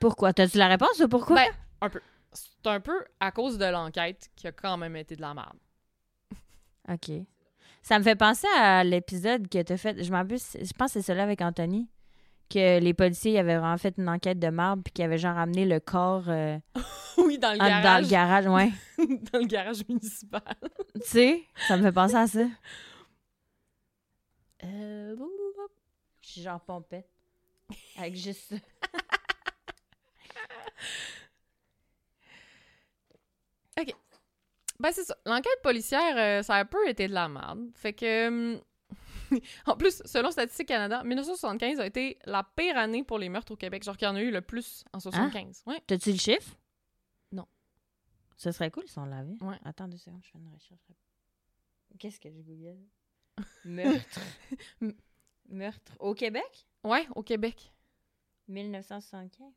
Pourquoi? 0.00 0.34
T'as-tu 0.34 0.58
la 0.58 0.68
réponse 0.68 1.00
ou 1.00 1.08
pourquoi? 1.08 1.36
Ben, 1.36 1.50
un 1.80 1.88
peu. 1.88 2.00
C'est 2.32 2.66
un 2.68 2.80
peu 2.80 3.04
à 3.18 3.30
cause 3.32 3.58
de 3.58 3.64
l'enquête 3.64 4.30
qui 4.36 4.46
a 4.46 4.52
quand 4.52 4.76
même 4.76 4.96
été 4.96 5.16
de 5.16 5.20
la 5.20 5.34
merde. 5.34 5.58
OK. 6.88 7.10
Ça 7.82 7.98
me 7.98 8.04
fait 8.04 8.16
penser 8.16 8.46
à 8.56 8.84
l'épisode 8.84 9.48
que 9.48 9.62
t'as 9.62 9.76
fait. 9.76 10.02
Je 10.04 10.12
m'en 10.12 10.24
plus, 10.26 10.56
je 10.60 10.72
pense 10.72 10.92
que 10.92 11.00
c'est 11.00 11.06
celui 11.06 11.20
avec 11.20 11.40
Anthony. 11.40 11.88
que 12.50 12.78
les 12.80 12.94
policiers 12.94 13.38
avaient 13.38 13.56
vraiment 13.56 13.78
fait 13.78 13.94
une 13.96 14.08
enquête 14.08 14.38
de 14.38 14.48
marbre 14.48 14.82
puis 14.82 14.92
qu'ils 14.92 15.04
avaient 15.04 15.18
genre 15.18 15.34
ramené 15.36 15.64
le 15.64 15.80
corps 15.80 16.24
euh, 16.28 16.58
oui, 17.18 17.38
dans 17.38 17.52
le 17.52 17.58
garage. 17.58 17.84
dans 17.84 17.98
le 18.02 18.08
garage, 18.08 18.46
ouais. 18.46 18.70
dans 19.32 19.38
le 19.38 19.46
garage 19.46 19.86
municipal. 19.88 20.42
tu 20.94 21.00
sais, 21.04 21.42
ça 21.68 21.76
me 21.76 21.82
fait 21.82 21.92
penser 21.92 22.16
à 22.16 22.26
ça. 22.26 22.44
Euh, 24.64 25.16
Je 26.20 26.28
suis 26.28 26.42
genre 26.42 26.60
pompette. 26.60 27.08
Avec 27.96 28.16
juste 28.16 28.48
ça. 28.50 28.56
Ben, 34.78 34.92
c'est 34.92 35.04
ça. 35.04 35.16
L'enquête 35.26 35.60
policière, 35.62 36.16
euh, 36.16 36.42
ça 36.42 36.54
a 36.54 36.60
un 36.60 36.64
peu 36.64 36.88
été 36.88 37.06
de 37.06 37.12
la 37.12 37.28
merde. 37.28 37.70
Fait 37.74 37.92
que. 37.92 38.28
hum, 38.28 38.60
en 39.66 39.76
plus, 39.76 40.02
selon 40.04 40.30
Statistique 40.30 40.68
Canada, 40.68 41.02
1975 41.04 41.80
a 41.80 41.86
été 41.86 42.18
la 42.24 42.42
pire 42.42 42.76
année 42.76 43.04
pour 43.04 43.18
les 43.18 43.28
meurtres 43.28 43.52
au 43.52 43.56
Québec. 43.56 43.82
Genre 43.82 43.96
qu'il 43.96 44.08
y 44.08 44.10
en 44.10 44.16
a 44.16 44.22
eu 44.22 44.30
le 44.30 44.40
plus 44.40 44.84
en 44.92 45.00
75. 45.00 45.62
Ouais. 45.66 45.80
T'as-tu 45.86 46.12
le 46.12 46.18
chiffre? 46.18 46.56
Non. 47.30 47.46
Ce 48.36 48.50
serait 48.52 48.70
cool 48.70 48.88
si 48.88 48.98
on 48.98 49.04
l'avait. 49.04 49.36
Ouais. 49.42 49.58
Attends 49.64 49.86
deux 49.88 49.98
secondes, 49.98 50.22
je 50.24 50.30
fais 50.30 50.38
une 50.38 50.48
recherche. 50.48 50.80
Qu'est-ce 51.98 52.18
que 52.18 52.30
je 52.30 52.40
google? 52.40 52.78
Meurtre. 53.64 54.20
Meurtre. 55.48 55.92
Au 55.98 56.14
Québec? 56.14 56.66
Ouais, 56.84 57.06
au 57.14 57.22
Québec. 57.22 57.72
1975. 58.48 59.52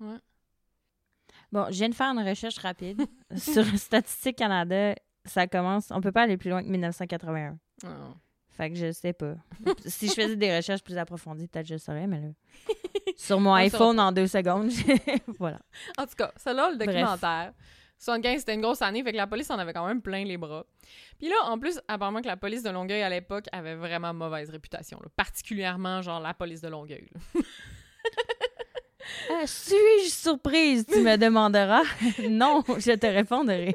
Ouais. 0.00 0.18
Bon, 1.52 1.66
je 1.70 1.74
viens 1.76 1.88
de 1.88 1.94
faire 1.94 2.08
une 2.08 2.26
recherche 2.26 2.58
rapide 2.58 3.02
sur 3.36 3.64
Statistique 3.78 4.36
Canada. 4.36 4.94
Ça 5.24 5.46
commence. 5.46 5.88
On 5.90 6.00
peut 6.00 6.12
pas 6.12 6.22
aller 6.22 6.36
plus 6.36 6.50
loin 6.50 6.62
que 6.62 6.68
1981. 6.68 7.58
Ah. 7.84 7.88
Fait 8.50 8.70
que 8.70 8.76
je 8.76 8.90
sais 8.92 9.12
pas. 9.12 9.34
si 9.84 10.08
je 10.08 10.14
faisais 10.14 10.36
des 10.36 10.54
recherches 10.56 10.82
plus 10.82 10.96
approfondies, 10.96 11.46
peut-être 11.46 11.66
je 11.66 11.76
saurais, 11.76 12.06
mais 12.06 12.20
là. 12.20 12.28
Sur 13.16 13.38
mon 13.40 13.50
On 13.50 13.54
iPhone 13.54 13.98
en 14.00 14.12
deux 14.12 14.26
secondes. 14.26 14.70
voilà. 15.38 15.58
En 15.98 16.06
tout 16.06 16.14
cas, 16.16 16.32
celle-là, 16.36 16.70
le 16.70 16.76
Bref. 16.76 16.88
documentaire. 16.88 17.52
75, 17.98 18.40
c'était 18.40 18.54
une 18.54 18.60
grosse 18.60 18.82
année, 18.82 19.02
fait 19.02 19.12
que 19.12 19.16
la 19.16 19.26
police 19.26 19.50
en 19.50 19.58
avait 19.58 19.72
quand 19.72 19.86
même 19.86 20.02
plein 20.02 20.22
les 20.24 20.36
bras. 20.36 20.66
Puis 21.18 21.28
là, 21.28 21.34
en 21.44 21.58
plus, 21.58 21.80
apparemment 21.88 22.20
que 22.20 22.26
la 22.26 22.36
police 22.36 22.62
de 22.62 22.68
Longueuil 22.68 23.02
à 23.02 23.08
l'époque 23.08 23.46
avait 23.52 23.74
vraiment 23.74 24.12
mauvaise 24.12 24.50
réputation. 24.50 24.98
là. 25.02 25.08
Particulièrement, 25.16 26.02
genre, 26.02 26.20
la 26.20 26.34
police 26.34 26.60
de 26.60 26.68
Longueuil. 26.68 27.08
Ah, 29.30 29.46
suis-je 29.46 30.10
surprise, 30.10 30.86
tu 30.86 31.00
me 31.00 31.16
demanderas? 31.16 31.82
non, 32.28 32.62
je 32.66 32.92
te 32.96 33.06
répondrai. 33.06 33.74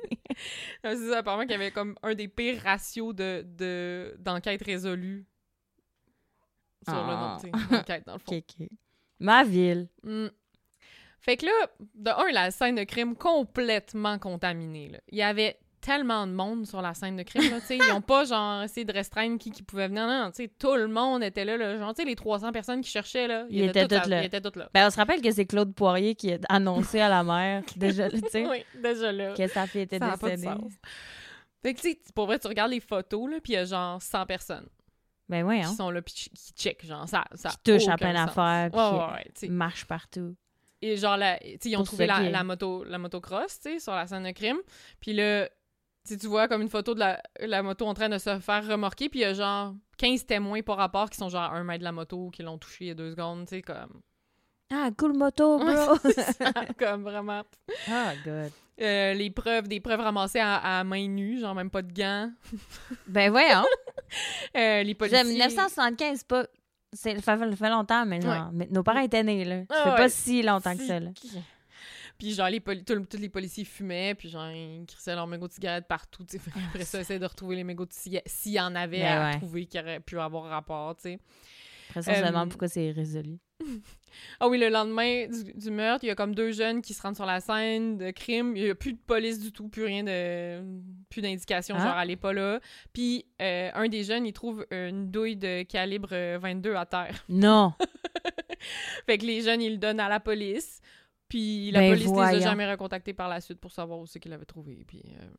C'est 0.84 0.96
ça, 1.10 1.20
apparemment 1.20 1.44
qu'il 1.44 1.52
y 1.52 1.56
avait 1.56 1.72
comme 1.72 1.96
un 2.04 2.14
des 2.16 2.28
pires 2.28 2.62
ratios 2.64 3.14
de, 3.16 3.44
de, 3.46 4.16
résolues 4.66 5.26
sur 6.88 6.96
le 6.96 7.02
Ah. 7.02 7.38
nombre, 7.44 7.68
d'enquêtes, 7.70 8.06
dans 8.06 8.14
le 8.14 8.20
fond. 8.26 8.42
Ma 9.20 9.44
ville. 9.44 9.88
Mm. 10.04 10.28
Fait 11.20 11.38
que 11.38 11.46
là, 11.46 11.52
de 11.94 12.10
un, 12.10 12.32
la 12.32 12.50
scène 12.50 12.76
de 12.76 12.84
crime 12.84 13.16
complètement 13.16 14.18
contaminée. 14.18 14.90
là. 14.90 15.00
Il 15.10 15.18
y 15.20 15.22
avait 15.22 15.60
tellement 15.82 16.26
de 16.28 16.32
monde 16.32 16.66
sur 16.66 16.82
la 16.82 16.94
scène 16.94 17.18
de 17.18 17.24
crime. 17.24 17.42
Là, 17.52 17.58
ils 17.70 17.92
ont 17.94 18.02
pas 18.02 18.24
genre 18.26 18.64
essayé 18.64 18.86
de 18.86 18.94
restreindre 18.94 19.38
qui, 19.40 19.52
qui 19.52 19.64
pouvait 19.64 19.88
venir. 19.88 20.06
Non, 20.08 20.24
non, 20.26 20.32
tu 20.32 20.44
sais, 20.44 20.48
tout 20.48 20.76
le 20.76 20.88
monde 20.88 21.24
était 21.24 21.44
là. 21.44 21.58
là. 21.58 21.78
Genre, 21.78 21.94
les 22.06 22.16
300 22.16 22.52
personnes 22.52 22.82
qui 22.82 22.90
cherchaient, 22.90 23.28
là, 23.28 23.46
Ils 23.50 23.64
étaient 23.64 23.88
toutes 23.88 24.06
là. 24.08 24.22
Ils 24.22 24.26
étaient 24.28 24.42
toutes 24.42 24.56
là. 24.56 24.70
Ben, 24.74 24.88
on 24.88 24.90
se 24.90 24.96
rappelle 24.98 25.22
que 25.22 25.32
c'est 25.32 25.46
Claude 25.46 25.74
Poirier 25.74 26.16
qui 26.16 26.32
a 26.34 26.38
annoncé 26.50 27.00
à 27.02 27.10
la 27.10 27.24
mère, 27.24 27.64
déjà, 27.76 28.08
Oui, 28.34 28.64
déjà 28.82 29.12
là. 29.12 29.34
que 29.34 29.48
sa 29.48 29.68
fille 29.68 29.82
était 29.82 30.00
Ça 30.00 30.16
décédée. 30.22 30.48
Fait 31.64 31.74
que, 31.74 31.82
tu 31.82 31.92
sais, 31.92 32.00
pour 32.16 32.26
vrai, 32.26 32.40
tu 32.40 32.48
regardes 32.48 32.72
les 32.72 32.80
photos, 32.80 33.30
là, 33.30 33.38
puis 33.44 33.54
il 33.54 33.56
y 33.56 33.60
a 33.60 33.66
genre 33.66 34.02
100 34.02 34.26
personnes 34.26 34.68
Ben, 35.30 35.48
qui 35.48 35.60
hein. 35.64 35.74
sont 35.76 35.92
là, 35.92 36.02
puis 36.02 36.14
qui 36.14 36.30
qui 36.30 36.54
checkent, 36.54 36.86
genre, 36.86 37.08
ça, 37.08 37.24
ça 37.36 37.50
Qui 37.50 37.58
touchent 37.64 37.88
à 37.88 37.98
sens. 37.98 38.36
Ouais, 38.36 38.70
puis 38.70 38.80
ouais, 38.80 39.14
ouais, 39.14 39.24
tu 39.26 39.32
sais. 39.36 39.48
qui 39.48 39.52
marchent 39.54 39.86
partout. 39.86 40.36
Et 40.82 40.98
genre, 40.98 41.18
la, 41.18 41.38
ils 41.46 41.78
ont 41.78 41.84
trouvé 41.84 42.08
la, 42.08 42.20
qui- 42.22 42.30
la 42.32 42.44
moto, 42.44 42.84
la 42.84 42.98
motocross, 42.98 43.60
tu 43.60 43.74
sais, 43.74 43.80
sur 43.80 43.94
la 43.94 44.08
scène 44.08 44.24
de 44.24 44.32
crime. 44.32 44.58
Puis 45.00 45.14
là, 45.14 45.48
tu 46.08 46.28
vois 46.28 46.48
comme 46.48 46.62
une 46.62 46.70
photo 46.70 46.94
de 46.94 47.00
la, 47.00 47.22
la 47.40 47.62
moto 47.64 47.86
en 47.86 47.94
train 47.94 48.10
de 48.10 48.18
se 48.18 48.40
faire 48.40 48.68
remorquer, 48.68 49.10
puis 49.10 49.20
il 49.20 49.24
y 49.24 49.26
a 49.26 49.34
genre 49.34 49.74
15 49.98 50.26
témoins 50.26 50.62
par 50.62 50.78
rapport 50.78 51.10
qui 51.10 51.18
sont 51.18 51.30
genre 51.30 51.42
à 51.44 51.52
un 51.56 51.64
mètre 51.64 51.80
de 51.80 51.84
la 51.86 51.92
moto, 51.92 52.30
qui 52.32 52.42
l'ont 52.44 52.58
touché 52.58 52.86
il 52.86 52.88
y 52.88 52.92
a 52.92 52.96
deux 52.96 53.12
secondes, 53.12 53.46
tu 53.48 53.56
sais, 53.56 53.62
comme... 53.62 54.02
Ah, 54.74 54.90
cool 54.98 55.14
moto, 55.18 55.60
bro! 55.60 55.98
Ça, 56.12 56.52
comme 56.80 57.04
vraiment... 57.04 57.44
Ah, 57.90 58.14
God. 58.26 58.52
Euh, 58.82 59.14
les 59.14 59.30
preuves, 59.30 59.68
des 59.68 59.80
preuves 59.82 60.00
ramassées 60.00 60.40
à, 60.40 60.80
à 60.80 60.84
main 60.84 61.08
nue, 61.08 61.40
genre 61.40 61.54
même 61.54 61.70
pas 61.70 61.82
de 61.82 61.92
gants. 61.94 62.32
Ben, 63.08 63.30
voyons. 63.30 63.66
Euh, 64.56 64.82
les 64.84 64.96
policiers... 64.96 65.24
disais, 65.24 65.34
1975, 65.36 66.18
c'est 66.20 66.28
pas. 66.28 66.46
c'est- 66.94 67.20
Ça 67.22 67.38
fait, 67.38 67.70
longtemps, 67.70 68.06
mais 68.06 68.22
genre. 68.22 68.50
mais 68.54 68.68
nos 68.72 68.82
parents 68.82 69.02
étaient 69.02 69.24
nés, 69.24 69.46
là. 69.46 69.62
Ça 69.70 69.76
Ah 69.78 69.84
fait 69.84 69.90
ouais. 69.92 69.96
pas 69.98 70.10
si 70.10 70.42
longtemps 70.42 70.76
que 70.76 70.84
ça, 70.86 71.00
là. 71.00 71.10
Puis 72.22 72.36
genre, 72.36 72.50
les 72.50 72.60
poli- 72.60 72.84
tous 72.86 73.18
les 73.18 73.30
policiers 73.30 73.66
fumaient, 73.66 74.14
puis 74.14 74.30
genre, 74.30 74.48
ils 74.52 74.86
crissaient 74.86 75.16
leurs 75.16 75.26
mégots 75.26 75.48
de 75.48 75.54
cigarettes 75.54 75.88
partout, 75.88 76.24
Après 76.70 76.86
ça, 76.86 77.02
essayer 77.02 77.18
de 77.18 77.26
retrouver 77.26 77.56
les 77.56 77.64
mégots 77.64 77.88
de 77.88 77.94
cigarettes, 77.94 78.28
s'il 78.28 78.52
y 78.52 78.60
en 78.60 78.76
avait 78.76 79.00
Ben 79.00 79.18
à 79.18 79.26
ouais. 79.32 79.38
trouver 79.38 79.66
qui 79.66 79.80
auraient 79.80 80.00
pu 80.00 80.20
avoir 80.20 80.44
rapport, 80.44 80.96
tu 80.98 81.02
sais. 81.04 81.20
Après 81.90 82.04
ça, 82.04 82.12
on 82.12 82.16
se 82.16 82.22
Euh, 82.22 82.28
demande 82.28 82.50
pourquoi 82.50 82.68
c'est 82.68 82.92
résolu. 82.92 83.40
Ah 84.42 84.50
oui, 84.50 84.58
le 84.60 84.68
lendemain 84.68 85.26
du, 85.28 85.54
du 85.54 85.72
meurtre, 85.72 86.04
il 86.04 86.08
y 86.08 86.10
a 86.10 86.16
comme 86.16 86.36
deux 86.36 86.52
jeunes 86.52 86.82
qui 86.82 86.94
se 86.94 87.02
rendent 87.02 87.16
sur 87.16 87.26
la 87.26 87.40
scène 87.40 87.98
de 87.98 88.12
crime. 88.12 88.58
Il 88.58 88.64
y 88.64 88.70
a 88.70 88.76
plus 88.76 88.92
de 88.92 89.00
police 89.00 89.40
du 89.40 89.54
tout, 89.54 89.70
plus 89.70 89.86
rien 89.86 90.04
de... 90.04 90.62
plus 91.10 91.22
d'indication, 91.22 91.76
Ah. 91.80 91.84
genre, 91.86 91.98
elle 91.98 92.12
est 92.12 92.18
pas 92.18 92.34
là. 92.34 92.60
Puis 92.92 93.26
euh, 93.42 93.72
un 93.74 93.88
des 93.88 94.04
jeunes, 94.04 94.26
il 94.28 94.34
trouve 94.34 94.66
une 94.70 95.10
douille 95.10 95.38
de 95.38 95.64
calibre 95.64 96.10
euh, 96.12 96.38
22 96.42 96.76
à 96.76 96.86
terre. 96.86 97.24
Non! 97.30 97.72
Fait 99.06 99.18
que 99.18 99.26
les 99.26 99.42
jeunes, 99.42 99.62
ils 99.62 99.72
le 99.74 99.78
donnent 99.78 100.02
à 100.02 100.10
la 100.10 100.20
police. 100.20 100.82
Puis 101.32 101.72
la 101.72 101.80
Ben 101.80 101.92
police 101.94 102.12
les 102.12 102.20
a 102.20 102.40
jamais 102.42 102.70
recontactés 102.70 103.14
par 103.14 103.30
la 103.30 103.40
suite 103.40 103.60
pour 103.62 103.72
savoir 103.72 104.00
où 104.00 104.06
c'est 104.06 104.20
qu'ils 104.20 104.32
l'avaient 104.32 104.44
trouvé. 104.44 104.84
Puis 104.86 105.02
euh, 105.08 105.30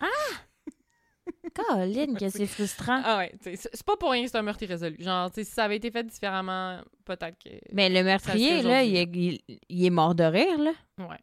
Caroline, 1.54 2.16
que 2.18 2.28
c'est 2.28 2.46
frustrant. 2.46 3.00
Ah 3.04 3.18
ouais, 3.18 3.32
tu 3.42 3.56
sais, 3.56 3.68
c'est 3.72 3.82
pas 3.86 3.96
pour 3.96 4.10
rien 4.10 4.24
que 4.24 4.30
c'est 4.30 4.36
un 4.38 4.42
meurtre 4.42 4.62
irrésolu. 4.62 4.96
Genre, 5.00 5.30
si 5.32 5.44
ça 5.44 5.64
avait 5.64 5.76
été 5.76 5.90
fait 5.90 6.04
différemment, 6.04 6.80
peut-être 7.04 7.36
que. 7.42 7.50
Mais 7.72 7.88
le 7.88 8.02
meurtrier, 8.04 8.62
là, 8.62 8.82
il 8.82 8.96
est, 8.96 9.08
il- 9.14 9.40
il 9.68 9.84
est 9.84 9.90
mort 9.90 10.14
de 10.14 10.24
rire, 10.24 10.58
là. 10.58 10.72
Ouais. 10.98 11.18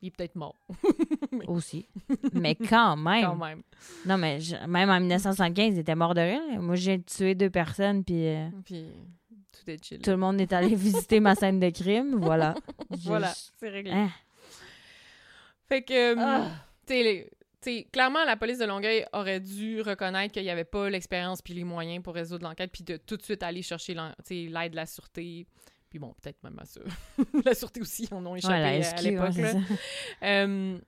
Il 0.00 0.08
est 0.08 0.10
peut-être 0.12 0.36
mort, 0.36 0.54
Aussi. 1.48 1.88
mais 2.32 2.54
quand 2.54 2.96
même. 2.96 3.24
quand 3.24 3.34
même. 3.36 3.62
Non, 4.06 4.16
mais 4.16 4.38
je- 4.40 4.54
même 4.66 4.90
en 4.90 5.00
1975, 5.00 5.74
il 5.74 5.78
était 5.80 5.94
mort 5.96 6.14
de 6.14 6.20
rire. 6.20 6.62
Moi, 6.62 6.76
j'ai 6.76 7.02
tué 7.02 7.34
deux 7.34 7.50
personnes, 7.50 8.04
puis 8.04 8.28
euh, 8.28 8.48
Puis 8.64 8.86
tout 9.68 9.74
est 9.74 9.84
chill. 9.84 9.98
tout 10.02 10.10
le 10.10 10.16
monde 10.16 10.40
est 10.40 10.52
allé 10.52 10.74
visiter 10.74 11.20
ma 11.20 11.34
scène 11.34 11.60
de 11.60 11.70
crime. 11.70 12.16
Voilà. 12.20 12.54
Voilà, 13.04 13.32
c'est 13.58 13.68
réglé. 13.68 13.92
Hein. 13.92 14.10
Fait 15.68 15.82
que, 15.82 16.12
hum, 16.14 16.18
Ah. 16.20 17.82
clairement, 17.92 18.24
la 18.24 18.36
police 18.36 18.58
de 18.58 18.64
Longueuil 18.64 19.04
aurait 19.12 19.40
dû 19.40 19.82
reconnaître 19.82 20.32
qu'il 20.32 20.42
n'y 20.42 20.50
avait 20.50 20.64
pas 20.64 20.88
l'expérience 20.88 21.42
puis 21.42 21.52
les 21.54 21.64
moyens 21.64 22.02
pour 22.02 22.14
résoudre 22.14 22.44
l'enquête, 22.44 22.70
puis 22.72 22.84
de 22.84 22.96
tout 22.96 23.16
de 23.16 23.22
suite 23.22 23.42
aller 23.42 23.62
chercher 23.62 23.94
l'aide 23.94 24.70
de 24.72 24.76
la 24.76 24.86
sûreté. 24.86 25.46
Puis 25.90 25.98
bon, 25.98 26.14
peut-être 26.22 26.42
même 26.42 26.58
à 26.58 26.64
ça. 26.64 26.80
la 27.44 27.54
sûreté 27.54 27.80
aussi, 27.80 28.08
en 28.10 28.24
ont 28.26 28.36
échappé 28.36 28.54
Ouais, 28.54 28.78
à- 28.78 28.82
SQ, 28.82 28.98
à 28.98 29.02
l'époque. 29.02 29.36
ouais. 29.36 29.54
Euh, 30.22 30.78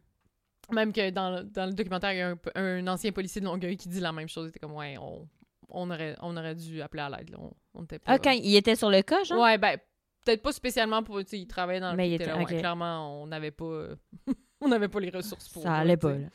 même 0.73 0.93
que 0.93 1.11
dans, 1.11 1.31
le- 1.31 1.45
dans 1.45 1.67
le 1.67 1.73
documentaire, 1.73 2.13
il 2.13 2.19
y 2.19 2.23
a 2.23 2.29
un, 2.31 2.39
un 2.55 2.87
ancien 2.87 3.11
policier 3.13 3.41
de 3.41 3.47
Longueuil 3.47 3.77
qui 3.77 3.89
dit 3.89 4.01
la 4.01 4.13
même 4.13 4.29
chose. 4.29 4.47
Il 4.47 4.49
était 4.51 4.59
comme, 4.61 4.73
ouais, 4.75 4.97
on, 4.99 5.27
on, 5.71 5.91
aurait, 5.91 6.17
on 6.21 6.37
aurait 6.37 6.55
dû 6.55 6.83
appeler 6.83 7.03
à 7.03 7.11
l'aide. 7.11 7.35
On, 7.39 7.53
on 7.75 7.85
était 7.85 7.99
pas... 7.99 8.13
Ah, 8.13 8.19
quand 8.19 8.33
il 8.33 8.55
était 8.57 8.77
sur 8.77 8.91
le 8.91 9.03
cas, 9.03 9.23
genre? 9.25 9.41
Ouais, 9.41 9.59
ben, 9.59 9.79
peut-être 10.25 10.43
pas 10.43 10.53
spécialement 10.53 11.03
pour. 11.03 11.19
Tu 11.21 11.31
sais, 11.31 11.39
il 11.39 11.47
travaillait 11.47 11.81
dans 11.81 11.91
le 11.91 11.97
Mais 11.97 12.09
il 12.09 12.15
était 12.15 12.27
là, 12.27 12.39
ouais. 12.39 12.45
Clairement, 12.45 13.23
on 13.23 13.27
n'avait 13.27 13.51
pas. 13.51 13.89
on 14.61 14.69
n'avait 14.69 14.89
pas 14.89 15.01
les 15.01 15.11
ressources 15.11 15.49
pour. 15.49 15.63
Ça 15.63 15.75
allait 15.75 15.97
pas, 15.97 16.13
là. 16.13 16.29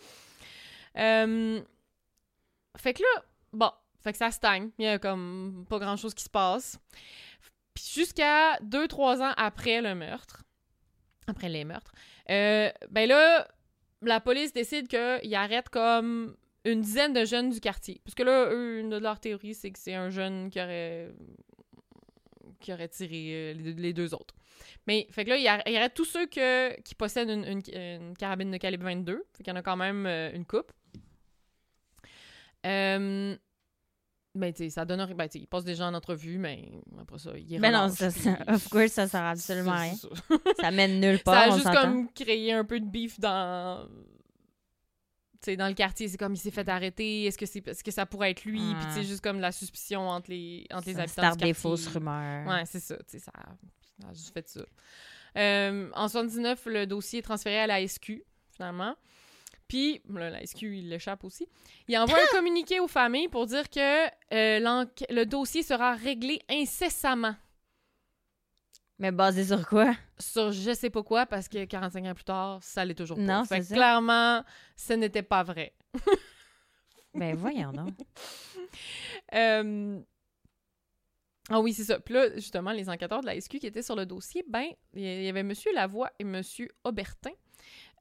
Euh, 0.97 1.61
fait 2.77 2.93
que 2.93 3.01
là, 3.01 3.23
bon, 3.51 3.71
fait 4.01 4.11
que 4.11 4.17
ça 4.17 4.31
stagne. 4.31 4.69
Il 4.77 4.85
y 4.85 4.87
a 4.87 4.99
comme 4.99 5.65
pas 5.69 5.79
grand 5.79 5.97
chose 5.97 6.13
qui 6.13 6.23
se 6.23 6.29
passe. 6.29 6.79
Puis 7.73 7.91
jusqu'à 7.93 8.57
deux, 8.61 8.87
trois 8.87 9.21
ans 9.21 9.33
après 9.35 9.81
le 9.81 9.95
meurtre, 9.95 10.43
après 11.27 11.49
les 11.49 11.65
meurtres, 11.65 11.91
euh, 12.29 12.69
ben 12.89 13.09
là, 13.09 13.47
la 14.01 14.21
police 14.21 14.53
décide 14.53 14.87
qu'ils 14.87 15.35
arrêtent 15.35 15.69
comme 15.69 16.35
une 16.65 16.81
dizaine 16.81 17.13
de 17.13 17.23
jeunes 17.25 17.49
du 17.51 17.59
quartier. 17.59 18.01
Parce 18.03 18.15
que 18.15 18.23
là, 18.23 18.49
eux, 18.51 18.79
une 18.81 18.89
de 18.89 18.97
leurs 18.97 19.19
théories, 19.19 19.53
c'est 19.55 19.71
que 19.71 19.79
c'est 19.79 19.93
un 19.95 20.09
jeune 20.09 20.49
qui 20.49 20.59
aurait 20.59 21.11
qui 22.59 22.73
aurait 22.73 22.87
tiré 22.89 23.53
euh, 23.53 23.53
les, 23.53 23.93
deux- 23.93 24.13
autres. 24.15 24.33
Mais, 24.87 25.07
fait 25.11 25.23
que 25.25 25.29
là, 25.31 25.37
il 25.37 25.43
il 25.71 25.77
arrête 25.77 25.93
tous 25.93 26.05
ceux 26.05 26.25
que, 26.25 26.79
qui 26.81 26.95
possèdent 26.95 27.29
une, 27.29 27.43
une- 27.45 27.61
une 27.75 28.17
carabine 28.17 28.49
de 28.49 28.57
calibre 28.57 28.85
22. 28.85 29.23
Fait 29.37 29.43
qu'il 29.43 29.51
y 29.51 29.55
en 29.55 29.59
a 29.59 29.61
quand 29.61 29.75
même 29.77 30.05
euh, 30.07 30.31
une 30.33 30.45
coupe. 30.45 30.71
Euh, 32.65 33.35
ben, 34.33 34.51
tu 34.53 34.63
sais, 34.63 34.69
ça 34.69 34.85
donne... 34.85 35.05
Ben, 35.13 35.27
tu 35.29 35.33
sais, 35.37 35.43
il 35.43 35.47
passe 35.47 35.63
des 35.63 35.75
gens 35.75 35.87
en 35.89 35.93
entrevue, 35.93 36.37
mais 36.37 36.71
après 36.99 37.19
ça, 37.19 37.31
il 37.37 37.59
Ben 37.59 37.71
non, 37.71 37.89
ça, 37.89 38.09
ça- 38.09 38.37
of 38.47 38.67
course, 38.69 38.91
ça 38.91 39.07
sert 39.07 39.23
absolument 39.23 39.71
à 39.71 39.81
rien. 39.81 39.93
Ça. 39.95 40.07
Ça 40.59 40.71
mène 40.71 40.99
nulle 40.99 41.17
Ça 41.23 41.23
part, 41.23 41.35
a 41.35 41.49
on 41.49 41.55
juste 41.57 41.71
comme 41.71 42.11
créé 42.11 42.51
un 42.51 42.65
peu 42.65 42.79
de 42.79 42.85
beef 42.85 43.19
dans... 43.19 43.87
sais, 45.45 45.55
dans 45.57 45.67
le 45.67 45.73
quartier, 45.73 46.07
c'est 46.07 46.17
comme 46.17 46.33
il 46.33 46.37
s'est 46.37 46.51
fait 46.51 46.67
arrêter, 46.69 47.25
est-ce 47.25 47.37
que, 47.37 47.45
c'est, 47.45 47.65
est-ce 47.67 47.83
que 47.83 47.91
ça 47.91 48.05
pourrait 48.05 48.31
être 48.31 48.43
lui? 48.45 48.59
Puis, 48.59 48.85
tu 48.87 48.93
sais, 48.93 49.03
juste 49.03 49.21
comme 49.21 49.39
la 49.39 49.51
suspicion 49.51 50.07
entre 50.09 50.29
les, 50.31 50.65
entre 50.71 50.87
les 50.87 50.99
habitants 50.99 51.31
du 51.31 51.37
des 51.37 51.45
quartier. 51.45 51.53
fausses 51.53 51.87
rumeurs. 51.87 52.47
Ouais, 52.47 52.63
c'est 52.65 52.79
ça, 52.79 52.95
tu 52.97 53.03
sais, 53.07 53.19
ça, 53.19 53.31
ça 54.01 54.07
a 54.09 54.13
juste 54.13 54.33
fait 54.33 54.47
ça. 54.47 54.61
Euh, 55.37 55.89
en 55.93 56.07
79, 56.07 56.65
le 56.67 56.87
dossier 56.87 57.19
est 57.19 57.23
transféré 57.23 57.59
à 57.59 57.67
la 57.67 57.85
SQ, 57.85 58.23
finalement. 58.51 58.95
Puis, 59.67 60.01
là, 60.09 60.29
la 60.29 60.45
SQ, 60.45 60.63
il 60.63 60.89
l'échappe 60.89 61.23
aussi. 61.23 61.47
Il 61.87 61.97
envoie 61.97 62.17
un 62.17 62.27
communiqué 62.37 62.79
aux 62.79 62.87
familles 62.87 63.27
pour 63.27 63.47
dire 63.47 63.69
que 63.69 64.05
euh, 64.33 64.85
le 65.09 65.23
dossier 65.25 65.63
sera 65.63 65.95
réglé 65.95 66.39
incessamment. 66.49 67.35
Mais 68.99 69.11
basé 69.11 69.43
sur 69.43 69.67
quoi? 69.67 69.93
Sur 70.17 70.51
je 70.53 70.73
sais 70.73 70.89
pas 70.89 71.03
quoi, 71.03 71.25
parce 71.25 71.49
que 71.49 71.65
45 71.65 72.05
ans 72.05 72.13
plus 72.13 72.23
tard, 72.23 72.63
ça 72.63 72.85
l'est 72.85 72.95
toujours 72.95 73.17
pas. 73.17 73.23
Non, 73.23 73.43
fait 73.43 73.55
c'est 73.55 73.59
que 73.61 73.65
ça. 73.67 73.75
clairement, 73.75 74.43
ce 74.75 74.93
n'était 74.93 75.23
pas 75.23 75.43
vrai. 75.43 75.73
Ben 77.13 77.35
voyons 77.35 77.71
donc. 77.71 77.93
Euh, 79.33 79.99
Ah 81.49 81.61
oui, 81.61 81.71
c'est 81.73 81.85
ça. 81.85 81.99
Puis 81.99 82.13
là, 82.13 82.35
justement, 82.35 82.71
les 82.73 82.89
enquêteurs 82.89 83.21
de 83.21 83.25
la 83.25 83.39
SQ 83.39 83.59
qui 83.59 83.67
étaient 83.67 83.81
sur 83.81 83.95
le 83.95 84.05
dossier, 84.05 84.43
ben, 84.49 84.67
il 84.93 85.23
y 85.23 85.29
avait 85.29 85.43
Monsieur 85.43 85.73
Lavoie 85.73 86.11
et 86.19 86.23
Monsieur 86.25 86.67
Aubertin. 86.83 87.31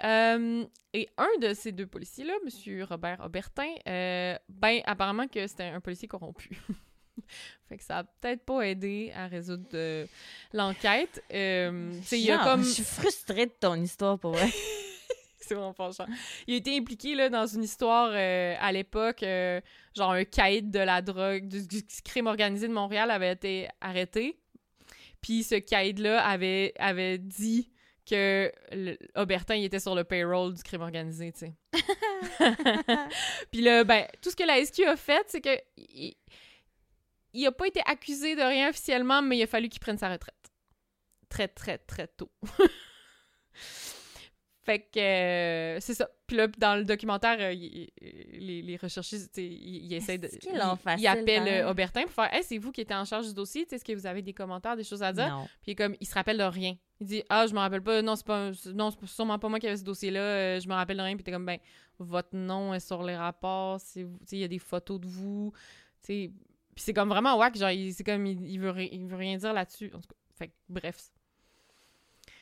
Euh, 0.02 0.64
et 0.92 1.08
un 1.16 1.28
de 1.40 1.54
ces 1.54 1.70
deux 1.70 1.86
policiers-là, 1.86 2.34
Monsieur 2.44 2.84
Robert 2.84 3.20
Aubertin, 3.24 3.68
euh, 3.88 4.36
ben, 4.48 4.80
apparemment 4.84 5.28
que 5.28 5.46
c'était 5.46 5.64
un 5.64 5.80
policier 5.80 6.08
corrompu. 6.08 6.50
fait 7.68 7.78
que 7.78 7.82
ça 7.84 7.98
a 7.98 8.04
peut-être 8.04 8.44
pas 8.44 8.62
aidé 8.62 9.12
à 9.14 9.26
résoudre 9.26 9.66
euh, 9.74 10.06
l'enquête. 10.52 11.22
Euh, 11.32 11.92
y 12.12 12.30
a 12.30 12.38
comme... 12.38 12.62
Je 12.62 12.70
suis 12.70 12.84
frustrée 12.84 13.46
de 13.46 13.54
ton 13.58 13.74
histoire 13.76 14.18
pour 14.18 14.32
vrai. 14.32 14.48
C'est 15.38 15.54
vraiment 15.54 15.74
fâchant. 15.74 16.06
Il 16.46 16.54
a 16.54 16.56
été 16.56 16.76
impliqué 16.76 17.14
là, 17.14 17.28
dans 17.28 17.46
une 17.46 17.62
histoire 17.62 18.10
euh, 18.14 18.54
à 18.58 18.72
l'époque, 18.72 19.22
euh, 19.22 19.60
genre 19.94 20.12
un 20.12 20.24
caïd 20.24 20.70
de 20.70 20.78
la 20.78 21.02
drogue, 21.02 21.46
du, 21.48 21.66
du 21.66 21.82
crime 22.02 22.26
organisé 22.26 22.66
de 22.66 22.72
Montréal 22.72 23.10
avait 23.10 23.32
été 23.32 23.68
arrêté. 23.80 24.38
Puis 25.20 25.42
ce 25.42 25.56
caïd-là 25.56 26.24
avait, 26.26 26.72
avait 26.78 27.18
dit 27.18 27.70
que 28.08 28.52
le- 28.72 28.98
Aubertin 29.16 29.54
il 29.54 29.64
était 29.64 29.80
sur 29.80 29.94
le 29.94 30.04
payroll 30.04 30.54
du 30.54 30.62
crime 30.62 30.82
organisé, 30.82 31.32
tu 31.32 31.40
sais. 31.40 31.54
Puis 33.50 33.60
là, 33.62 33.84
ben, 33.84 34.06
tout 34.20 34.30
ce 34.30 34.36
que 34.36 34.44
la 34.44 34.64
SQ 34.64 34.84
a 34.84 34.96
fait, 34.96 35.24
c'est 35.28 35.40
que 35.40 35.56
il, 35.76 36.14
il 37.34 37.46
a 37.46 37.52
pas 37.52 37.66
été 37.66 37.80
accusé 37.86 38.34
de 38.36 38.42
rien 38.42 38.70
officiellement, 38.70 39.20
mais 39.22 39.36
il 39.36 39.42
a 39.42 39.46
fallu 39.46 39.68
qu'il 39.68 39.80
prenne 39.80 39.98
sa 39.98 40.08
retraite. 40.10 40.34
Très, 41.28 41.48
très, 41.48 41.78
très 41.78 42.06
tôt. 42.08 42.30
Fait 44.66 44.78
que 44.80 44.98
euh, 44.98 45.78
c'est 45.80 45.92
ça. 45.92 46.08
Puis 46.26 46.38
là, 46.38 46.48
dans 46.56 46.76
le 46.76 46.84
documentaire, 46.86 47.36
euh, 47.38 47.52
il- 47.52 47.90
les, 48.00 48.62
les 48.62 48.76
recherchistes, 48.76 49.36
ils, 49.36 49.84
ils 49.84 49.92
essaient 49.92 50.16
de. 50.16 50.26
Ils- 50.54 50.58
Ils 51.02 51.06
appellent 51.06 51.24
pareil? 51.36 51.60
euh, 51.60 51.70
Aubertin 51.70 52.02
pour 52.04 52.12
faire 52.12 52.32
Hey, 52.32 52.42
c'est 52.42 52.56
vous 52.56 52.72
qui 52.72 52.80
étiez 52.80 52.96
en 52.96 53.04
charge 53.04 53.28
du 53.28 53.34
dossier, 53.34 53.64
tu 53.64 53.70
sais, 53.70 53.76
est-ce 53.76 53.84
que 53.84 53.92
vous 53.92 54.06
avez 54.06 54.22
des 54.22 54.32
commentaires, 54.32 54.74
des 54.74 54.82
choses 54.84 55.02
à 55.02 55.12
dire? 55.12 55.28
Non. 55.28 55.44
Puis 55.62 55.72
il 55.72 55.74
comme, 55.76 55.94
il 56.00 56.06
se 56.06 56.14
rappelle 56.14 56.38
de 56.38 56.44
rien. 56.44 56.78
Il 56.98 57.06
dit 57.06 57.22
Ah, 57.28 57.46
je 57.46 57.52
me 57.52 57.58
rappelle 57.58 57.82
pas, 57.82 58.00
non, 58.00 58.16
c'est 58.16 58.24
pas, 58.26 58.52
non, 58.72 58.90
sûrement 59.04 59.38
pas 59.38 59.50
moi 59.50 59.60
qui 59.60 59.66
avais 59.66 59.76
ce 59.76 59.84
dossier-là, 59.84 60.20
euh, 60.20 60.60
je 60.60 60.66
me 60.66 60.72
rappelle 60.72 60.96
de 60.96 61.02
rien. 61.02 61.14
Puis 61.14 61.24
t'es 61.24 61.32
comme, 61.32 61.44
ben, 61.44 61.58
votre 61.98 62.34
nom 62.34 62.72
est 62.72 62.80
sur 62.80 63.02
les 63.02 63.16
rapports, 63.16 63.78
il 63.94 64.38
y 64.38 64.44
a 64.44 64.48
des 64.48 64.58
photos 64.58 64.98
de 64.98 65.06
vous, 65.06 65.52
tu 66.02 66.06
sais. 66.06 66.30
Puis 66.74 66.82
c'est 66.84 66.92
comme 66.94 67.08
vraiment 67.08 67.36
whack, 67.38 67.56
genre, 67.56 67.70
il- 67.70 67.94
c'est 67.94 68.04
comme, 68.04 68.26
il, 68.26 68.44
il 68.50 68.58
veut, 68.58 68.74
il 68.82 69.06
veut 69.06 69.16
rien 69.16 69.36
dire 69.36 69.52
là-dessus. 69.52 69.90
En 69.94 70.00
tout 70.00 70.08
cas, 70.08 70.16
fait 70.36 70.48
que, 70.48 70.52
bref. 70.68 71.10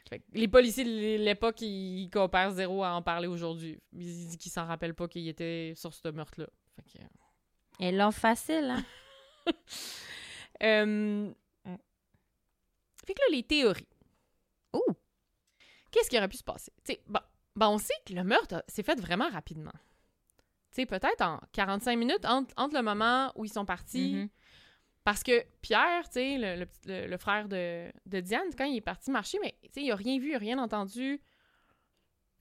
Fait 0.08 0.18
que 0.18 0.24
les 0.34 0.48
policiers 0.48 0.84
de 0.84 1.22
l'époque, 1.22 1.60
ils, 1.62 2.02
ils 2.04 2.10
coopèrent 2.10 2.50
zéro 2.52 2.82
à 2.84 2.92
en 2.92 3.02
parler 3.02 3.26
aujourd'hui. 3.28 3.78
Ils 3.92 3.98
disent 4.00 4.36
qu'ils 4.36 4.52
s'en 4.52 4.66
rappellent 4.66 4.94
pas 4.94 5.08
qu'il 5.08 5.26
était 5.28 5.72
sur 5.76 5.92
ce 5.94 6.08
meurtre-là. 6.08 6.48
Fait 6.76 6.82
que. 6.98 7.04
Ils 7.80 7.96
l'ont 7.96 8.10
facile, 8.10 8.70
hein? 8.70 8.84
Euh, 10.62 11.32
Ouais. 11.64 11.78
Fait 13.06 13.14
que 13.14 13.18
là, 13.20 13.36
les 13.36 13.42
théories. 13.42 13.88
Ouh! 14.74 14.80
Qu'est-ce 15.90 16.08
qui 16.08 16.16
aurait 16.16 16.28
pu 16.28 16.36
se 16.36 16.44
passer? 16.44 16.72
Tu 16.84 16.92
sais, 16.94 17.02
bon, 17.08 17.18
bon, 17.56 17.66
on 17.66 17.78
sait 17.78 17.94
que 18.06 18.12
le 18.12 18.22
meurtre 18.24 18.62
s'est 18.68 18.82
fait 18.84 18.98
vraiment 19.00 19.28
rapidement. 19.30 19.72
Tu 20.72 20.76
sais, 20.82 20.86
peut-être 20.86 21.20
en 21.22 21.38
45 21.52 21.96
minutes 21.98 22.24
entre, 22.24 22.52
entre 22.56 22.74
le 22.76 22.82
moment 22.82 23.30
où 23.36 23.44
ils 23.44 23.52
sont 23.52 23.64
partis. 23.66 24.14
Mhm. 24.14 24.28
Parce 25.04 25.22
que 25.22 25.44
Pierre, 25.60 26.04
tu 26.06 26.12
sais, 26.14 26.38
le, 26.38 26.60
le 26.60 26.66
petit- 26.66 26.88
le- 26.88 27.06
le 27.08 27.16
frère 27.18 27.48
de, 27.48 27.90
de 28.06 28.20
Diane, 28.20 28.48
quand 28.56 28.64
il 28.64 28.76
est 28.76 28.80
parti 28.80 29.10
marcher, 29.10 29.38
mais 29.42 29.54
tu 29.64 29.68
sais, 29.74 29.82
il 29.82 29.90
a 29.90 29.96
rien 29.96 30.18
vu, 30.18 30.30
il 30.30 30.34
a 30.34 30.38
rien 30.38 30.58
entendu. 30.58 31.20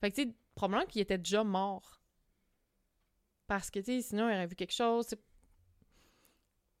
Fait 0.00 0.10
que, 0.10 0.16
tu 0.16 0.22
sais, 0.22 0.34
probablement 0.54 0.86
qu'il 0.86 1.00
était 1.02 1.18
déjà 1.18 1.44
mort. 1.44 2.00
Parce 3.46 3.70
que, 3.70 3.80
tu 3.80 3.86
sais, 3.86 4.00
sinon, 4.00 4.28
il 4.28 4.34
aurait 4.34 4.46
vu 4.46 4.54
quelque 4.56 4.72
chose. 4.72 5.14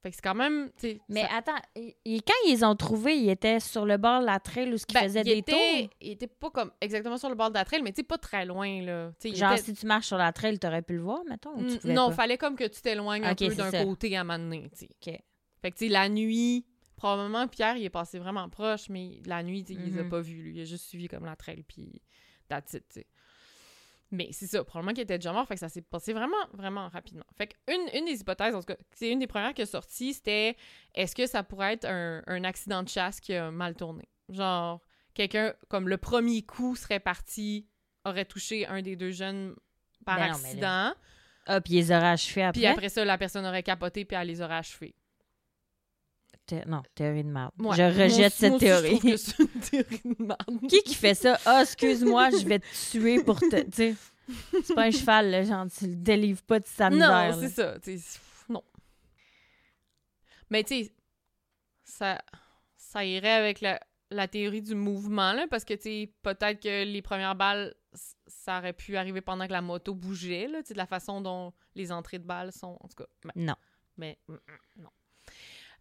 Fait 0.02 0.10
que 0.10 0.16
c'est 0.16 0.22
quand 0.22 0.34
même. 0.34 0.70
Mais 1.08 1.22
ça- 1.22 1.36
attends, 1.36 1.62
et- 1.76 1.96
et 2.04 2.20
quand 2.22 2.34
ils 2.46 2.50
les 2.54 2.64
ont 2.64 2.74
trouvés, 2.74 3.16
ils 3.16 3.30
étaient 3.30 3.60
sur 3.60 3.86
le 3.86 3.96
bord 3.98 4.20
de 4.20 4.26
la 4.26 4.40
trail 4.40 4.72
où 4.72 4.76
ce 4.76 4.84
qu'ils 4.84 4.94
Ben, 4.94 5.04
faisaient 5.04 5.20
il 5.20 5.24
des 5.24 5.36
était, 5.38 5.52
tours? 5.52 5.90
il 6.00 6.10
était 6.10 6.26
pas 6.26 6.50
comme 6.50 6.72
exactement 6.80 7.18
sur 7.18 7.28
le 7.28 7.36
bord 7.36 7.50
de 7.50 7.54
la 7.54 7.64
trail, 7.64 7.82
mais 7.82 7.92
tu 7.92 8.02
pas 8.02 8.18
très 8.18 8.44
loin, 8.44 8.82
là. 8.82 9.12
Il 9.22 9.36
Genre, 9.36 9.52
était- 9.52 9.62
si 9.62 9.74
tu 9.74 9.86
marches 9.86 10.08
sur 10.08 10.16
la 10.18 10.32
trail, 10.32 10.58
t'aurais 10.58 10.82
pu 10.82 10.94
le 10.94 11.02
voir, 11.02 11.22
mettons? 11.28 11.52
ou 11.54 11.64
tu 11.64 11.74
Mm, 11.74 11.78
pouvais 11.78 11.94
non, 11.94 12.08
pas? 12.08 12.14
fallait 12.16 12.36
comme 12.38 12.56
que 12.56 12.64
tu 12.66 12.80
t'éloignes 12.82 13.24
un 13.24 13.34
peu 13.36 13.54
d'un 13.54 13.70
côté 13.84 14.16
à 14.16 14.22
un 14.22 14.24
moment 14.24 14.38
donné, 14.40 14.68
tu 14.76 14.86
sais. 14.86 14.88
OK. 15.14 15.20
Fait 15.62 15.70
que, 15.70 15.76
tu 15.76 15.86
la 15.86 16.08
nuit, 16.08 16.66
probablement, 16.96 17.46
Pierre, 17.46 17.76
il 17.76 17.84
est 17.84 17.90
passé 17.90 18.18
vraiment 18.18 18.48
proche, 18.48 18.88
mais 18.88 19.20
la 19.24 19.44
nuit, 19.44 19.62
tu 19.62 19.74
sais, 19.74 19.78
il 19.80 19.92
les 19.92 19.98
a 20.00 20.02
Mhm. 20.02 20.08
pas 20.08 20.20
vus, 20.20 20.42
lui. 20.42 20.56
Il 20.56 20.60
a 20.62 20.64
juste 20.64 20.86
suivi 20.86 21.06
comme 21.06 21.24
la 21.24 21.36
trail, 21.36 21.62
puis 21.62 22.02
that's 22.48 22.72
it, 22.74 22.84
tu 22.88 23.00
sais. 23.00 23.06
Mais 24.14 24.28
c'est 24.30 24.46
ça, 24.46 24.62
probablement 24.62 24.92
qu'il 24.92 25.02
était 25.04 25.16
déjà 25.18 25.32
mort, 25.32 25.46
fait 25.48 25.54
que 25.54 25.60
ça 25.60 25.70
s'est 25.70 25.80
passé 25.82 26.12
vraiment, 26.12 26.36
vraiment 26.52 26.88
rapidement. 26.90 27.24
Fait 27.36 27.46
que 27.46 27.54
une, 27.72 27.88
une 27.98 28.04
des 28.04 28.20
hypothèses, 28.20 28.54
en 28.54 28.60
tout 28.60 28.66
cas, 28.66 28.76
c'est 28.94 29.10
une 29.10 29.18
des 29.18 29.26
premières 29.26 29.54
qui 29.54 29.62
est 29.62 29.66
sortie, 29.66 30.12
c'était 30.12 30.54
est-ce 30.94 31.14
que 31.14 31.26
ça 31.26 31.42
pourrait 31.42 31.72
être 31.72 31.86
un, 31.86 32.22
un 32.26 32.44
accident 32.44 32.82
de 32.82 32.88
chasse 32.90 33.20
qui 33.20 33.34
a 33.34 33.50
mal 33.50 33.74
tourné? 33.74 34.06
Genre, 34.28 34.80
quelqu'un, 35.14 35.54
comme 35.68 35.88
le 35.88 35.96
premier 35.96 36.42
coup 36.42 36.76
serait 36.76 37.00
parti, 37.00 37.66
aurait 38.04 38.26
touché 38.26 38.66
un 38.66 38.82
des 38.82 38.96
deux 38.96 39.12
jeunes 39.12 39.54
par 40.04 40.18
Ben 40.18 40.26
non, 40.28 40.34
accident, 40.34 40.92
Ah, 41.46 41.60
puis 41.62 41.72
ils 41.74 41.76
les 41.76 41.90
auraient 41.92 42.08
achevés 42.08 42.42
après? 42.42 42.60
puis 42.60 42.66
après 42.66 42.88
ça, 42.90 43.04
la 43.06 43.16
personne 43.16 43.46
aurait 43.46 43.62
capoté, 43.62 44.04
puis 44.04 44.16
elle 44.20 44.28
les 44.28 44.42
aurait 44.42 44.56
achevés. 44.56 44.94
Non, 46.66 46.82
théorie 46.94 47.24
de 47.24 47.28
merde. 47.28 47.52
Ouais. 47.58 47.76
Je 47.76 47.82
rejette 47.82 48.32
cette 48.32 48.54
aussi, 48.54 48.64
théorie. 48.64 48.96
Je 48.96 48.98
trouve 48.98 49.10
que 49.10 49.16
c'est 49.16 49.42
une 49.42 49.60
théorie 49.60 50.00
de 50.04 50.24
merde. 50.24 50.68
Qui 50.68 50.82
qui 50.82 50.94
fait 50.94 51.14
ça? 51.14 51.38
Ah, 51.46 51.62
excuse-moi, 51.62 52.30
je 52.30 52.46
vais 52.46 52.58
te 52.58 52.90
tuer 52.90 53.22
pour 53.22 53.38
te... 53.40 53.62
Tu 53.62 53.70
sais, 53.72 53.94
c'est 54.64 54.74
pas 54.74 54.84
un 54.84 54.90
cheval, 54.90 55.30
là, 55.30 55.42
genre, 55.44 55.66
tu 55.76 55.86
le 55.86 55.96
délivres 55.96 56.42
pas 56.42 56.60
de 56.60 56.66
sa 56.66 56.90
misère. 56.90 57.36
Non, 57.36 57.40
c'est 57.40 57.98
ça. 57.98 58.18
non. 58.48 58.62
Mais 60.50 60.64
tu 60.64 60.84
sais, 60.84 60.92
ça, 61.84 62.18
ça 62.76 63.04
irait 63.04 63.32
avec 63.32 63.60
la, 63.60 63.80
la 64.10 64.28
théorie 64.28 64.62
du 64.62 64.74
mouvement, 64.74 65.32
là, 65.32 65.46
parce 65.48 65.64
que 65.64 65.74
tu 65.74 65.82
sais, 65.82 66.12
peut-être 66.22 66.60
que 66.60 66.84
les 66.84 67.02
premières 67.02 67.34
balles, 67.34 67.74
ça 68.26 68.58
aurait 68.58 68.72
pu 68.72 68.96
arriver 68.96 69.20
pendant 69.20 69.46
que 69.46 69.52
la 69.52 69.62
moto 69.62 69.94
bougeait, 69.94 70.48
là, 70.48 70.62
tu 70.62 70.68
sais, 70.68 70.74
de 70.74 70.78
la 70.78 70.86
façon 70.86 71.20
dont 71.20 71.52
les 71.74 71.92
entrées 71.92 72.18
de 72.18 72.26
balles 72.26 72.52
sont, 72.52 72.76
en 72.80 72.88
tout 72.88 72.96
cas. 72.96 73.06
Non. 73.34 73.54
mais, 73.96 74.18
mm, 74.28 74.34
mm, 74.76 74.86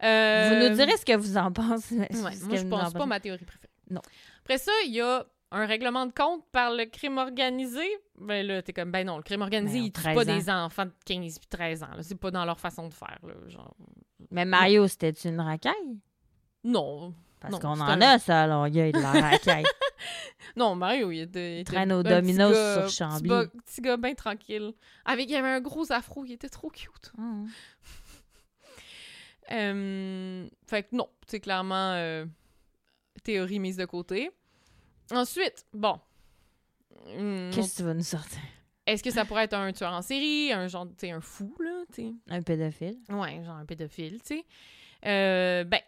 Vous 0.01 0.07
Euh, 0.07 0.69
nous 0.69 0.75
direz 0.75 0.97
ce 0.97 1.05
que 1.05 1.15
vous 1.15 1.37
en 1.37 1.51
pensez. 1.51 1.97
Ouais, 1.99 2.07
ce 2.11 2.17
moi, 2.21 2.31
que 2.31 2.57
je 2.57 2.65
pense 2.67 2.93
pas 2.93 3.05
ma 3.05 3.19
théorie 3.19 3.45
préférée. 3.45 3.71
Non. 3.89 4.01
Après 4.43 4.57
ça, 4.57 4.71
il 4.85 4.93
y 4.93 5.01
a 5.01 5.25
un 5.51 5.65
règlement 5.65 6.05
de 6.05 6.11
compte 6.13 6.43
par 6.51 6.71
le 6.71 6.85
crime 6.85 7.17
organisé. 7.17 7.83
Ben 8.19 8.45
là, 8.47 8.61
t'es 8.61 8.73
comme, 8.73 8.91
ben 8.91 9.05
non, 9.05 9.17
le 9.17 9.23
crime 9.23 9.41
organisé, 9.41 9.79
Ben, 9.79 9.85
ils 9.85 9.91
tuent 9.91 10.01
13 10.01 10.15
pas 10.15 10.21
ans. 10.31 10.35
des 10.37 10.49
enfants 10.49 10.85
de 10.85 10.93
15 11.05 11.39
puis 11.39 11.47
13 11.49 11.83
ans. 11.83 11.89
C'est 12.01 12.15
pas 12.19 12.31
dans 12.31 12.45
leur 12.45 12.59
façon 12.59 12.87
de 12.87 12.93
faire, 12.93 13.19
là. 13.23 13.33
Genre, 13.49 13.75
Mais 14.31 14.45
Mario, 14.45 14.87
c'était 14.87 15.09
une 15.11 15.39
racaille? 15.41 15.73
non. 16.63 17.13
Parce 17.39 17.57
qu'on 17.57 17.69
en 17.69 17.81
un- 17.81 18.01
a, 18.01 18.19
ça, 18.19 18.43
à 18.43 18.47
Longueuil, 18.47 18.91
de 18.91 18.99
la 18.99 19.11
racaille. 19.13 19.63
Non, 20.55 20.75
Mario, 20.75 21.11
il 21.11 21.21
était. 21.21 21.57
il 21.57 21.59
était 21.61 21.71
traîne 21.73 21.91
au 21.93 22.01
petit 22.03 22.09
Domino's 22.13 22.51
gars- 22.53 22.73
sur 22.73 22.85
petit 22.85 22.95
Chambly. 22.97 23.29
gars- 23.29 23.45
Petit 23.65 23.81
gars 23.81 23.97
bien 23.97 24.13
tranquille. 24.15 24.73
Avec, 25.05 25.29
il 25.29 25.35
avait 25.35 25.47
un 25.49 25.61
gros 25.61 25.91
afro, 25.91 26.23
il 26.25 26.33
était 26.33 26.49
trop 26.49 26.69
cute. 26.69 27.11
Hum. 27.17 27.47
Euh, 29.51 30.47
fait 30.67 30.83
que 30.83 30.95
non, 30.95 31.09
c'est 31.27 31.39
clairement 31.39 31.93
euh, 31.93 32.25
théorie 33.23 33.59
mise 33.59 33.77
de 33.77 33.85
côté. 33.85 34.31
Ensuite, 35.11 35.65
bon. 35.73 35.99
Hum, 37.07 37.49
Qu'est-ce 37.53 37.73
que 37.73 37.77
tu 37.77 37.83
vas 37.83 37.93
nous 37.93 38.03
sortir? 38.03 38.39
Est-ce 38.85 39.03
que 39.03 39.11
ça 39.11 39.25
pourrait 39.25 39.43
être 39.43 39.53
un 39.53 39.71
tueur 39.73 39.93
en 39.93 40.01
série, 40.01 40.51
un 40.51 40.67
genre, 40.67 40.87
tu 40.87 40.93
sais, 40.97 41.11
un 41.11 41.21
fou, 41.21 41.55
là, 41.59 41.83
tu 41.93 42.01
sais? 42.03 42.13
Un 42.29 42.41
pédophile? 42.41 42.97
Ouais, 43.09 43.43
genre 43.43 43.55
un 43.57 43.65
pédophile, 43.65 44.21
tu 44.21 44.37
sais. 44.37 44.45
Euh, 45.05 45.63
ben, 45.63 45.79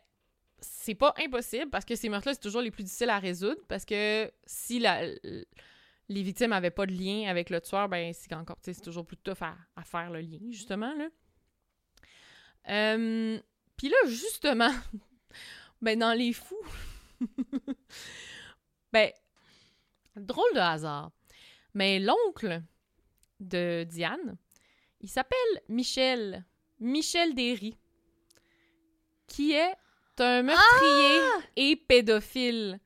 c'est 0.59 0.95
pas 0.95 1.13
impossible 1.23 1.69
parce 1.69 1.85
que 1.85 1.95
ces 1.95 2.09
meurtres-là, 2.09 2.33
c'est 2.33 2.39
toujours 2.39 2.61
les 2.61 2.71
plus 2.71 2.83
difficiles 2.83 3.09
à 3.09 3.19
résoudre 3.19 3.61
parce 3.67 3.85
que 3.85 4.31
si 4.45 4.79
la, 4.79 5.05
les 5.05 6.23
victimes 6.23 6.53
avaient 6.53 6.71
pas 6.71 6.85
de 6.85 6.93
lien 6.93 7.29
avec 7.29 7.49
le 7.49 7.61
tueur, 7.61 7.89
ben, 7.89 8.13
c'est 8.13 8.33
encore, 8.33 8.57
tu 8.57 8.65
sais, 8.65 8.73
c'est 8.73 8.81
toujours 8.81 9.05
plus 9.05 9.17
tough 9.17 9.41
à, 9.41 9.55
à 9.75 9.83
faire 9.83 10.09
le 10.11 10.21
lien, 10.21 10.39
justement, 10.51 10.93
là. 10.95 11.07
Euh, 12.69 13.39
Puis 13.77 13.89
là, 13.89 13.97
justement, 14.05 14.71
ben, 15.81 15.97
dans 15.97 16.13
les 16.13 16.33
fous, 16.33 16.55
ben, 18.91 19.11
drôle 20.15 20.53
de 20.53 20.59
hasard, 20.59 21.11
mais 21.73 21.99
l'oncle 21.99 22.61
de 23.39 23.83
Diane. 23.83 24.37
Il 25.01 25.09
s'appelle 25.09 25.61
Michel. 25.67 26.45
Michel 26.79 27.35
Derry. 27.35 27.77
Qui 29.27 29.53
est 29.53 29.75
un 30.19 30.43
meurtrier 30.43 31.21
et 31.55 31.75
pédophile 31.75 32.79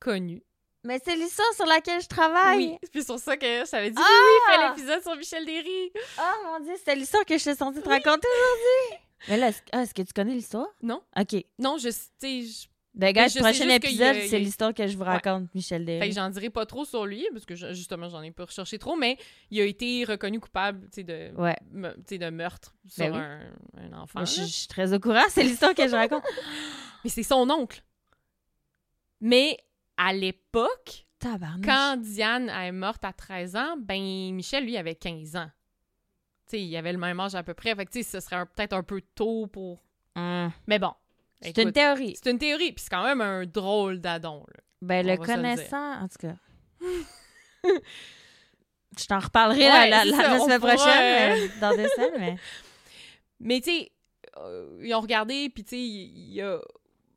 connu. 0.00 0.42
Mais 0.84 1.00
c'est 1.04 1.16
l'histoire 1.16 1.52
sur 1.54 1.66
laquelle 1.66 2.00
je 2.00 2.06
travaille. 2.06 2.78
Oui, 2.82 2.88
c'est 2.92 3.04
sur 3.04 3.18
ça 3.18 3.36
que 3.36 3.46
je 3.46 3.70
t'avais 3.70 3.90
dit 3.90 3.96
Ah! 3.98 4.08
oui, 4.08 4.30
oui, 4.30 4.54
fais 4.54 4.68
l'épisode 4.68 5.02
sur 5.02 5.16
Michel 5.16 5.44
Derry. 5.44 5.92
Oh 6.18 6.44
mon 6.44 6.60
dieu, 6.60 6.74
c'était 6.76 6.94
l'histoire 6.94 7.24
que 7.24 7.34
je 7.34 7.42
suis 7.42 7.56
censée 7.56 7.82
te 7.82 7.88
raconter 7.88 8.28
aujourd'hui. 8.28 9.05
Mais 9.28 9.36
là, 9.36 9.48
est-ce 9.48 9.62
ah, 9.72 9.82
est-ce 9.82 9.94
que 9.94 10.02
tu 10.02 10.12
connais 10.12 10.34
l'histoire? 10.34 10.68
Non. 10.82 11.02
OK. 11.18 11.44
Non, 11.58 11.76
je, 11.78 11.88
je- 11.90 12.66
Ben, 12.94 13.12
gars, 13.12 13.28
sais 13.28 13.40
prochain 13.40 13.68
épisode, 13.68 14.16
c'est 14.28 14.38
l'histoire 14.38 14.72
que 14.72 14.86
je 14.86 14.96
vous 14.96 15.02
Ouais. 15.02 15.08
raconte, 15.10 15.54
Michel 15.54 15.82
fait 15.82 15.98
Derry. 15.98 16.08
que 16.08 16.14
j'en 16.14 16.30
dirai 16.30 16.48
pas 16.50 16.64
trop 16.64 16.84
sur 16.86 17.04
lui, 17.06 17.26
parce 17.32 17.44
que 17.44 17.54
je- 17.54 17.72
justement, 17.74 18.08
j'en 18.08 18.22
ai 18.22 18.30
pas 18.30 18.44
recherché 18.46 18.78
trop, 18.78 18.96
mais 18.96 19.18
il 19.50 19.60
a 19.60 19.64
été 19.64 20.04
reconnu 20.04 20.40
coupable, 20.40 20.88
tu 20.88 20.96
sais, 20.96 21.04
de, 21.04 21.30
Ouais. 21.36 21.56
me- 21.72 21.94
de 22.18 22.30
meurtre 22.30 22.74
sur 22.88 23.04
Ben 23.04 23.12
oui. 23.12 23.18
un, 23.82 23.86
un 23.94 23.98
enfant. 24.02 24.20
Moi, 24.20 24.24
je, 24.24 24.40
je 24.42 24.46
suis 24.46 24.68
très 24.68 24.92
au 24.94 24.98
courant, 24.98 25.24
c'est 25.28 25.42
l'histoire 25.42 25.74
que 25.74 25.86
je 25.86 25.94
raconte. 25.94 26.24
Mais 27.04 27.10
c'est 27.10 27.22
son 27.22 27.48
oncle. 27.50 27.82
Mais 29.20 29.56
à 29.96 30.12
l'époque, 30.12 31.06
quand 31.64 31.96
Diane 32.00 32.48
est 32.50 32.72
morte 32.72 33.04
à 33.04 33.12
13 33.12 33.56
ans, 33.56 33.76
ben 33.78 34.32
Michel, 34.34 34.64
lui, 34.64 34.76
avait 34.76 34.94
15 34.94 35.36
ans. 35.36 35.50
Sais, 36.46 36.60
il 36.60 36.76
avait 36.76 36.92
le 36.92 36.98
même 36.98 37.18
âge 37.18 37.34
à 37.34 37.42
peu 37.42 37.54
près. 37.54 37.74
Fait 37.74 37.84
que, 37.86 37.90
tu 37.90 38.02
sais, 38.02 38.20
ce 38.20 38.20
serait 38.20 38.44
peut-être 38.46 38.72
un 38.72 38.82
peu 38.82 39.00
tôt 39.14 39.46
pour... 39.46 39.82
Hum. 40.14 40.50
Mais 40.66 40.78
bon. 40.78 40.92
C'est 41.40 41.58
une 41.58 41.72
théorie. 41.72 42.16
C'est 42.16 42.30
une 42.30 42.38
théorie, 42.38 42.72
puis 42.72 42.82
c'est 42.82 42.90
quand 42.90 43.04
même 43.04 43.20
un 43.20 43.44
drôle 43.44 44.00
d'adon, 44.00 44.44
là. 44.48 44.60
Ben, 44.82 45.06
On 45.06 45.10
le 45.10 45.16
connaissant, 45.16 46.02
en 46.02 46.08
tout 46.08 46.18
cas. 46.18 46.36
je 48.98 49.06
t'en 49.06 49.18
reparlerai 49.18 49.68
Ouais, 49.68 49.90
la, 49.90 50.02
semaine 50.02 50.60
pourra, 50.60 50.74
prochaine, 50.74 51.36
euh, 51.36 51.48
mais 51.54 51.60
dans 51.60 51.76
deux 51.76 51.88
semaines, 51.88 52.14
mais... 52.18 52.36
Mais 53.38 53.60
tu 53.60 53.70
sais, 53.70 53.92
euh, 54.38 54.78
ils 54.82 54.94
ont 54.94 55.00
regardé, 55.00 55.50
puis 55.50 55.64
tu 55.64 55.70
sais, 55.70 55.80
il 55.80 56.32
y 56.32 56.40
a, 56.40 56.58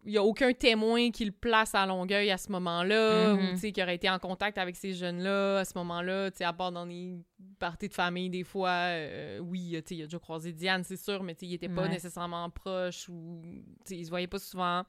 il 0.06 0.14
y 0.14 0.18
a 0.18 0.24
aucun 0.24 0.54
témoin 0.54 1.12
qui 1.12 1.26
le 1.26 1.32
place 1.32 1.76
à 1.76 1.86
Longueuil 1.86 2.32
à 2.32 2.38
ce 2.38 2.52
moment-là, 2.54 3.34
Mhm. 3.34 3.40
ou 3.40 3.52
tu 3.52 3.58
sais, 3.58 3.72
qui 3.72 3.84
aurait 3.84 3.96
été 3.96 4.10
en 4.10 4.18
contact 4.20 4.58
avec 4.58 4.76
ces 4.76 4.94
jeunes-là 4.94 5.60
à 5.60 5.66
ce 5.66 5.78
moment-là, 5.78 6.30
à 6.40 6.54
part 6.54 6.72
dans 6.72 6.86
les 6.86 7.18
parties 7.60 7.90
de 7.90 7.94
famille, 7.94 8.30
des 8.30 8.44
fois, 8.44 8.70
euh, 8.70 9.40
oui, 9.40 9.72
tu 9.72 9.84
sais, 9.86 9.96
il 9.96 10.02
a 10.04 10.06
déjà 10.06 10.20
croisé 10.20 10.52
Diane, 10.54 10.84
c'est 10.84 10.98
sûr, 10.98 11.22
mais 11.24 11.36
il 11.42 11.54
était 11.54 11.68
pas 11.70 11.84
Ouais. 11.84 11.90
nécessairement 11.90 12.50
proche, 12.50 13.10
ou 13.10 13.42
ils 13.90 14.06
se 14.06 14.10
voyaient 14.10 14.28
pas 14.28 14.40
souvent. 14.40 14.84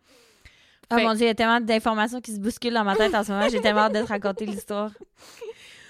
Oh 0.93 0.97
Fait- 0.97 1.05
mon 1.05 1.13
dieu, 1.15 1.25
il 1.25 1.29
y 1.29 1.31
a 1.31 1.35
tellement 1.35 1.61
d'informations 1.61 2.21
qui 2.21 2.33
se 2.35 2.41
bousculent 2.41 2.75
dans 2.75 2.85
ma 2.85 2.97
tête 2.97 3.15
en 3.15 3.23
ce 3.23 3.31
moment. 3.33 3.49
J'ai 3.49 3.61
tellement 3.61 3.83
hâte 3.83 3.95
de 3.95 4.01
te 4.03 4.07
raconter 4.09 4.47
l'histoire. 4.47 4.93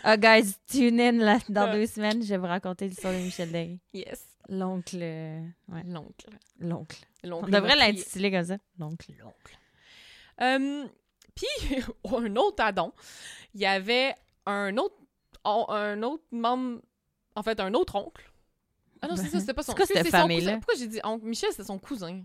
Oh, 0.04 0.08
guys, 0.18 0.54
tune 0.66 1.00
in 1.00 1.12
là, 1.12 1.38
dans 1.48 1.66
Ouais. 1.70 1.72
deux 1.80 1.86
semaines. 1.86 2.22
Je 2.22 2.28
vais 2.28 2.36
vous 2.38 2.46
raconter 2.46 2.86
l'histoire 2.88 3.12
de 3.14 3.18
Michel 3.18 3.50
Derry. 3.50 3.78
Yes, 3.94 4.26
L'oncle. 4.50 4.98
euh, 5.00 5.40
Ouais, 5.68 5.82
l'oncle. 5.86 6.26
l'oncle. 6.58 6.98
On 7.24 7.42
devrait 7.46 7.76
l'intituler 7.76 8.30
comme 8.30 8.44
ça. 8.44 8.56
L'oncle. 8.78 9.12
L'oncle. 9.18 9.58
Euh, 10.42 10.86
Puis, 11.34 11.46
un 12.04 12.36
autre 12.36 12.62
addon, 12.64 12.92
il 13.54 13.60
y 13.60 13.66
avait 13.66 14.14
un 14.46 14.76
autre, 14.76 14.96
on- 15.44 15.66
un 15.70 16.02
autre 16.02 16.24
membre, 16.32 16.80
en 17.36 17.42
fait, 17.42 17.60
un 17.60 17.72
autre 17.74 17.94
oncle. 17.94 18.30
Ah 19.02 19.08
non, 19.08 19.16
c'est 19.16 19.28
ça, 19.28 19.40
c'était 19.40 19.54
pas 19.54 19.62
son 19.62 19.72
C'est 19.76 19.86
cette 19.86 19.96
c'est 20.06 20.10
son 20.10 20.16
famille-là? 20.18 20.44
cousin. 20.52 20.58
Pourquoi 20.60 20.74
j'ai 20.78 20.86
dit 20.88 21.00
oncle? 21.04 21.24
Michel, 21.24 21.50
c'est 21.54 21.64
son 21.64 21.78
cousin. 21.78 22.22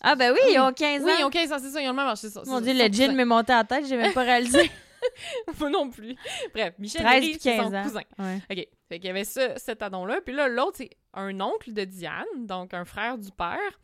Ah, 0.00 0.16
ben 0.16 0.32
oui, 0.32 0.40
ils 0.52 0.58
ont 0.58 0.72
15 0.72 1.02
ans. 1.02 1.06
Oui, 1.06 1.12
ils 1.20 1.24
ont 1.24 1.30
15 1.30 1.52
ans, 1.52 1.58
c'est 1.60 1.70
ça, 1.70 1.80
ils 1.80 1.86
ont 1.86 1.90
le 1.92 1.96
même 1.96 2.06
âge, 2.06 2.18
c'est 2.18 2.30
ça. 2.30 2.42
Dieu, 2.42 2.50
son 2.52 2.60
le 2.60 2.88
gin 2.92 3.14
m'est 3.14 3.24
monté 3.24 3.52
à 3.52 3.56
la 3.58 3.64
tête, 3.64 3.86
j'ai 3.86 3.96
même 3.96 4.12
pas 4.14 4.22
réalisé. 4.22 4.70
Moi 5.58 5.70
non 5.70 5.90
plus. 5.90 6.16
Bref, 6.54 6.74
Michel 6.78 7.02
13 7.02 7.20
Derry, 7.20 7.38
c'est 7.40 7.56
15 7.56 7.64
son 7.66 7.74
ans. 7.74 7.82
cousin. 7.82 8.02
Ouais. 8.18 8.36
OK. 8.50 8.68
Fait 8.88 8.98
qu'il 8.98 9.06
y 9.06 9.10
avait 9.10 9.24
ce, 9.24 9.52
cet 9.56 9.82
addon-là. 9.82 10.20
Puis 10.24 10.34
là, 10.34 10.48
l'autre, 10.48 10.76
c'est 10.78 10.90
un 11.14 11.40
oncle 11.40 11.72
de 11.72 11.84
Diane, 11.84 12.24
donc 12.46 12.74
un 12.74 12.84
frère 12.84 13.18
du 13.18 13.30
père. 13.32 13.80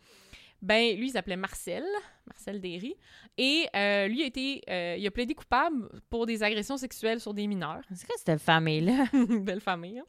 Ben, 0.60 0.96
lui, 0.96 1.06
il 1.08 1.12
s'appelait 1.12 1.36
Marcel, 1.36 1.84
Marcel 2.26 2.60
Derry. 2.60 2.96
Et 3.36 3.68
euh, 3.76 4.08
lui, 4.08 4.22
a 4.22 4.26
été, 4.26 4.62
euh, 4.68 4.96
il 4.98 5.06
a 5.06 5.10
plaidé 5.12 5.34
coupable 5.34 5.88
pour 6.10 6.26
des 6.26 6.42
agressions 6.42 6.76
sexuelles 6.76 7.20
sur 7.20 7.32
des 7.32 7.46
mineurs. 7.46 7.80
C'est 7.94 8.06
quoi 8.06 8.16
cette 8.18 8.40
famille-là? 8.40 9.04
Belle 9.40 9.60
famille. 9.60 10.00
hein. 10.00 10.04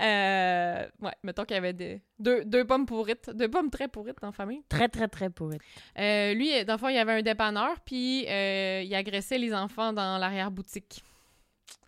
Euh, 0.00 0.88
ouais, 1.00 1.12
mettons 1.22 1.44
qu'il 1.44 1.54
y 1.54 1.58
avait 1.58 1.72
des- 1.72 2.02
deux, 2.18 2.44
deux 2.44 2.64
pommes 2.66 2.86
pourrites, 2.86 3.30
deux 3.30 3.48
pommes 3.50 3.70
très 3.70 3.88
pourrites 3.88 4.18
dans 4.20 4.28
la 4.28 4.32
famille. 4.32 4.62
Très, 4.68 4.88
très, 4.88 5.08
très 5.08 5.28
pourri. 5.30 5.58
Euh, 5.98 6.32
lui, 6.34 6.64
dans 6.64 6.74
le 6.74 6.78
fond, 6.78 6.88
il 6.88 6.94
y 6.94 6.98
avait 6.98 7.12
un 7.12 7.22
dépanneur, 7.22 7.78
puis 7.80 8.22
il 8.24 8.94
agressait 8.94 9.38
les 9.38 9.52
enfants 9.54 9.92
dans 9.92 10.18
l'arrière-boutique. 10.18 11.02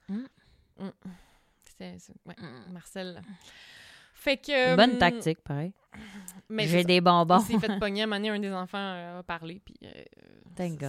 Mm. 0.09 0.19
Mm. 0.81 0.89
C'était- 1.67 1.97
c'est- 1.99 2.15
ouais, 2.27 2.35
Marcel. 2.71 3.23
Fait 4.15 4.37
que... 4.39 4.77
Bonne 4.77 4.97
euh, 4.97 4.99
tactique, 4.99 5.41
pareil. 5.43 5.73
J'ai 6.51 6.85
des 6.85 7.01
bonbons. 7.01 7.39
Il 7.41 7.45
s'est 7.45 7.59
fait 7.59 7.79
pogner 7.79 8.03
à 8.03 8.05
un 8.05 8.07
moment 8.07 8.17
donné, 8.17 8.31
un 8.31 8.39
des 8.39 8.53
enfants 8.53 8.79
euh, 8.79 9.21
a 9.21 9.23
parlé, 9.23 9.61
puis 9.65 9.75
euh, 9.83 10.05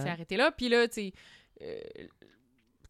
arrêté 0.06 0.36
là. 0.36 0.52
Puis 0.52 0.68
là, 0.68 0.86
tu 0.88 0.94
sais, 0.94 1.12
euh, 1.62 1.80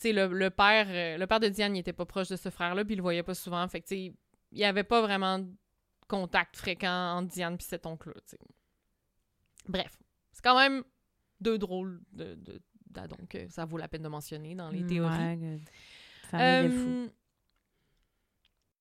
le, 0.04 0.26
le 0.26 0.50
père 0.50 0.86
euh, 0.88 1.16
le 1.18 1.26
père 1.26 1.40
de 1.40 1.48
Diane, 1.48 1.74
il 1.76 1.80
était 1.80 1.92
pas 1.92 2.04
proche 2.06 2.28
de 2.28 2.36
ce 2.36 2.50
frère-là, 2.50 2.84
puis 2.84 2.94
il 2.94 2.98
le 2.98 3.02
voyait 3.02 3.22
pas 3.22 3.34
souvent. 3.34 3.66
Fait 3.68 3.80
que, 3.80 3.86
tu 3.86 3.94
sais, 3.94 4.14
il 4.52 4.58
y 4.58 4.64
avait 4.64 4.84
pas 4.84 5.00
vraiment 5.00 5.38
de 5.38 5.48
contact 6.08 6.56
fréquent 6.56 7.16
entre 7.16 7.28
Diane 7.32 7.56
puis 7.56 7.66
cet 7.66 7.86
oncle-là. 7.86 8.20
Bref, 9.68 9.98
c'est 10.32 10.42
quand 10.44 10.58
même 10.58 10.84
deux 11.40 11.58
drôles 11.58 12.00
de, 12.12 12.34
de, 12.34 12.60
que 13.28 13.48
ça 13.48 13.64
vaut 13.64 13.76
la 13.76 13.88
peine 13.88 14.02
de 14.02 14.08
mentionner 14.08 14.54
dans 14.54 14.70
les 14.70 14.86
théories. 14.86 15.18
Ouais. 15.18 15.58
Euh, 16.34 17.08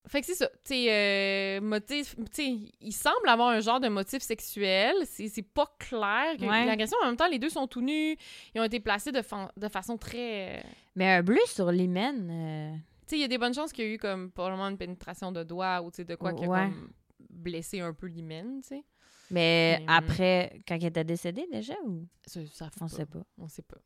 Fait 0.07 0.21
que 0.21 0.27
c'est 0.27 0.35
ça. 0.35 0.47
Tu 0.63 0.73
sais, 0.75 0.87
euh, 0.91 1.61
motif. 1.61 2.15
Tu 2.17 2.23
sais, 2.31 2.57
il 2.79 2.91
semble 2.93 3.27
avoir 3.27 3.49
un 3.49 3.59
genre 3.59 3.79
de 3.79 3.87
motif 3.87 4.21
sexuel. 4.21 4.93
C'est 5.05 5.27
c'est 5.29 5.41
pas 5.41 5.65
clair. 5.79 6.37
que 6.37 6.45
Ouais. 6.45 6.65
L'agression, 6.65 6.97
en 7.03 7.07
même 7.07 7.17
temps, 7.17 7.27
les 7.27 7.39
deux 7.39 7.49
sont 7.49 7.67
tout 7.67 7.81
nus. 7.81 8.15
Ils 8.53 8.61
ont 8.61 8.63
été 8.63 8.79
placés 8.79 9.11
de, 9.11 9.21
fa- 9.23 9.51
de 9.57 9.67
façon 9.67 9.97
très. 9.97 10.57
euh, 10.57 10.61
Mais 10.95 11.07
un 11.11 11.23
bleu 11.23 11.39
sur 11.47 11.71
l'hymen, 11.71 12.29
euh, 12.29 12.75
Tu 12.75 12.81
sais, 13.07 13.15
il 13.17 13.21
y 13.21 13.23
a 13.23 13.27
des 13.27 13.37
bonnes 13.39 13.53
chances 13.55 13.71
qu'il 13.73 13.85
y 13.85 13.87
a 13.87 13.91
eu 13.93 13.97
comme 13.97 14.29
probablement 14.31 14.67
une 14.67 14.77
pénétration 14.77 15.31
de 15.31 15.43
doigt 15.43 15.81
ou 15.81 15.89
de 15.91 16.15
quoi 16.15 16.33
qui 16.33 16.45
a 16.45 16.47
Ouais. 16.49 16.59
comme 16.69 16.91
blessé 17.29 17.79
un 17.79 17.93
peu 17.93 18.05
l'hymen, 18.07 18.61
tu 18.61 18.67
sais. 18.69 18.83
mais 19.31 19.79
Mais, 19.79 19.85
après, 19.87 20.61
quand 20.67 20.75
il 20.75 20.85
était 20.85 21.03
décédé 21.03 21.47
déjà, 21.51 21.73
ou? 21.83 22.05
Ça, 22.27 22.41
ça 22.53 22.69
on 22.79 22.87
faut 22.87 22.95
sait 22.95 23.05
pas. 23.07 23.19
pas. 23.19 23.25
On 23.39 23.47
sait 23.47 23.61
pas. 23.63 23.77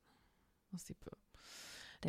On 0.74 0.78
sait 0.78 0.94
pas. 0.96 1.12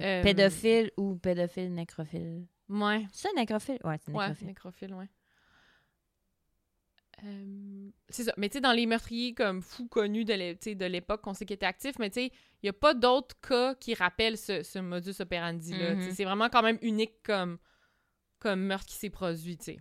Euh, 0.01 0.23
Pédophile 0.23 0.91
ou 0.97 1.15
pédophile 1.17 1.73
nécrophile? 1.73 2.45
Ouais. 2.71 3.07
C'est 3.13 3.29
un 3.29 3.33
nécrophile? 3.35 3.79
Ouais, 3.85 3.99
c'est 3.99 4.13
Ouais, 4.13 4.19
nécrophile. 4.29 4.47
nécrophile, 4.47 4.95
ouais. 4.95 5.09
Euh, 7.25 7.91
c'est 8.09 8.25
ça. 8.25 8.33
Mais 8.39 8.49
tu 8.49 8.55
sais, 8.55 8.61
dans 8.63 8.73
les 8.73 8.87
meurtriers 8.87 9.35
comme 9.35 9.61
fous 9.61 9.87
connus 9.89 10.25
de 10.25 10.87
l'époque 10.87 11.21
qu'on 11.21 11.35
sait 11.35 11.45
qu'ils 11.45 11.55
étaient 11.55 11.67
actifs, 11.67 11.99
mais 11.99 12.09
tu 12.09 12.15
sais, 12.21 12.27
il 12.27 12.67
n'y 12.67 12.69
a 12.71 12.73
pas 12.75 12.95
d'autres 12.95 13.39
cas 13.41 13.75
qui 13.75 13.93
rappellent 13.95 14.39
ce, 14.39 14.63
ce 14.63 14.79
modus 14.79 15.21
operandi-là. 15.21 15.97
Mhm. 15.97 16.03
Sais, 16.03 16.13
C'est 16.15 16.25
vraiment 16.25 16.49
quand 16.49 16.63
même 16.63 16.79
unique 16.81 17.23
comme, 17.23 17.59
comme 18.39 18.61
meurtre 18.63 18.87
qui 18.87 18.95
s'est 18.97 19.11
produit, 19.11 19.59
tu 19.59 19.65
sais. 19.65 19.79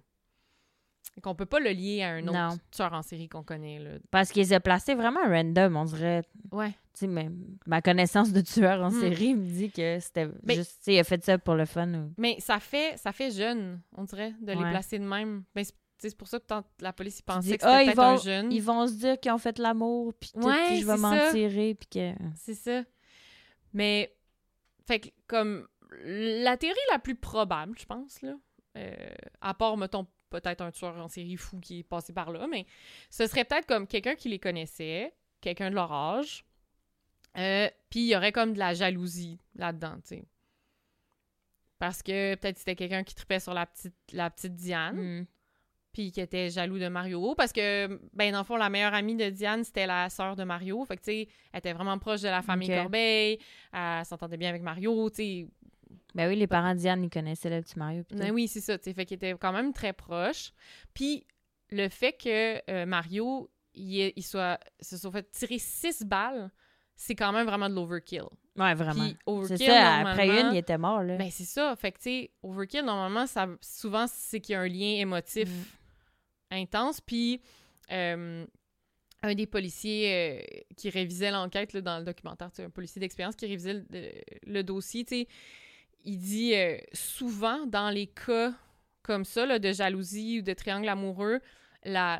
Et 1.19 1.21
qu'on 1.21 1.35
peut 1.35 1.45
pas 1.45 1.59
le 1.59 1.71
lier 1.71 2.01
à 2.01 2.11
un 2.11 2.23
autre 2.23 2.31
Non. 2.33 2.57
tueur 2.71 2.93
en 2.93 3.01
série 3.01 3.27
qu'on 3.27 3.43
connaît, 3.43 3.77
là. 3.77 3.89
Parce 4.09 4.31
qu'ils 4.31 4.53
ont 4.55 4.59
placé 4.61 4.95
vraiment 4.95 5.19
random, 5.25 5.75
on 5.75 5.83
dirait. 5.83 6.21
Ouais. 6.53 6.69
Tu 6.93 7.01
sais, 7.01 7.07
mais 7.07 7.29
ma 7.67 7.81
connaissance 7.81 8.31
de 8.31 8.39
tueur 8.39 8.81
en 8.81 8.89
Hmm. 8.89 9.01
série 9.01 9.35
me 9.35 9.43
dit 9.45 9.69
que 9.69 9.99
c'était 9.99 10.29
Mais- 10.43 10.55
juste, 10.55 10.77
tu 10.77 10.83
sais, 10.85 10.93
il 10.93 10.99
a 10.99 11.03
fait 11.03 11.21
ça 11.21 11.37
pour 11.37 11.55
le 11.55 11.65
fun. 11.65 11.93
Ou... 11.93 12.13
Mais 12.17 12.37
ça 12.39 12.61
fait, 12.61 12.97
ça 12.97 13.11
fait 13.11 13.31
jeune, 13.31 13.81
on 13.97 14.05
dirait, 14.05 14.33
de 14.41 14.53
les 14.53 14.59
placer 14.69 14.97
de 14.97 15.03
même. 15.03 15.43
Ben, 15.53 15.65
c'est 15.97 16.15
pour 16.17 16.29
ça 16.29 16.39
que 16.39 16.45
tant- 16.45 16.63
la 16.79 16.93
police 16.93 17.21
pensait 17.21 17.49
dis, 17.51 17.57
que 17.57 17.65
Ah, 17.65 17.79
c'était 17.79 17.83
ils 17.83 17.85
peut-être 17.95 17.99
un 17.99 18.15
vont- 18.15 18.21
jeune. 18.21 18.51
Ils 18.53 18.63
vont 18.63 18.87
se 18.87 18.93
dire 18.93 19.19
qu'ils 19.19 19.33
ont 19.33 19.37
fait 19.37 19.59
l'amour, 19.59 20.13
puis 20.13 20.31
tout, 20.33 20.47
Ouais, 20.47 20.67
puis 20.67 20.79
je 20.81 20.85
vais 20.87 20.95
m'en 20.97 21.11
ça. 21.17 21.31
tirer, 21.33 21.75
puis 21.75 21.89
que... 21.89 22.13
C'est 22.35 22.53
ça. 22.55 22.83
Mais, 23.73 24.15
fait 24.87 24.99
que, 25.01 25.09
comme, 25.27 25.67
la 26.05 26.55
théorie 26.55 26.77
la 26.93 26.99
plus 26.99 27.15
probable, 27.15 27.75
je 27.77 27.85
pense, 27.85 28.21
là, 28.21 28.35
euh, 28.77 28.95
à 29.41 29.53
part, 29.53 29.75
mettons, 29.75 30.07
peut-être 30.29 30.61
un 30.61 30.71
tueur 30.71 30.95
en 30.97 31.07
série 31.07 31.37
fou 31.37 31.59
qui 31.59 31.79
est 31.79 31.83
passé 31.83 32.13
par 32.13 32.31
là, 32.31 32.47
mais 32.47 32.65
ce 33.09 33.27
serait 33.27 33.45
peut-être 33.45 33.65
comme 33.67 33.87
quelqu'un 33.87 34.15
qui 34.15 34.29
les 34.29 34.39
connaissait, 34.39 35.13
quelqu'un 35.41 35.69
de 35.69 35.75
leur 35.75 35.91
âge, 35.91 36.45
euh, 37.37 37.69
puis 37.89 38.01
il 38.01 38.07
y 38.07 38.15
aurait 38.15 38.31
comme 38.31 38.53
de 38.53 38.59
la 38.59 38.73
jalousie 38.73 39.39
là-dedans, 39.55 39.95
tu 40.01 40.15
sais. 40.15 40.23
Parce 41.77 42.03
que 42.03 42.35
peut-être 42.35 42.57
c'était 42.57 42.75
quelqu'un 42.75 43.03
qui 43.03 43.15
tripait 43.15 43.39
sur 43.39 43.53
la 43.53 43.65
petite, 43.65 43.95
la 44.11 44.29
petite 44.29 44.55
Diane, 44.55 44.97
Hmm. 45.21 45.25
puis 45.93 46.11
qui 46.11 46.19
était 46.21 46.49
jaloux 46.49 46.77
de 46.77 46.87
Mario 46.89 47.33
parce 47.35 47.51
que 47.53 47.99
ben 48.13 48.31
dans 48.31 48.39
le 48.39 48.43
fond 48.43 48.57
la 48.57 48.69
meilleure 48.69 48.93
amie 48.93 49.15
de 49.15 49.29
Diane 49.29 49.63
c'était 49.63 49.87
la 49.87 50.09
sœur 50.09 50.35
de 50.35 50.43
Mario 50.43 50.83
fait 50.85 50.97
que 50.97 51.01
tu 51.01 51.11
sais 51.11 51.27
elle 51.53 51.59
était 51.59 51.73
vraiment 51.73 51.97
proche 51.97 52.21
de 52.21 52.27
la 52.27 52.41
famille. 52.41 52.67
Corbeil 52.69 53.39
elle 53.73 54.05
s'entendait 54.05 54.37
bien 54.37 54.49
avec 54.49 54.61
Mario 54.61 55.09
tu 55.09 55.15
sais 55.15 55.47
Ben 56.15 56.27
oui, 56.29 56.35
les 56.35 56.47
parents 56.47 56.73
de 56.73 56.79
Diane, 56.79 57.03
ils 57.03 57.09
connaissaient 57.09 57.49
le 57.49 57.61
petit 57.61 57.77
Mario. 57.77 58.03
Ben 58.11 58.31
oui 58.31 58.47
c'est 58.47 58.61
ça 58.61 58.77
fait 58.79 59.05
qu'ils 59.05 59.15
étaient 59.15 59.35
quand 59.39 59.51
même 59.53 59.73
très 59.73 59.93
proches 59.93 60.51
puis 60.93 61.25
le 61.71 61.87
fait 61.89 62.13
que 62.13 62.61
euh, 62.71 62.85
Mario 62.85 63.49
il, 63.75 64.11
il 64.15 64.23
soit 64.23 64.59
se 64.81 64.97
soit 64.97 65.11
fait 65.11 65.29
tirer 65.31 65.59
six 65.59 66.03
balles 66.03 66.49
c'est 66.95 67.15
quand 67.15 67.31
même 67.31 67.45
vraiment 67.45 67.69
de 67.69 67.75
l'overkill. 67.75 68.23
Ouais, 68.57 68.73
vraiment. 68.73 69.05
Puis 69.05 69.17
C'est 69.47 69.57
ça, 69.67 69.99
après 69.99 70.27
une, 70.41 70.51
il 70.51 70.57
était 70.57 70.77
mort, 70.77 71.01
là. 71.01 71.15
Ben, 71.15 71.29
c'est 71.31 71.45
ça. 71.45 71.73
Fait 71.77 71.93
que, 71.93 71.97
tu 71.99 72.03
sais, 72.03 72.31
overkill, 72.43 72.83
normalement, 72.83 73.25
ça, 73.25 73.47
souvent, 73.61 74.05
c'est 74.07 74.41
qu'il 74.41 74.51
y 74.51 74.55
a 74.57 74.59
un 74.59 74.67
lien 74.67 74.99
émotif 74.99 75.47
Mm. 75.47 76.55
intense. 76.55 76.99
Puis, 76.99 77.41
euh, 77.91 78.45
un 79.23 79.33
des 79.33 79.47
policiers 79.47 80.13
euh, 80.13 80.41
qui 80.75 80.89
révisait 80.89 81.31
l'enquête 81.31 81.71
là, 81.71 81.79
dans 81.79 81.99
le 81.99 82.03
documentaire, 82.03 82.49
tu 82.51 82.57
sais, 82.57 82.63
un 82.65 82.69
policier 82.69 82.99
d'expérience 82.99 83.37
qui 83.37 83.45
révisait 83.47 83.75
le, 83.75 83.85
le- 83.91 84.11
le 84.45 84.63
dossier, 84.63 85.05
tu 85.05 85.19
sais, 85.21 85.27
il 86.09 86.17
dit 86.17 86.55
euh, 86.55 86.77
souvent, 86.93 87.65
dans 87.67 87.89
les 87.89 88.07
cas 88.07 88.53
comme 89.03 89.25
ça, 89.25 89.45
là, 89.45 89.59
de 89.59 89.71
jalousie 89.71 90.39
ou 90.39 90.41
de 90.41 90.53
triangle 90.53 90.89
amoureux, 90.89 91.39
la, 91.83 92.19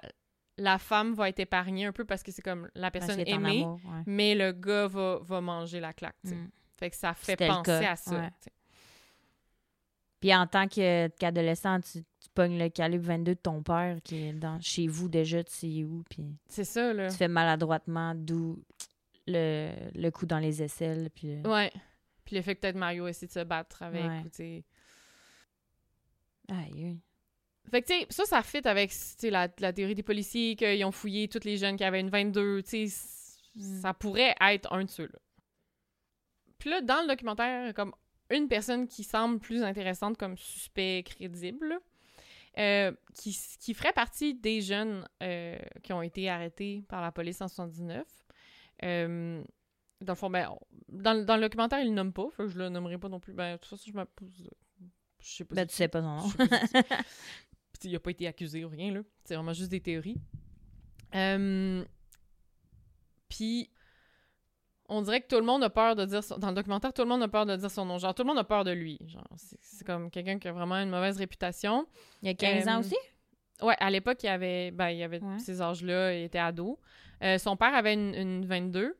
la 0.57 0.77
femme 0.77 1.13
va 1.13 1.29
être 1.29 1.39
épargnée 1.39 1.85
un 1.85 1.91
peu 1.91 2.05
parce 2.05 2.23
que 2.23 2.31
c'est 2.31 2.41
comme 2.41 2.69
la 2.75 2.91
personne 2.91 3.19
aimée, 3.25 3.63
amour, 3.63 3.79
ouais. 3.85 4.03
mais 4.05 4.35
le 4.35 4.51
gars 4.51 4.87
va, 4.87 5.19
va 5.21 5.41
manger 5.41 5.79
la 5.79 5.93
claque. 5.93 6.15
Mm. 6.23 6.47
Fait 6.77 6.89
que 6.89 6.95
ça 6.95 7.13
fait 7.13 7.35
penser 7.35 7.71
à 7.85 7.95
ça. 7.95 8.11
ouais. 8.11 8.29
Puis 10.19 10.35
en 10.35 10.47
tant 10.47 10.67
que- 10.67 11.07
qu'adolescent, 11.19 11.79
tu, 11.79 11.99
tu 12.03 12.29
pognes 12.33 12.57
le 12.59 12.69
calibre 12.69 13.05
22 13.05 13.35
de 13.35 13.39
ton 13.39 13.63
père 13.63 13.97
qui 14.03 14.17
est 14.27 14.33
dans, 14.33 14.59
chez 14.59 14.87
vous 14.87 15.07
déjà, 15.09 15.43
tu 15.43 15.53
sais 15.53 15.83
où, 15.83 16.03
puis 16.09 16.25
C'est 16.47 16.65
ça, 16.65 16.93
là. 16.93 17.09
tu 17.09 17.15
fais 17.15 17.27
maladroitement, 17.29 18.13
d'où 18.15 18.61
le, 19.27 19.71
le 19.95 20.09
coup 20.11 20.25
dans 20.25 20.39
les 20.39 20.61
aisselles, 20.61 21.09
puis... 21.15 21.41
Ouais. 21.45 21.71
Puis 22.29 22.35
le 22.35 22.43
fait 22.43 22.53
que 22.53 22.59
peut-être 22.61 22.75
Mario 22.75 23.07
essaie 23.07 23.25
de 23.25 23.31
se 23.31 23.43
battre 23.43 23.81
avec, 23.81 24.03
Ouais. 24.05 24.19
ou 24.19 24.29
tu 24.29 24.35
sais. 24.35 24.63
Aïe. 26.47 26.99
Fait 27.71 27.81
que, 27.81 27.87
tu 27.87 27.93
sais, 28.01 28.05
ça, 28.11 28.25
ça 28.25 28.43
fit 28.43 28.67
avec, 28.67 28.91
la, 29.23 29.47
la 29.59 29.73
théorie 29.73 29.95
des 29.95 30.03
policiers, 30.03 30.55
qu'ils 30.55 30.85
ont 30.85 30.91
fouillé 30.91 31.27
tous 31.27 31.43
les 31.43 31.57
jeunes 31.57 31.75
qui 31.75 31.83
avaient 31.83 31.99
une 32.01 32.09
22, 32.11 32.61
tu 32.61 32.87
sais, 32.87 33.09
Mm. 33.55 33.81
ça 33.81 33.95
pourrait 33.95 34.35
être 34.41 34.71
un 34.71 34.83
de 34.85 34.89
ceux-là. 34.91 35.17
Puis 36.59 36.69
là, 36.69 36.81
dans 36.81 37.01
le 37.01 37.07
documentaire, 37.07 37.73
comme 37.73 37.93
une 38.29 38.47
personne 38.47 38.87
qui 38.87 39.03
semble 39.03 39.39
plus 39.39 39.63
intéressante 39.63 40.17
comme 40.17 40.37
suspect 40.37 41.01
crédible, 41.03 41.79
euh, 42.59 42.91
qui, 43.15 43.35
qui 43.59 43.73
ferait 43.73 43.91
partie 43.91 44.35
des 44.35 44.61
jeunes 44.61 45.03
euh, 45.23 45.57
qui 45.81 45.93
ont 45.93 46.03
été 46.03 46.29
arrêtés 46.29 46.83
par 46.87 47.01
la 47.01 47.11
police 47.11 47.41
en 47.41 47.47
79. 47.47 48.05
Euh, 48.83 49.43
dans 50.01 50.13
le 50.13 50.17
fond, 50.17 50.29
ben, 50.29 50.49
dans, 50.89 51.13
le- 51.13 51.25
dans 51.25 51.35
le 51.35 51.41
documentaire, 51.43 51.79
il 51.81 51.87
le 51.89 51.93
nomme 51.93 52.13
pas, 52.13 52.27
fait 52.31 52.43
que 52.43 52.49
je 52.49 52.57
le 52.57 52.69
nommerai 52.69 52.97
pas 52.97 53.09
non 53.09 53.19
plus. 53.19 53.33
Ben, 53.33 53.53
de 53.53 53.57
toute 53.57 53.69
façon, 53.69 53.83
je 53.91 53.97
me 53.97 54.05
pose. 54.05 54.49
Je 55.19 55.27
sais 55.29 55.43
pas. 55.45 55.55
Ben, 55.55 55.61
c'est 55.63 55.67
tu 55.69 55.75
sais 55.75 55.87
pas 55.87 56.01
son 56.01 56.15
nom. 56.15 56.29
Il 57.83 57.95
a 57.95 57.99
pas 57.99 58.11
été 58.11 58.27
accusé 58.27 58.65
ou 58.65 58.69
rien, 58.69 58.91
là. 58.93 59.01
C'est 59.23 59.35
vraiment 59.35 59.53
juste 59.53 59.69
des 59.71 59.79
théories. 59.79 60.17
Euh, 61.15 61.83
Puis, 63.29 63.69
on 64.87 65.01
dirait 65.01 65.21
que 65.21 65.27
tout 65.27 65.35
le 65.39 65.45
monde 65.45 65.63
a 65.63 65.69
peur 65.69 65.95
de 65.95 66.03
dire... 66.05 66.23
son- 66.23 66.37
Dans 66.37 66.49
le 66.49 66.55
documentaire, 66.55 66.91
tout 66.93 67.03
le 67.03 67.07
monde 67.07 67.23
a 67.23 67.27
peur 67.27 67.45
de 67.45 67.55
dire 67.55 67.71
son 67.71 67.85
nom. 67.85 67.97
Genre, 67.97 68.13
tout 68.13 68.23
le 68.23 68.27
monde 68.27 68.37
a 68.39 68.43
peur 68.43 68.63
de 68.63 68.71
lui. 68.71 68.99
Genre, 69.07 69.25
c'est 69.37 69.85
comme 69.85 70.09
quelqu'un 70.11 70.39
qui 70.39 70.47
a 70.47 70.51
vraiment 70.51 70.75
une 70.75 70.89
mauvaise 70.89 71.17
réputation. 71.17 71.87
Il 72.21 72.27
y 72.27 72.31
a 72.31 72.33
15 72.33 72.67
ans 72.67 72.77
Euh, 72.77 72.79
aussi? 72.79 72.95
Ouais, 73.61 73.75
à 73.79 73.89
l'époque, 73.89 74.17
il 74.23 74.27
y 74.27 74.29
avait, 74.29 74.71
ben, 74.71 74.89
il 74.89 74.97
y 74.97 75.03
avait 75.03 75.21
Ouais. 75.21 75.39
ces 75.39 75.61
âges-là, 75.61 76.13
il 76.15 76.23
était 76.23 76.39
ado. 76.39 76.79
Euh, 77.23 77.37
son 77.37 77.55
père 77.55 77.73
avait 77.73 77.93
une, 77.93 78.15
une 78.15 78.45
22. 78.45 78.97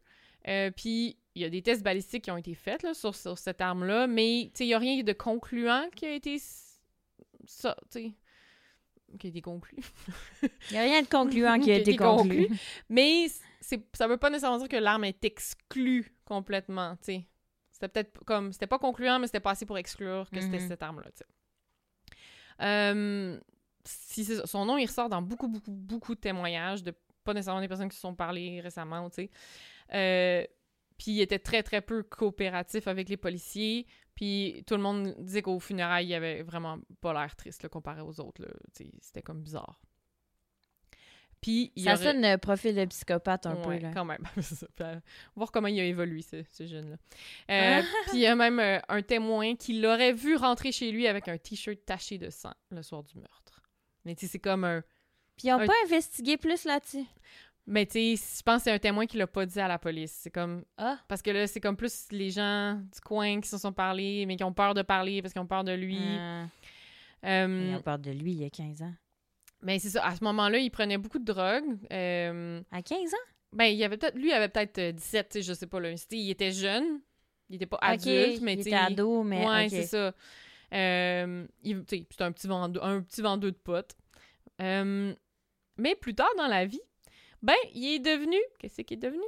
Euh, 0.48 0.72
puis, 0.72 1.18
il 1.36 1.42
y 1.42 1.46
a 1.46 1.50
des 1.50 1.62
tests 1.62 1.84
balistiques 1.84 2.24
qui 2.26 2.32
ont 2.32 2.38
été 2.38 2.54
faits 2.54 2.84
là, 2.84 2.94
sur, 2.94 3.16
sur 3.16 3.38
cette 3.38 3.62
arme-là, 3.62 4.08
mais 4.08 4.52
il 4.60 4.66
n'y 4.66 4.74
a 4.74 4.80
rien 4.80 5.04
de 5.04 5.14
concluant 5.14 5.90
qui 5.96 6.06
a 6.06 6.14
été. 6.14 6.38
Ça, 7.46 7.76
tu 7.92 8.00
sais. 8.00 8.14
Qui 9.20 9.28
a 9.28 9.30
été 9.30 9.42
conclu. 9.42 9.78
Il 10.44 10.50
n'y 10.72 10.78
a 10.78 10.82
rien 10.82 11.02
de 11.02 11.08
concluant 11.08 11.60
qui 11.60 11.72
a 11.72 11.78
été 11.78 11.96
conclu. 11.96 12.48
Mais 12.90 13.28
ça 13.94 14.08
veut 14.08 14.18
pas 14.18 14.30
nécessairement 14.30 14.60
dire 14.60 14.68
que 14.70 14.78
l'arme 14.78 15.04
est 15.06 15.24
exclue 15.26 16.14
complètement, 16.26 16.96
tu 16.98 17.06
sais. 17.06 17.28
C'était 17.72 17.88
peut-être 17.88 18.24
comme... 18.26 18.52
C'était 18.52 18.68
pas 18.68 18.78
concluant, 18.78 19.20
mais 19.20 19.28
c'était 19.28 19.40
pas 19.40 19.52
assez 19.52 19.66
pour 19.66 19.78
exclure 19.78 20.30
que 20.30 20.42
c'était 20.42 20.60
Mhm. 20.60 20.68
cette 20.68 20.84
arme-là, 20.84 21.10
tu 21.12 21.18
sais. 21.20 21.26
Euh, 22.62 23.40
si 23.86 24.26
son 24.46 24.66
nom, 24.66 24.78
il 24.78 24.86
ressort 24.86 25.10
dans 25.10 25.22
beaucoup, 25.22 25.48
beaucoup, 25.48 25.72
beaucoup 25.72 26.14
de 26.14 26.20
témoignages 26.20 26.84
de 26.84 26.94
pas 27.24 27.34
nécessairement 27.34 27.62
des 27.62 27.68
personnes 27.68 27.90
qui 27.90 27.96
se 27.96 28.02
sont 28.02 28.16
parlé 28.16 28.60
récemment, 28.62 29.10
tu 29.10 29.24
sais. 29.24 29.30
Euh, 29.94 30.46
puis 30.98 31.12
il 31.12 31.22
était 31.22 31.40
très, 31.40 31.64
très 31.64 31.82
peu 31.82 32.04
coopératif 32.04 32.88
avec 32.88 33.08
les 33.10 33.18
policiers. 33.18 33.86
Puis 34.16 34.64
tout 34.68 34.76
le 34.76 34.82
monde 34.82 35.16
disait 35.20 35.42
qu'au 35.42 35.60
funérailles, 35.60 36.08
il 36.08 36.14
avait 36.14 36.44
vraiment 36.44 36.78
pas 37.02 37.14
l'air 37.14 37.36
triste 37.36 37.64
là, 37.64 37.70
comparé 37.70 38.02
aux 38.02 38.20
autres. 38.20 38.42
C'était 39.02 39.22
comme 39.22 39.42
bizarre. 39.42 39.80
Puis 41.42 41.72
il 41.78 41.84
y 41.84 41.86
Ça 41.86 41.94
aurait- 41.94 42.04
sonne 42.04 42.22
le 42.22 42.36
profil 42.38 42.76
de 42.76 42.84
psychopathe 42.84 43.46
un 43.46 43.56
Ouais, 43.56 43.78
peu, 43.78 43.84
là. 43.84 43.92
quand 43.94 44.04
même. 44.04 44.24
Euh, 44.82 45.00
voir 45.36 45.52
comment 45.52 45.70
il 45.70 45.80
a 45.80 45.86
évolué, 45.86 46.22
ce, 46.22 46.44
ce 46.44 46.66
jeune-là. 46.68 46.98
Euh, 47.50 47.82
Puis 48.08 48.18
il 48.18 48.20
y 48.20 48.26
a 48.26 48.36
même 48.36 48.60
euh, 48.60 48.80
un 48.90 49.02
témoin 49.02 49.56
qui 49.56 49.80
l'aurait 49.80 50.12
vu 50.14 50.36
rentrer 50.36 50.74
chez 50.74 50.92
lui 50.92 51.08
avec 51.08 51.30
un 51.30 51.38
T-shirt 51.38 51.80
taché 51.86 52.18
de 52.18 52.30
sang 52.30 52.54
le 52.72 52.82
soir 52.82 53.04
du 53.04 53.16
meurtre. 53.18 53.62
Mais 54.04 54.16
tu 54.16 54.26
sais, 54.26 54.34
c'est 54.34 54.40
comme 54.40 54.66
un... 54.66 54.82
Puis 55.38 55.48
ils 55.48 55.52
n'ont 55.52 55.60
Un- 55.62 55.68
pas 55.68 55.74
investigué 55.86 56.36
plus 56.36 56.66
là-dessus? 56.66 57.06
Mais 57.72 57.86
tu 57.86 58.16
sais, 58.16 58.38
je 58.38 58.42
pense 58.42 58.58
que 58.58 58.64
c'est 58.64 58.72
un 58.72 58.80
témoin 58.80 59.06
qui 59.06 59.18
l'a 59.18 59.28
pas 59.28 59.46
dit 59.46 59.60
à 59.60 59.68
la 59.68 59.78
police. 59.78 60.12
C'est 60.24 60.32
comme... 60.32 60.64
Ah. 60.78 60.98
Parce 61.08 61.22
que 61.22 61.30
là, 61.30 61.46
c'est 61.46 61.60
comme 61.60 61.78
plus 61.78 62.08
les 62.10 62.32
gens 62.32 62.74
du 62.76 63.00
coin 63.06 63.40
qui 63.42 63.48
se 63.48 63.60
sont 63.60 63.72
parlé, 63.72 64.26
mais 64.26 64.36
qui 64.38 64.44
ont 64.44 64.54
peur 64.54 64.74
de 64.74 64.82
parler 64.82 65.22
parce 65.22 65.34
qu'ils 65.34 65.42
ont 65.44 65.48
peur 65.48 65.64
de 65.64 65.74
lui. 65.74 66.00
Ah. 66.02 66.46
Euh, 67.26 67.70
Ils 67.72 67.76
ont 67.76 67.82
peur 67.82 68.00
de 68.00 68.10
lui 68.12 68.32
il 68.32 68.40
y 68.42 68.46
a 68.46 68.50
15 68.50 68.82
ans. 68.82 68.94
mais 69.62 69.78
c'est 69.78 69.90
ça, 69.90 70.04
à 70.06 70.16
ce 70.16 70.24
moment-là, 70.24 70.58
il 70.58 70.72
prenait 70.72 70.98
beaucoup 70.98 71.20
de 71.20 71.26
drogue. 71.26 71.78
Euh, 71.94 72.60
À 72.72 72.82
15 72.82 73.14
ans? 73.14 73.18
Ben, 73.54 73.66
il 73.66 73.84
avait 73.84 73.98
peut-être, 73.98 74.16
lui, 74.18 74.30
il 74.30 74.34
avait 74.34 74.48
peut-être 74.50 74.78
euh, 74.80 74.92
17, 74.92 75.30
tu 75.30 75.34
sais, 75.34 75.42
je 75.44 75.54
sais 75.54 75.68
pas, 75.68 75.80
là. 75.80 75.92
Il 76.12 76.30
était 76.32 76.52
jeune. 76.52 77.02
Il 77.50 77.56
était 77.58 77.66
pas 77.68 77.78
adulte, 77.82 78.42
mais 78.42 78.54
il 78.54 78.58
tu 78.58 78.62
était 78.62 78.70
sais. 78.72 78.76
ado, 78.76 79.22
mais 79.24 79.46
ouais, 79.48 79.70
c'est 79.70 79.84
ça. 79.86 80.14
Euh, 80.74 81.46
il- 81.64 81.84
tu 81.86 81.98
sais, 81.98 82.06
c'était 82.10 82.24
un 82.24 82.32
petit 82.32 82.48
vendeur, 82.48 82.84
un 82.86 83.02
petit 83.02 83.22
vendeur 83.22 83.52
de 83.52 83.58
potes. 83.58 83.96
Euh, 84.62 85.14
mais 85.78 85.96
plus 85.96 86.14
tard 86.16 86.30
dans 86.38 86.48
la 86.48 86.66
vie, 86.66 86.80
ben, 87.42 87.56
il 87.74 87.96
est 87.96 88.00
devenu, 88.00 88.38
qu'est-ce 88.60 88.82
qu'il 88.82 88.98
est 88.98 89.02
devenu? 89.02 89.24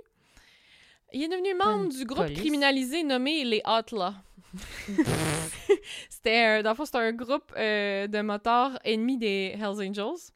Il 1.13 1.23
est 1.23 1.27
devenu 1.27 1.53
membre 1.55 1.89
du 1.89 2.05
groupe 2.05 2.23
police. 2.25 2.39
criminalisé 2.39 3.03
nommé 3.03 3.43
les 3.43 3.61
Outlaws. 3.67 4.13
c'était, 6.09 6.37
un- 6.37 6.61
dans 6.63 6.71
le 6.71 6.75
fond, 6.75 6.85
c'était 6.85 6.97
un 6.99 7.11
groupe 7.13 7.53
euh, 7.57 8.07
de 8.07 8.21
motards 8.21 8.79
ennemis 8.83 9.17
des 9.17 9.55
Hells 9.57 9.81
Angels. 9.89 10.31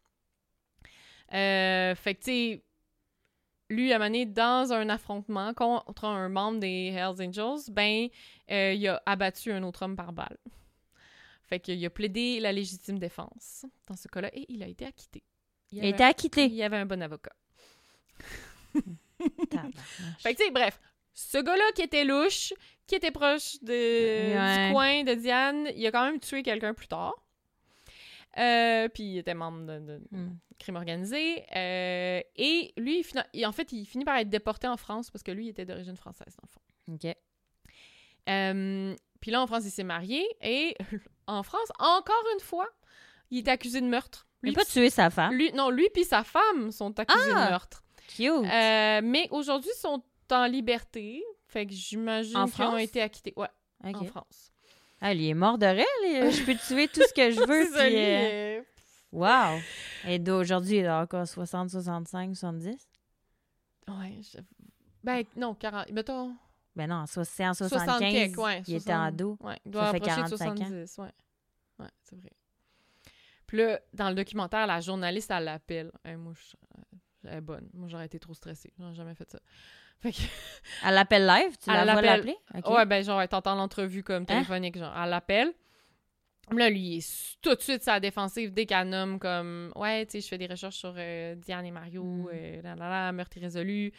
Euh, 1.34 1.96
fait 1.96 2.16
que, 2.16 2.20
tu 2.20 2.26
sais, 2.26 2.64
lui, 3.70 3.92
à 3.94 4.00
donné, 4.00 4.26
dans 4.26 4.72
un 4.74 4.90
affrontement 4.90 5.54
contre 5.54 6.06
un 6.06 6.30
membre 6.30 6.60
des 6.60 6.94
Hells 6.96 7.22
Angels, 7.28 7.72
ben, 7.72 8.08
euh, 8.52 8.74
il 8.74 8.88
a 8.88 9.02
abattu 9.06 9.52
un 9.52 9.64
autre 9.64 9.84
homme 9.84 9.96
par 9.96 10.14
balle. 10.14 10.38
Fait 11.44 11.60
qu'il 11.60 11.84
a 11.86 11.90
plaidé 11.90 12.40
la 12.40 12.52
légitime 12.52 12.98
défense 13.00 13.66
dans 13.88 13.96
ce 13.96 14.08
cas-là 14.08 14.30
et 14.34 14.46
il 14.50 14.64
a 14.64 14.68
été 14.68 14.86
acquitté. 14.86 15.24
Il 15.72 15.78
Il 15.78 15.82
avait, 15.82 15.90
était 15.92 16.04
acquitté. 16.04 16.46
il 16.46 16.54
y 16.56 16.64
avait 16.64 16.78
un 16.78 16.86
bon 16.86 17.02
avocat. 17.02 17.34
Fait 20.20 20.34
que, 20.34 20.40
tu 20.40 20.46
sais, 20.46 20.52
bref, 20.52 20.80
ce 21.14 21.38
gars-là 21.38 21.64
qui 21.76 21.82
était 21.82 22.04
louche, 22.04 22.54
qui 22.88 22.96
était 22.96 23.12
proche 23.12 23.58
de, 23.62 23.72
Ouais. 23.74 24.68
du 24.68 24.74
coin 24.74 25.04
de 25.04 25.14
Diane, 25.16 25.70
il 25.76 25.86
a 25.88 25.92
quand 25.92 26.06
même 26.06 26.20
tué 26.20 26.44
quelqu'un 26.44 26.74
plus 26.74 26.88
tard. 26.88 27.14
Euh, 28.38 28.90
puis 28.90 29.04
il 29.04 29.18
était 29.20 29.34
membre 29.34 29.66
de, 29.66 29.80
de 29.80 30.02
Hmm. 30.12 30.36
crime 30.60 30.76
organisé. 30.76 31.46
Euh, 31.56 32.22
et 32.36 32.74
lui, 32.78 33.06
il 33.34 33.46
en 33.46 33.52
fait, 33.54 33.72
il 33.72 33.86
finit 33.86 34.04
par 34.04 34.18
être 34.18 34.30
déporté 34.30 34.68
en 34.68 34.76
France 34.78 35.10
parce 35.10 35.24
que 35.24 35.32
lui, 35.32 35.46
il 35.46 35.50
était 35.50 35.66
d'origine 35.66 35.96
française, 35.96 36.36
dans 36.36 36.44
le 36.44 36.50
fond. 36.50 37.08
OK. 37.10 37.16
Euh, 38.28 38.96
puis 39.22 39.32
là, 39.32 39.42
en 39.42 39.48
France, 39.48 39.64
il 39.66 39.72
s'est 39.72 39.84
marié. 39.86 40.26
Et 40.42 40.76
en 41.28 41.44
France, 41.44 41.72
encore 41.80 42.24
une 42.34 42.42
fois, 42.42 42.68
il 43.32 43.40
est 43.40 43.48
accusé 43.50 43.80
de 43.80 43.88
meurtre. 43.88 44.28
Il 44.44 44.50
n'a 44.52 44.56
pas 44.60 44.66
tué 44.66 44.90
sa 44.90 45.10
femme. 45.10 45.34
lui, 45.34 45.52
non, 45.54 45.70
lui 45.72 45.88
puis 45.94 46.04
sa 46.04 46.24
femme 46.24 46.72
sont 46.72 47.00
accusés 47.00 47.32
Ah! 47.34 47.46
de 47.46 47.50
meurtre. 47.52 47.84
Cute. 48.08 48.28
Euh, 48.30 49.02
mais 49.04 49.28
aujourd'hui, 49.32 49.70
ils 49.76 49.80
sont 49.80 50.02
en 50.32 50.46
liberté. 50.46 51.24
Fait 51.48 51.66
que 51.66 51.74
j'imagine 51.74 52.36
En 52.38 52.48
qu'ils 52.48 52.64
ont 52.66 52.78
été 52.78 53.02
acquittés. 53.02 53.34
Ouais, 53.38 53.48
en 53.84 54.04
France. 54.06 54.52
Ah, 55.02 55.14
il 55.14 55.24
est 55.26 55.34
mort 55.34 55.58
de 55.58 55.66
rire. 55.68 55.86
lui. 56.04 56.32
Je 56.32 56.44
peux 56.46 56.56
tuer 56.56 56.88
tout 56.88 57.02
ce 57.08 57.14
que 57.14 57.32
je 57.32 57.40
veux. 57.48 57.66
Puis, 57.72 57.96
euh, 57.98 58.60
euh, 58.60 58.62
Wow. 59.12 59.60
Et 60.08 60.20
d'aujourd'hui, 60.20 60.78
il 60.80 60.86
a 60.88 61.02
encore 61.02 61.28
60, 61.28 61.70
65, 61.70 62.36
70. 62.36 62.88
Ouais, 63.88 64.18
je- 64.22 64.40
Ben, 65.04 65.24
non, 65.36 65.54
40. 65.54 65.92
Mettons. 65.92 66.36
Ben 66.76 66.88
non, 66.90 67.06
c'est 67.08 67.46
en 67.46 67.54
60 67.54 67.70
75. 67.70 68.12
quelques, 68.12 68.38
ouais, 68.38 68.62
il 68.68 68.74
était 68.76 68.86
60. 68.92 69.08
ado. 69.08 69.38
Ouais, 69.42 69.58
il 69.66 69.72
doit 69.72 69.86
Ça 69.86 69.92
fait 69.92 69.98
approcher 69.98 70.16
de 70.24 70.38
45 70.38 70.50
ans. 70.52 70.56
70. 70.58 70.98
Ouais, 70.98 71.12
ouais 71.80 71.88
c'est 72.04 72.16
vrai. 72.18 72.32
Puis 73.48 73.58
là, 73.60 73.80
dans 73.94 74.10
le 74.10 74.16
documentaire, 74.16 74.68
la 74.68 74.82
journaliste, 74.82 75.32
elle 75.32 75.46
l'appelle. 75.46 75.92
Hey, 76.04 76.16
moi, 76.18 76.34
je- 76.36 76.75
elle 77.30 77.38
est 77.38 77.42
bonne. 77.42 77.70
Moi, 77.74 77.88
j'aurais 77.90 78.06
été 78.06 78.20
trop 78.20 78.34
stressée. 78.34 78.72
J'aurais 78.80 78.96
jamais 78.96 79.16
fait 79.16 79.30
ça. 79.30 79.40
Fait 80.02 80.12
que, 80.12 80.18
Elle 80.86 80.94
l'appelle 80.96 81.26
live? 81.26 81.56
Tu 81.64 81.70
Elle 81.70 81.86
la 81.86 81.94
vois 81.94 82.02
l'appeler? 82.02 82.36
OK. 82.58 82.70
Ouais, 82.70 82.86
ben, 82.86 83.04
genre, 83.04 83.22
elle 83.22 83.28
t'entend 83.30 83.56
l'entrevue 83.56 84.00
Hein? 84.00 84.04
comme 84.04 84.26
téléphonique, 84.26 84.78
genre, 84.78 84.94
elle 85.02 85.10
l'appelle. 85.10 85.54
Là, 86.52 86.70
lui, 86.70 86.80
il 86.80 86.98
est 87.00 87.38
tout 87.42 87.56
de 87.56 87.62
suite 87.62 87.82
sa 87.82 88.00
défensive 88.00 88.54
dès 88.54 88.66
qu'elle 88.68 88.90
nomme 88.90 89.18
comme 89.18 89.72
Ouais, 89.76 90.06
tu 90.06 90.12
sais, 90.12 90.22
je 90.22 90.28
fais 90.28 90.38
des 90.38 90.46
recherches 90.46 90.76
sur 90.76 90.94
euh, 90.96 91.34
Diane 91.36 91.66
et 91.66 91.72
Mario, 91.72 92.04
Mm. 92.04 92.30
euh, 92.34 92.62
là, 92.62 92.76
là, 92.76 92.90
là, 92.90 93.12
meurtre 93.12 93.38
irrésolu. 93.38 93.92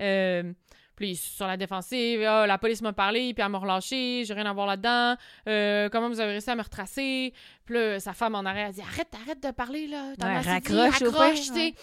Euh, 0.00 0.52
Puis 0.96 1.08
il 1.08 1.12
est 1.12 1.14
sur 1.14 1.46
la 1.46 1.56
défensive, 1.56 2.22
Ah, 2.24 2.46
la 2.48 2.56
police 2.58 2.80
m'a 2.82 2.92
parlé, 2.92 3.32
puis 3.34 3.44
elle 3.44 3.50
m'a 3.50 3.58
relâché, 3.58 4.24
j'ai 4.24 4.34
rien 4.34 4.46
à 4.46 4.52
voir 4.52 4.66
là-dedans. 4.66 5.16
Euh, 5.48 5.88
comment 5.88 6.08
vous 6.08 6.18
avez 6.20 6.32
réussi 6.32 6.50
à 6.50 6.56
me 6.56 6.62
retracer? 6.62 7.32
Puis 7.64 7.74
là, 7.74 8.00
sa 8.00 8.12
femme 8.12 8.34
en 8.34 8.44
arrêt, 8.44 8.62
elle 8.62 8.72
dit 8.72 8.80
Arrête, 8.80 9.12
arrête 9.14 9.42
de 9.42 9.50
parler, 9.52 9.86
là. 9.86 10.14
T'en 10.18 10.26
Ouais, 10.26 10.40
raccroche 10.40 11.40
tu 11.42 11.46
sais. 11.54 11.74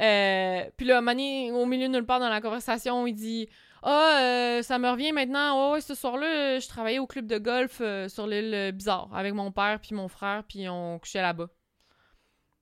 Euh, 0.00 0.64
puis 0.76 0.86
là, 0.86 1.00
Mané, 1.00 1.50
au 1.52 1.66
milieu 1.66 1.88
de 1.88 1.92
nulle 1.92 2.06
part 2.06 2.20
dans 2.20 2.28
la 2.28 2.40
conversation, 2.40 3.06
il 3.06 3.14
dit 3.14 3.48
Ah, 3.82 4.18
euh, 4.20 4.62
ça 4.62 4.78
me 4.78 4.88
revient 4.90 5.12
maintenant. 5.12 5.70
Oh, 5.70 5.72
ouais, 5.74 5.80
ce 5.80 5.94
soir-là, 5.94 6.58
je 6.58 6.68
travaillais 6.68 6.98
au 6.98 7.06
club 7.06 7.26
de 7.26 7.38
golf 7.38 7.78
euh, 7.80 8.08
sur 8.08 8.26
l'île 8.26 8.54
euh, 8.54 8.72
Bizarre 8.72 9.08
avec 9.14 9.32
mon 9.34 9.52
père 9.52 9.78
puis 9.80 9.94
mon 9.94 10.08
frère, 10.08 10.44
puis 10.46 10.68
on 10.68 10.98
couchait 10.98 11.22
là-bas. 11.22 11.48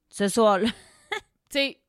Ce 0.08 0.28
soir-là. 0.28 0.68
Tu 1.50 1.60
sais, 1.60 1.80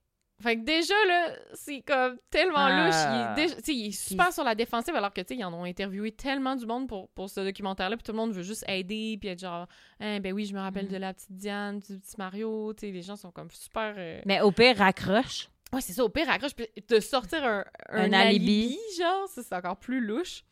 fait 0.41 0.57
que 0.57 0.61
déjà, 0.63 0.93
là, 1.07 1.35
c'est 1.53 1.81
comme 1.81 2.17
tellement 2.29 2.55
Ah. 2.57 2.85
louche. 2.85 2.95
Il 3.37 3.41
est, 3.41 3.47
déjà- 3.47 3.55
tu 3.55 3.63
sais, 3.63 3.73
il 3.73 3.87
est 3.87 3.91
super 3.91 4.31
sur 4.33 4.43
la 4.43 4.53
défensive, 4.55 4.93
alors 4.95 5.13
que, 5.13 5.21
tu 5.21 5.27
sais, 5.33 5.39
ils 5.39 5.45
en 5.45 5.53
ont 5.53 5.63
interviewé 5.63 6.11
tellement 6.11 6.55
du 6.55 6.65
monde 6.65 6.87
pour, 6.87 7.09
pour 7.09 7.29
ce 7.29 7.39
documentaire-là, 7.39 7.95
puis 7.97 8.03
tout 8.03 8.11
le 8.11 8.17
monde 8.17 8.33
veut 8.33 8.43
juste 8.43 8.65
aider, 8.67 9.17
puis 9.19 9.29
être 9.29 9.39
genre, 9.39 9.67
Hein, 9.99 10.19
ben 10.19 10.33
oui, 10.33 10.45
je 10.45 10.53
me 10.53 10.59
rappelle 10.59 10.85
Mhm. 10.85 10.91
de 10.91 10.97
la 10.97 11.13
petite 11.13 11.31
Diane, 11.31 11.79
du 11.79 11.97
petit 11.99 12.15
Mario, 12.17 12.73
tu 12.73 12.81
sais, 12.87 12.91
les 12.91 13.01
gens 13.01 13.15
sont 13.15 13.31
comme 13.31 13.49
super. 13.51 13.93
euh, 13.97 14.21
Mais 14.25 14.41
au 14.41 14.51
pire, 14.51 14.77
raccroche. 14.77 15.47
Ouais, 15.73 15.81
c'est 15.81 15.93
ça, 15.93 16.03
au 16.03 16.09
pire, 16.09 16.29
accroche, 16.29 16.53
puis 16.53 16.67
de 16.87 16.99
sortir 16.99 17.43
un, 17.43 17.65
un, 17.89 18.11
Un 18.11 18.13
alibi. 18.13 18.65
alibi. 18.75 18.77
genre, 18.97 19.27
c'est 19.27 19.53
encore 19.53 19.77
plus 19.77 19.99
louche. 20.01 20.43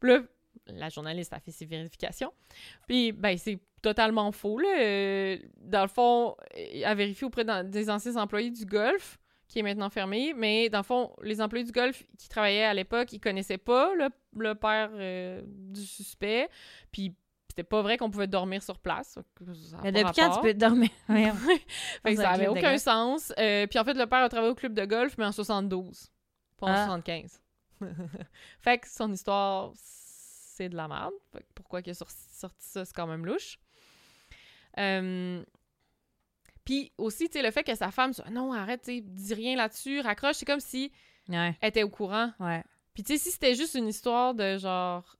Puis 0.00 0.10
là, 0.10 0.20
la 0.68 0.88
journaliste 0.88 1.32
a 1.32 1.40
fait 1.40 1.50
ses 1.50 1.66
vérifications. 1.66 2.32
Puis, 2.88 3.12
ben, 3.12 3.36
c'est 3.36 3.58
totalement 3.82 4.32
faux, 4.32 4.58
là. 4.58 4.68
Euh, 4.80 5.38
Dans 5.60 5.82
le 5.82 5.88
fond, 5.88 6.36
elle 6.54 6.84
a 6.84 6.94
vérifié 6.94 7.26
auprès 7.26 7.44
des 7.64 7.90
anciens 7.90 8.16
employés 8.16 8.50
du 8.50 8.64
golf, 8.64 9.18
qui 9.48 9.58
est 9.58 9.62
maintenant 9.62 9.90
fermé, 9.90 10.32
mais 10.34 10.68
dans 10.68 10.78
le 10.78 10.84
fond, 10.84 11.14
les 11.22 11.40
employés 11.40 11.64
du 11.64 11.72
golf 11.72 12.04
qui 12.18 12.28
travaillaient 12.28 12.64
à 12.64 12.74
l'époque, 12.74 13.12
ils 13.12 13.20
connaissaient 13.20 13.58
pas 13.58 13.94
le, 13.94 14.08
le 14.36 14.54
père 14.54 14.90
euh, 14.94 15.42
du 15.46 15.84
suspect, 15.84 16.48
puis 16.90 17.14
c'était 17.48 17.62
pas 17.62 17.82
vrai 17.82 17.96
qu'on 17.96 18.10
pouvait 18.10 18.26
dormir 18.26 18.62
sur 18.62 18.78
place. 18.78 19.16
Ça 19.70 19.76
Mais 19.84 19.92
depuis 19.92 20.12
quand 20.16 20.30
tu 20.36 20.40
peux 20.40 20.54
dormir? 20.54 20.90
Fait 21.06 22.14
que 22.14 22.16
ça 22.16 22.30
avait 22.30 22.48
aucun 22.48 22.78
sens. 22.78 23.32
Euh, 23.38 23.68
puis 23.68 23.78
en 23.78 23.84
fait, 23.84 23.94
le 23.94 24.06
père 24.06 24.24
a 24.24 24.28
travaillé 24.28 24.50
au 24.50 24.56
club 24.56 24.74
de 24.74 24.84
golf, 24.84 25.16
mais 25.18 25.24
en 25.24 25.30
72, 25.30 26.10
pas 26.58 26.66
en 26.66 26.70
Ah. 26.70 26.86
75. 26.86 27.40
fait 28.60 28.78
que 28.78 28.88
son 28.88 29.12
histoire, 29.12 29.72
c'est 29.76 30.68
de 30.68 30.76
la 30.76 30.88
merde. 30.88 31.12
Fait 31.32 31.40
que 31.40 31.46
pourquoi 31.54 31.80
il 31.80 31.90
a 31.90 31.94
sorti, 31.94 32.16
sorti 32.32 32.56
ça, 32.66 32.84
c'est 32.84 32.94
quand 32.94 33.06
même 33.06 33.24
louche. 33.24 33.58
Euh, 34.78 35.44
Puis 36.64 36.92
aussi, 36.98 37.28
tu 37.28 37.34
sais, 37.38 37.42
le 37.42 37.50
fait 37.50 37.62
que 37.62 37.74
sa 37.74 37.90
femme 37.90 38.12
soit 38.12 38.30
non, 38.30 38.52
arrête, 38.52 38.82
tu 38.82 39.00
dis 39.02 39.34
rien 39.34 39.56
là-dessus, 39.56 40.00
raccroche, 40.00 40.36
c'est 40.36 40.46
comme 40.46 40.60
si 40.60 40.90
Ouais, 41.28 41.54
elle 41.60 41.68
était 41.68 41.82
au 41.82 41.88
courant. 41.90 42.32
ouais. 42.40 42.62
Puis 42.94 43.02
tu 43.02 43.12
sais, 43.12 43.18
si 43.18 43.30
c'était 43.30 43.54
juste 43.54 43.74
une 43.74 43.88
histoire 43.88 44.34
de 44.34 44.56
genre, 44.58 45.16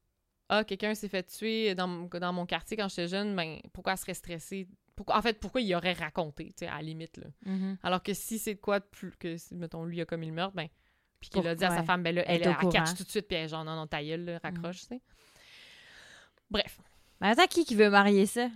ah, 0.48 0.62
quelqu'un 0.64 0.94
s'est 0.94 1.08
fait 1.08 1.22
tuer 1.24 1.74
dans, 1.74 1.86
mon- 1.88 2.06
dans 2.08 2.32
mon 2.32 2.46
quartier 2.46 2.76
quand 2.76 2.88
j'étais 2.88 3.08
jeune, 3.08 3.34
ben 3.34 3.58
pourquoi 3.72 3.92
elle 3.92 3.98
serait 3.98 4.14
stressée? 4.14 4.68
Pourquoi, 4.96 5.16
en 5.18 5.22
fait, 5.22 5.40
pourquoi 5.40 5.60
il 5.60 5.74
aurait 5.74 5.92
raconté, 5.94 6.46
tu 6.48 6.52
sais, 6.60 6.66
à 6.68 6.76
la 6.76 6.82
limite, 6.82 7.16
là? 7.16 7.26
Mhm. 7.46 7.78
Alors 7.82 8.02
que 8.02 8.14
si 8.14 8.38
c'est 8.38 8.54
de 8.54 8.60
quoi 8.60 8.78
de 8.80 8.84
plus 8.84 9.10
que, 9.16 9.36
si, 9.36 9.54
mettons, 9.54 9.84
lui 9.84 10.00
a 10.00 10.04
commis 10.06 10.26
le 10.28 10.32
meurtre, 10.34 10.54
ben, 10.54 10.68
puis 11.20 11.30
qu'il 11.30 11.46
a 11.48 11.54
dit 11.54 11.64
à 11.64 11.70
sa 11.70 11.82
femme, 11.82 12.02
ben 12.02 12.14
là, 12.14 12.22
Elle 12.26 12.42
elle, 12.42 12.56
elle, 12.60 12.68
catch 12.68 12.94
tout 12.94 13.02
de 13.04 13.08
suite, 13.10 13.26
puis 13.26 13.36
elle 13.36 13.48
genre, 13.48 13.64
non, 13.64 13.74
non, 13.74 13.86
ta 13.86 14.04
gueule, 14.04 14.24
là, 14.24 14.38
raccroche, 14.42 14.80
tu 14.82 14.86
sais. 14.86 15.00
Bref. 16.50 16.78
Mais 17.20 17.28
attends, 17.28 17.46
qui 17.46 17.64
qui 17.64 17.74
veut 17.74 17.90
marier 17.90 18.26
ça? 18.26 18.48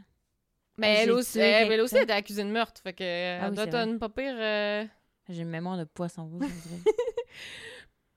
Mais 0.78 1.02
elle 1.02 1.10
aussi, 1.12 1.38
elle, 1.40 1.72
elle 1.72 1.80
aussi 1.80 1.96
était 1.98 2.12
accusée 2.12 2.44
de 2.44 2.48
meurtre, 2.50 2.80
fait 2.82 2.92
que 2.92 3.02
Ah 3.04 3.44
elle 3.44 3.50
oui, 3.50 3.54
doit 3.56 3.64
c'est 3.64 3.68
être 3.70 3.76
vrai. 3.76 3.90
une 3.90 3.98
pas 3.98 4.08
pire... 4.08 4.34
euh, 4.38 4.84
J'ai 5.28 5.42
une 5.42 5.48
mémoire 5.50 5.76
de 5.76 5.84
poisson 5.84 6.26
rouge. 6.26 6.44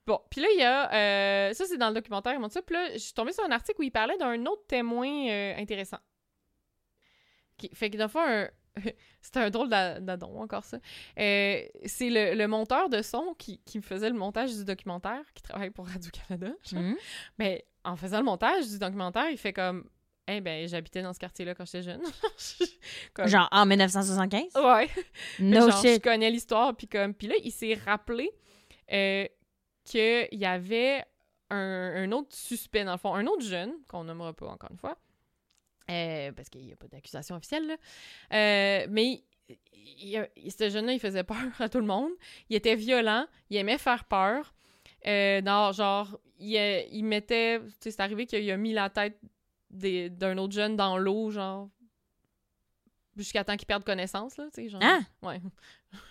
Bon, 0.04 0.20
puis 0.30 0.40
là, 0.40 0.48
il 0.52 0.58
y 0.58 0.64
a... 0.64 0.92
euh, 0.92 1.52
ça, 1.54 1.64
c'est 1.64 1.76
dans 1.78 1.88
le 1.88 1.94
documentaire, 1.94 2.32
il 2.34 2.40
montre 2.40 2.54
ça. 2.54 2.62
Puis 2.62 2.74
là, 2.74 2.92
je 2.92 2.98
suis 2.98 3.12
tombée 3.14 3.32
sur 3.32 3.44
un 3.44 3.52
article 3.52 3.80
où 3.80 3.84
il 3.84 3.92
parlait 3.92 4.16
d'un 4.18 4.44
autre 4.46 4.66
témoin 4.66 5.06
euh, 5.28 5.54
intéressant. 5.58 5.98
Qui, 7.56 7.70
fait 7.72 7.88
que, 7.88 7.96
dans 7.96 8.06
le 8.06 8.10
fond, 8.10 8.20
un- 8.26 8.48
c'était 9.22 9.38
un 9.38 9.50
drôle 9.50 9.68
d'a- 9.68 10.00
d'adon, 10.00 10.40
encore 10.42 10.64
ça. 10.64 10.78
Euh, 11.20 11.62
c'est 11.86 12.10
le, 12.10 12.34
le 12.34 12.48
monteur 12.48 12.88
de 12.88 13.00
son 13.00 13.34
qui, 13.38 13.60
qui 13.60 13.80
faisait 13.80 14.08
le 14.10 14.16
montage 14.16 14.52
du 14.56 14.64
documentaire, 14.64 15.22
qui 15.34 15.42
travaille 15.42 15.70
pour 15.70 15.86
Radio-Canada. 15.86 16.50
Mhm. 16.72 16.96
Mais 17.38 17.64
en 17.84 17.94
faisant 17.94 18.18
le 18.18 18.24
montage 18.24 18.66
du 18.68 18.78
documentaire, 18.80 19.30
il 19.30 19.38
fait 19.38 19.52
comme... 19.52 19.88
Eh 20.28 20.40
ben, 20.40 20.68
j'habitais 20.68 21.02
dans 21.02 21.12
ce 21.12 21.18
quartier-là 21.18 21.54
quand 21.54 21.64
j'étais 21.64 21.82
jeune. 21.82 22.00
Comme- 23.14 23.26
Genre 23.26 23.48
en 23.50 23.66
1975? 23.66 24.52
Ouais. 24.56 24.88
No 25.40 25.68
genre, 25.68 25.82
je 25.82 25.98
connais 25.98 26.30
l'histoire, 26.30 26.76
puis 26.76 26.86
comme... 26.86 27.12
Puis 27.12 27.26
là, 27.26 27.34
il 27.42 27.50
s'est 27.50 27.74
rappelé 27.74 28.30
euh, 28.92 29.26
qu'il 29.84 30.28
y 30.32 30.44
avait 30.44 31.04
un, 31.50 32.04
un 32.04 32.12
autre 32.12 32.34
suspect, 32.36 32.84
dans 32.84 32.92
le 32.92 32.98
fond, 32.98 33.14
un 33.14 33.26
autre 33.26 33.42
jeune, 33.44 33.72
qu'on 33.88 34.04
nommera 34.04 34.32
pas 34.32 34.46
encore 34.46 34.70
une 34.70 34.78
fois, 34.78 34.96
euh, 35.90 36.30
parce 36.32 36.48
qu'il 36.48 36.64
n'y 36.64 36.72
a 36.72 36.76
pas 36.76 36.86
d'accusation 36.86 37.34
officielle, 37.36 37.66
là. 37.66 37.76
Euh, 38.32 38.86
mais 38.90 39.04
il- 39.48 39.58
il- 39.74 40.28
il- 40.36 40.52
ce 40.52 40.70
jeune-là, 40.70 40.92
il 40.92 41.00
faisait 41.00 41.24
peur 41.24 41.36
à 41.58 41.68
tout 41.68 41.78
le 41.80 41.86
monde. 41.86 42.12
Il 42.48 42.54
était 42.56 42.76
violent, 42.76 43.26
il 43.50 43.56
aimait 43.56 43.76
faire 43.78 44.04
peur. 44.04 44.54
Euh, 45.06 45.40
non, 45.42 45.72
genre, 45.72 46.16
il, 46.38 46.54
il 46.92 47.02
mettait... 47.02 47.58
Tu 47.60 47.66
sais, 47.80 47.90
c'est 47.90 48.00
arrivé 48.02 48.24
qu'il 48.24 48.48
a 48.50 48.56
mis 48.56 48.72
la 48.72 48.88
tête 48.88 49.18
d'un 49.72 50.38
autre 50.38 50.52
jeune 50.54 50.76
dans 50.76 50.98
l'eau, 50.98 51.30
genre... 51.30 51.68
Jusqu'à 53.16 53.44
temps 53.44 53.56
qu'il 53.56 53.66
perde 53.66 53.84
connaissance, 53.84 54.36
là, 54.38 54.44
tu 54.54 54.62
sais, 54.62 54.68
genre... 54.70 54.80
Ah! 54.82 55.00
Ouais. 55.22 55.40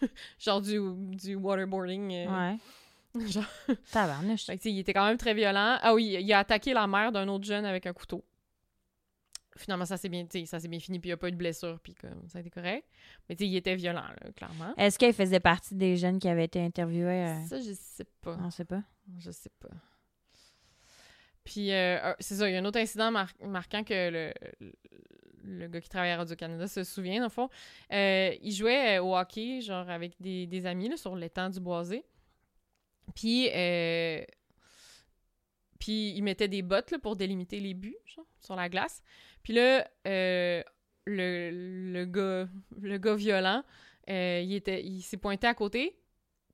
genre 0.39 0.61
du, 0.61 0.79
du 1.15 1.35
waterboarding. 1.35 2.11
euh, 2.13 2.27
Ouais. 2.51 2.57
genre. 3.27 3.43
Tabarnouche. 3.91 4.45
Fait 4.45 4.57
que, 4.57 4.61
tu 4.61 4.69
sais, 4.69 4.71
il 4.75 4.79
était 4.79 4.93
quand 4.93 5.05
même 5.07 5.17
très 5.17 5.33
violent. 5.33 5.79
Ah 5.81 5.93
oui, 5.95 6.15
il 6.21 6.31
a 6.33 6.39
attaqué 6.39 6.73
la 6.73 6.85
mère 6.87 7.11
d'un 7.11 7.27
autre 7.27 7.43
jeune 7.43 7.65
avec 7.65 7.87
un 7.87 7.93
couteau. 7.93 8.23
Finalement, 9.57 9.83
ça 9.85 9.97
s'est 9.97 10.07
bien, 10.09 10.25
ça 10.45 10.59
bien 10.59 10.79
fini, 10.79 10.99
puis 10.99 11.09
il 11.09 11.11
n'y 11.11 11.13
a 11.13 11.17
pas 11.17 11.27
eu 11.27 11.31
de 11.31 11.37
blessure, 11.37 11.77
puis 11.81 11.93
comme, 11.93 12.27
ça 12.29 12.37
a 12.37 12.41
été 12.41 12.49
correct. 12.49 12.87
Mais 13.27 13.35
tu 13.35 13.43
sais, 13.43 13.49
il 13.49 13.55
était 13.57 13.75
violent, 13.75 14.01
là, 14.07 14.31
clairement. 14.35 14.73
Est-ce 14.77 14.97
qu'elle 14.97 15.13
faisait 15.13 15.41
partie 15.41 15.75
des 15.75 15.97
jeunes 15.97 16.19
qui 16.19 16.29
avaient 16.29 16.45
été 16.45 16.61
interviewés? 16.63 17.27
euh, 17.27 17.43
Ça, 17.47 17.59
je 17.59 17.73
sais 17.73 18.05
pas. 18.21 18.37
On 18.41 18.49
sait 18.49 18.63
pas. 18.63 18.81
Je 19.17 19.29
sais 19.31 19.51
pas. 19.59 19.69
Puis, 21.43 21.71
euh, 21.71 21.97
euh, 22.03 22.13
c'est 22.19 22.35
ça, 22.35 22.49
il 22.49 22.53
y 22.53 22.55
a 22.55 22.59
un 22.59 22.65
autre 22.65 22.79
incident 22.79 23.11
mar- 23.11 23.33
marquant 23.43 23.83
que 23.83 24.09
le, 24.09 24.33
le, 25.43 25.67
gars 25.67 25.81
qui 25.81 25.89
travaille 25.89 26.11
à 26.11 26.17
Radio-Canada 26.17 26.67
se 26.67 26.83
souvient, 26.83 27.21
dans 27.21 27.29
fond. 27.29 27.49
Euh, 27.91 28.35
il 28.41 28.51
jouait 28.51 28.97
euh, 28.97 29.03
au 29.03 29.17
hockey, 29.17 29.61
genre, 29.61 29.89
avec 29.89 30.13
des, 30.19 30.65
amis, 30.65 30.89
là, 30.89 30.97
sur 30.97 31.15
l'étang 31.15 31.49
du 31.49 31.59
Boisé. 31.59 32.03
Puis, 33.15 33.49
puis 35.79 36.11
il 36.11 36.21
mettait 36.21 36.47
des 36.47 36.61
bottes, 36.61 36.91
là, 36.91 36.99
pour 36.99 37.15
délimiter 37.15 37.59
les 37.59 37.73
buts, 37.73 37.97
genre, 38.05 38.25
sur 38.39 38.55
la 38.55 38.69
glace. 38.69 39.01
Puis 39.43 39.53
là, 39.53 39.87
le, 40.05 40.63
gars, 42.05 42.47
le 42.79 42.97
gars 42.97 43.15
violent, 43.15 43.63
il, 44.07 44.61
il 44.67 45.01
s'est 45.01 45.17
pointé 45.17 45.47
à 45.47 45.55
côté. 45.55 45.97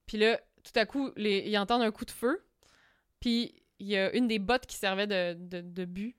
Puis 0.06 0.18
là, 0.18 0.40
tout 0.64 0.80
à 0.80 0.86
coup, 0.86 1.12
les, 1.18 1.44
il 1.46 1.58
entend 1.58 1.82
un 1.82 1.92
coup 1.92 2.06
de 2.06 2.12
feu. 2.12 2.42
Puis 3.20 3.54
il 3.80 3.88
y 3.88 3.98
a 3.98 4.14
une 4.16 4.28
des 4.28 4.40
bottes 4.40 4.66
qui 4.66 4.76
servait 4.76 5.08
de, 5.08 5.34
de, 5.34 5.62
de 5.62 5.86
but 5.86 6.16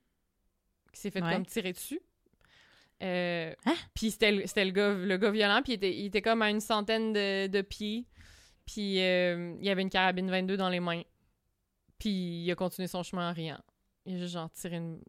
qui 0.92 1.00
s'est 1.00 1.10
fait 1.10 1.22
Ouais. 1.22 1.32
comme 1.32 1.46
tirer 1.46 1.72
dessus. 1.72 2.00
Euh, 3.02 3.54
Hein? 3.66 3.74
Puis 3.94 4.10
c'était 4.10 4.32
le, 4.32 4.46
c'était 4.46 4.64
le 4.64 4.70
gars, 4.72 4.92
le 4.94 5.16
gars 5.16 5.30
violent, 5.30 5.60
puis 5.62 5.72
il 5.72 5.76
était, 5.76 5.94
il 5.94 6.06
était 6.06 6.22
comme 6.22 6.42
à 6.42 6.50
une 6.50 6.60
centaine 6.60 7.12
de, 7.12 7.46
de 7.46 7.60
pieds. 7.62 8.06
Puis 8.66 9.00
euh, 9.02 9.54
il 9.60 9.68
avait 9.68 9.82
une 9.82 9.90
carabine 9.90 10.30
22 10.30 10.56
dans 10.56 10.68
les 10.68 10.80
mains. 10.80 11.02
Puis 11.98 12.42
il 12.44 12.50
a 12.50 12.54
continué 12.54 12.86
son 12.88 13.02
chemin 13.02 13.30
en 13.30 13.32
riant. 13.32 13.60
Il 14.06 14.14
a 14.16 14.18
juste 14.18 14.32
genre 14.34 14.50
tiré 14.52 14.76
une, 14.76 15.00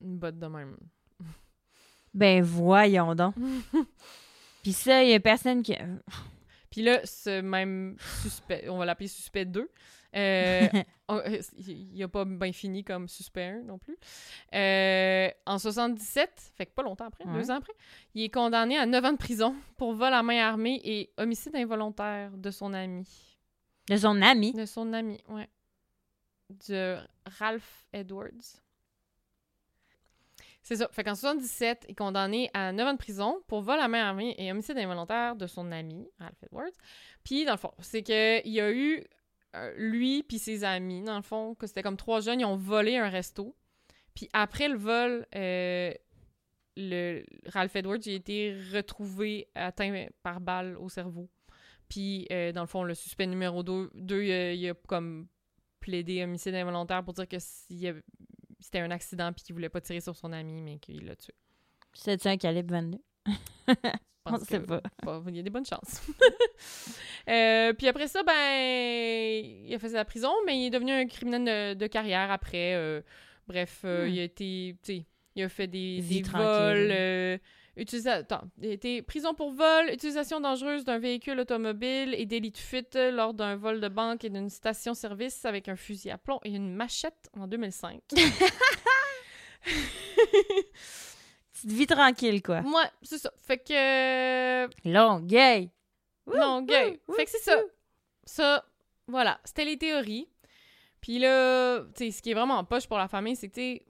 une 0.00 0.18
botte 0.18 0.38
de 0.38 0.46
même. 0.46 0.76
Ben 2.14 2.42
voyons 2.42 3.14
donc. 3.14 3.34
Puis 4.62 4.72
ça, 4.74 5.02
il 5.02 5.10
y 5.10 5.14
a 5.14 5.20
personne 5.20 5.62
qui. 5.62 5.74
Puis 6.70 6.82
là, 6.82 7.00
ce 7.06 7.40
même 7.40 7.96
suspect, 8.22 8.68
on 8.68 8.76
va 8.78 8.84
l'appeler 8.84 9.08
suspect 9.08 9.46
2, 9.46 9.70
euh, 10.14 10.68
euh, 11.10 11.40
il 11.66 11.98
n'a 11.98 12.08
pas 12.08 12.24
bien 12.24 12.52
fini 12.52 12.84
comme 12.84 13.08
suspect 13.08 13.44
1 13.44 13.62
non 13.62 13.78
plus. 13.78 13.96
Euh, 14.54 15.28
en 15.46 15.58
77, 15.58 16.52
fait 16.56 16.66
que 16.66 16.72
pas 16.72 16.82
longtemps 16.82 17.06
après, 17.06 17.24
Ouais. 17.24 17.32
deux 17.40 17.50
ans 17.50 17.56
après, 17.56 17.72
il 18.14 18.22
est 18.24 18.30
condamné 18.30 18.76
à 18.78 18.86
9 18.86 19.04
ans 19.04 19.12
de 19.12 19.18
prison 19.18 19.54
pour 19.76 19.94
vol 19.94 20.12
à 20.12 20.22
main 20.22 20.38
armée 20.42 20.80
et 20.84 21.10
homicide 21.18 21.56
involontaire 21.56 22.30
de 22.36 22.50
son 22.50 22.72
ami. 22.74 23.06
De 23.88 23.96
son 23.96 24.20
ami? 24.22 24.52
De 24.52 24.64
son 24.66 24.92
ami, 24.92 25.20
ouais. 25.28 25.48
De 26.68 26.98
Ralph 27.38 27.86
Edwards. 27.92 28.60
C'est 30.64 30.76
ça. 30.76 30.88
Fait 30.92 31.02
qu'en 31.02 31.16
77, 31.16 31.86
il 31.88 31.92
est 31.92 31.94
condamné 31.94 32.48
à 32.54 32.70
9 32.70 32.86
ans 32.86 32.92
de 32.92 32.98
prison 32.98 33.40
pour 33.48 33.62
vol 33.62 33.80
à 33.80 33.88
main 33.88 34.04
armée 34.06 34.34
et 34.38 34.50
homicide 34.52 34.78
involontaire 34.78 35.34
de 35.34 35.46
son 35.48 35.72
ami, 35.72 36.08
Ralph 36.20 36.40
Edwards. 36.44 36.70
Puis, 37.24 37.44
dans 37.44 37.52
le 37.52 37.58
fond, 37.58 37.72
c'est 37.80 38.02
qu'il 38.04 38.52
y 38.52 38.60
a 38.60 38.70
eu 38.70 39.02
euh, 39.54 39.72
lui 39.76 40.22
puis 40.22 40.38
ses 40.38 40.64
amis, 40.64 41.02
dans 41.02 41.16
le 41.16 41.22
fond, 41.22 41.54
que 41.54 41.66
c'était 41.66 41.82
comme 41.82 41.96
trois 41.96 42.20
jeunes, 42.20 42.40
ils 42.40 42.44
ont 42.44 42.56
volé 42.56 42.96
un 42.96 43.08
resto. 43.08 43.56
Puis 44.14 44.28
après 44.32 44.68
le 44.68 44.76
vol, 44.76 45.26
euh, 45.34 45.92
Ralph 47.46 47.76
Edwards 47.76 48.00
a 48.06 48.10
été 48.10 48.56
retrouvé 48.72 49.48
atteint 49.54 50.06
par 50.22 50.40
balle 50.40 50.76
au 50.78 50.88
cerveau. 50.88 51.28
Puis, 51.88 52.26
euh, 52.32 52.52
dans 52.52 52.62
le 52.62 52.66
fond, 52.66 52.84
le 52.84 52.94
suspect 52.94 53.26
numéro 53.26 53.62
2, 53.62 53.90
il, 53.94 54.58
il 54.58 54.70
a 54.70 54.74
comme 54.86 55.26
plaidé 55.80 56.24
homicide 56.24 56.54
involontaire 56.54 57.04
pour 57.04 57.12
dire 57.12 57.28
que 57.28 57.38
c'était 57.38 58.78
un 58.78 58.90
accident 58.90 59.32
puis 59.32 59.44
qu'il 59.44 59.54
voulait 59.54 59.68
pas 59.68 59.82
tirer 59.82 60.00
sur 60.00 60.16
son 60.16 60.32
ami, 60.32 60.62
mais 60.62 60.78
qu'il 60.78 61.04
l'a 61.04 61.16
tué. 61.16 61.34
C'est-tu 61.92 62.28
un 62.28 62.38
calibre 62.38 62.72
22? 62.72 62.98
Je 64.26 64.32
On 64.32 64.38
pense 64.38 64.48
sait 64.48 64.60
que- 64.60 64.66
pas. 64.66 64.80
Bon, 65.02 65.22
il 65.28 65.36
y 65.36 65.40
a 65.40 65.42
des 65.42 65.50
bonnes 65.50 65.66
chances. 65.66 66.00
Euh, 67.28 67.72
puis 67.72 67.86
après 67.86 68.08
ça, 68.08 68.24
ben, 68.24 68.32
il 68.34 69.72
a 69.72 69.78
fait 69.78 69.90
la 69.90 70.04
prison, 70.04 70.32
mais 70.44 70.58
il 70.58 70.66
est 70.66 70.70
devenu 70.70 70.90
un 70.90 71.06
criminel 71.06 71.76
de, 71.76 71.78
de 71.78 71.86
carrière 71.86 72.32
après. 72.32 72.74
euh, 72.74 73.00
bref, 73.46 73.82
euh, 73.84 74.06
Hmm. 74.06 74.10
il 74.10 74.18
a 74.18 74.22
été, 74.24 74.76
tu 74.82 74.92
sais, 74.96 75.06
il 75.36 75.42
a 75.44 75.48
fait 75.48 75.68
des, 75.68 76.00
vols. 76.32 77.38
utilisa- 77.76 78.14
Attends, 78.18 78.42
il 78.60 78.70
a 78.70 78.72
été 78.72 79.02
prison 79.02 79.34
pour 79.34 79.52
vol, 79.52 79.90
utilisation 79.92 80.40
dangereuse 80.40 80.84
d'un 80.84 80.98
véhicule 80.98 81.38
automobile 81.38 82.12
et 82.18 82.26
délit 82.26 82.50
de 82.50 82.58
fuite 82.58 82.96
lors 82.96 83.34
d'un 83.34 83.54
vol 83.54 83.80
de 83.80 83.88
banque 83.88 84.24
et 84.24 84.30
d'une 84.30 84.50
station-service 84.50 85.44
avec 85.44 85.68
un 85.68 85.76
fusil 85.76 86.10
à 86.10 86.18
plomb 86.18 86.40
et 86.44 86.50
une 86.50 86.74
machette 86.74 87.30
en 87.38 87.46
2005. 87.46 88.00
Petite 91.62 91.78
vie 91.78 91.86
tranquille, 91.86 92.42
quoi. 92.42 92.60
Moi, 92.62 92.84
c'est 93.02 93.18
ça. 93.18 93.32
Fait 93.40 93.58
que 93.58 94.64
euh, 94.64 94.68
Longueuil! 94.84 95.70
Gay. 96.66 97.00
Fait 97.16 97.24
que 97.24 97.30
c'est 97.30 97.38
ça. 97.38 97.56
Ça, 98.24 98.64
voilà, 99.06 99.40
c'était 99.44 99.64
les 99.64 99.76
théories. 99.76 100.28
Puis 101.00 101.18
là, 101.18 101.80
tu 101.96 102.06
sais, 102.06 102.10
ce 102.10 102.22
qui 102.22 102.30
est 102.30 102.34
vraiment 102.34 102.64
poche 102.64 102.86
pour 102.86 102.98
la 102.98 103.08
famille, 103.08 103.36
c'est 103.36 103.48
que, 103.48 103.82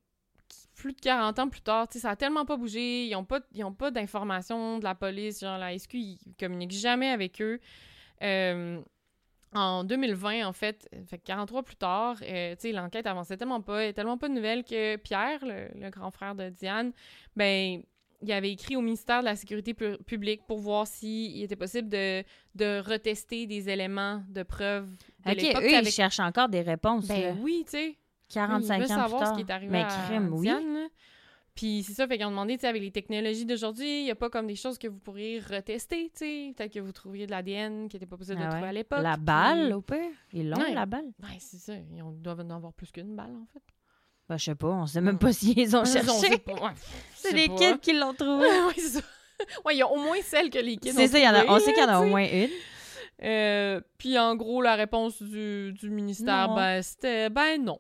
plus 0.75 0.93
de 0.93 1.01
40 1.01 1.39
ans 1.39 1.49
plus 1.49 1.61
tard, 1.61 1.89
tu 1.89 1.95
sais, 1.95 2.01
ça 2.01 2.11
a 2.11 2.17
tellement 2.17 2.45
pas 2.45 2.57
bougé. 2.57 3.07
Ils 3.07 3.15
ont 3.17 3.25
pas, 3.25 3.41
ils 3.53 3.65
ont 3.65 3.73
pas 3.73 3.91
d'informations 3.91 4.79
de 4.79 4.85
la 4.85 4.95
police. 4.95 5.41
Genre, 5.41 5.59
la 5.59 5.79
SQ, 5.79 5.95
ils 5.95 6.19
communiquent 6.39 6.73
jamais 6.73 7.11
avec 7.11 7.41
eux. 7.41 7.59
Euh, 8.23 8.81
en 9.55 9.85
2020, 9.85 10.47
en 10.47 10.53
fait, 10.53 10.89
fait 11.07 11.19
que 11.19 11.25
43 11.25 11.63
plus 11.63 11.77
tard, 11.77 12.17
euh, 12.23 12.55
l'enquête 12.73 13.07
avançait 13.07 13.37
tellement 13.37 13.61
pas, 13.61 13.93
tellement 13.93 14.17
pas 14.19 14.29
de 14.29 14.35
nouvelles 14.35 14.65
que 14.65 14.97
Pierre, 14.97 15.41
le, 15.45 15.69
le 15.81 15.91
grand 15.91 16.11
frère 16.11 16.35
de 16.35 16.49
Diane, 16.49 16.93
ben, 17.37 17.83
il 18.25 18.33
avait 18.33 18.53
écrit 18.53 18.77
au 18.77 18.81
ministère 18.81 19.21
de 19.21 19.25
la 19.27 19.37
Sécurité 19.37 19.75
pu- 19.75 19.99
publique 20.07 20.43
pour 20.47 20.59
voir 20.59 20.87
s'il 20.87 21.43
était 21.43 21.57
possible 21.57 21.89
de, 21.89 22.23
de 22.55 22.81
retester 22.81 23.47
des 23.47 23.69
éléments 23.69 24.23
de 24.29 24.43
preuve 24.45 24.87
de 25.27 25.31
OK, 25.33 25.37
l'époque. 25.43 25.63
eux, 25.65 25.75
avec- 25.75 25.89
ils 25.89 25.93
cherchent 25.93 26.21
encore 26.21 26.49
des 26.49 26.61
réponses. 26.63 27.09
Ben 27.09 27.21
là. 27.21 27.33
oui, 27.41 27.63
tu 27.65 27.73
sais. 27.73 27.97
45 28.33 28.63
il 28.63 28.67
veut 28.67 28.75
ans 28.75 28.79
plus 28.79 28.89
savoir 29.03 29.23
tard. 29.23 29.31
ce 29.37 29.43
qui 29.43 29.47
est 29.47 29.53
arrivé 29.53 29.73
Mais 29.73 29.83
à 29.83 29.87
crime, 30.07 30.33
oui. 30.33 30.43
Diane, 30.47 30.73
là. 30.75 30.87
Puis 31.55 31.83
c'est 31.87 31.93
ça, 31.93 32.07
fait 32.09 32.17
qu'ils 32.17 32.27
ont 32.27 32.31
demandé, 32.31 32.55
tu 32.57 32.63
sais, 32.63 32.67
avec 32.69 32.81
les 32.83 32.91
technologies 32.91 33.45
d'aujourd'hui, 33.45 34.01
il 34.01 34.05
n'y 34.05 34.11
a 34.11 34.15
pas 34.15 34.31
comme 34.31 34.47
des 34.47 34.57
choses 34.57 34.79
que 34.79 34.89
vous 34.89 34.99
pourriez 34.99 35.39
retester, 35.39 36.11
tu 36.17 36.19
sais. 36.25 36.53
Peut-être 36.57 36.73
que 36.73 36.81
vous 36.81 36.93
trouviez 36.93 37.27
de 37.27 37.31
l'ADN 37.31 37.89
qui 37.89 37.97
n'était 37.97 38.07
pas 38.07 38.17
possible 38.17 38.39
Ah 38.41 38.45
de 38.47 38.49
trouver 38.51 38.63
ouais. 38.63 38.69
à 38.69 38.73
l'époque. 38.73 39.03
La 39.03 39.15
puis- 39.17 39.25
balle, 39.25 39.73
au 39.75 39.83
pire. 39.83 39.99
Ils 40.33 40.49
l'ont, 40.49 40.57
Ouais. 40.59 40.73
la 40.73 40.87
balle. 40.87 41.05
Ouais, 41.23 41.37
c'est 41.39 41.59
ça. 41.59 41.75
Ils 41.95 42.03
ont- 42.03 42.13
doivent 42.13 42.41
en 42.41 42.51
avoir 42.51 42.73
plus 42.73 42.91
qu'une 42.91 43.15
balle, 43.15 43.35
en 43.37 43.45
fait. 43.53 43.63
Ben, 44.31 44.39
je 44.39 44.45
sais 44.45 44.55
pas, 44.55 44.69
on 44.69 44.87
sait 44.87 45.03
même 45.03 45.19
pas 45.19 45.33
s'ils 45.33 45.77
ont 45.77 45.81
On 45.81 45.85
sait 45.85 46.03
cherché. 46.03 46.29
ouais, 46.47 46.71
C'est 47.15 47.33
les 47.33 47.49
pas. 47.49 47.55
kids 47.57 47.79
qui 47.83 47.93
l'ont 47.93 48.15
trouvé. 48.15 48.47
ouais, 48.67 48.75
c'est 48.77 49.01
ça. 49.01 49.07
Ouais, 49.67 49.75
il 49.75 49.79
y 49.79 49.83
a 49.83 49.89
au 49.89 49.97
moins 49.97 50.23
celle 50.23 50.49
que 50.49 50.59
les 50.59 50.77
kids 50.79 50.93
C'est 50.93 51.05
ont 51.05 51.09
ça, 51.13 51.19
il 51.19 51.25
y 51.25 51.29
en 51.29 51.35
a, 51.35 51.45
on 51.49 51.59
sait 51.59 51.73
qu'il 51.75 51.83
y 51.83 51.87
en 51.87 51.89
a 51.91 52.01
au 52.01 52.07
moins 52.07 52.25
une. 52.27 52.49
Euh, 53.25 53.81
puis 53.99 54.19
en 54.19 54.37
gros, 54.37 54.63
la 54.63 54.75
réponse 54.75 55.21
du, 55.23 55.73
du 55.75 55.91
ministère, 55.91 56.49
Non. 56.49 56.55
ben, 56.57 56.83
c'était 56.83 57.29
ben 57.29 57.63
non. 57.63 57.79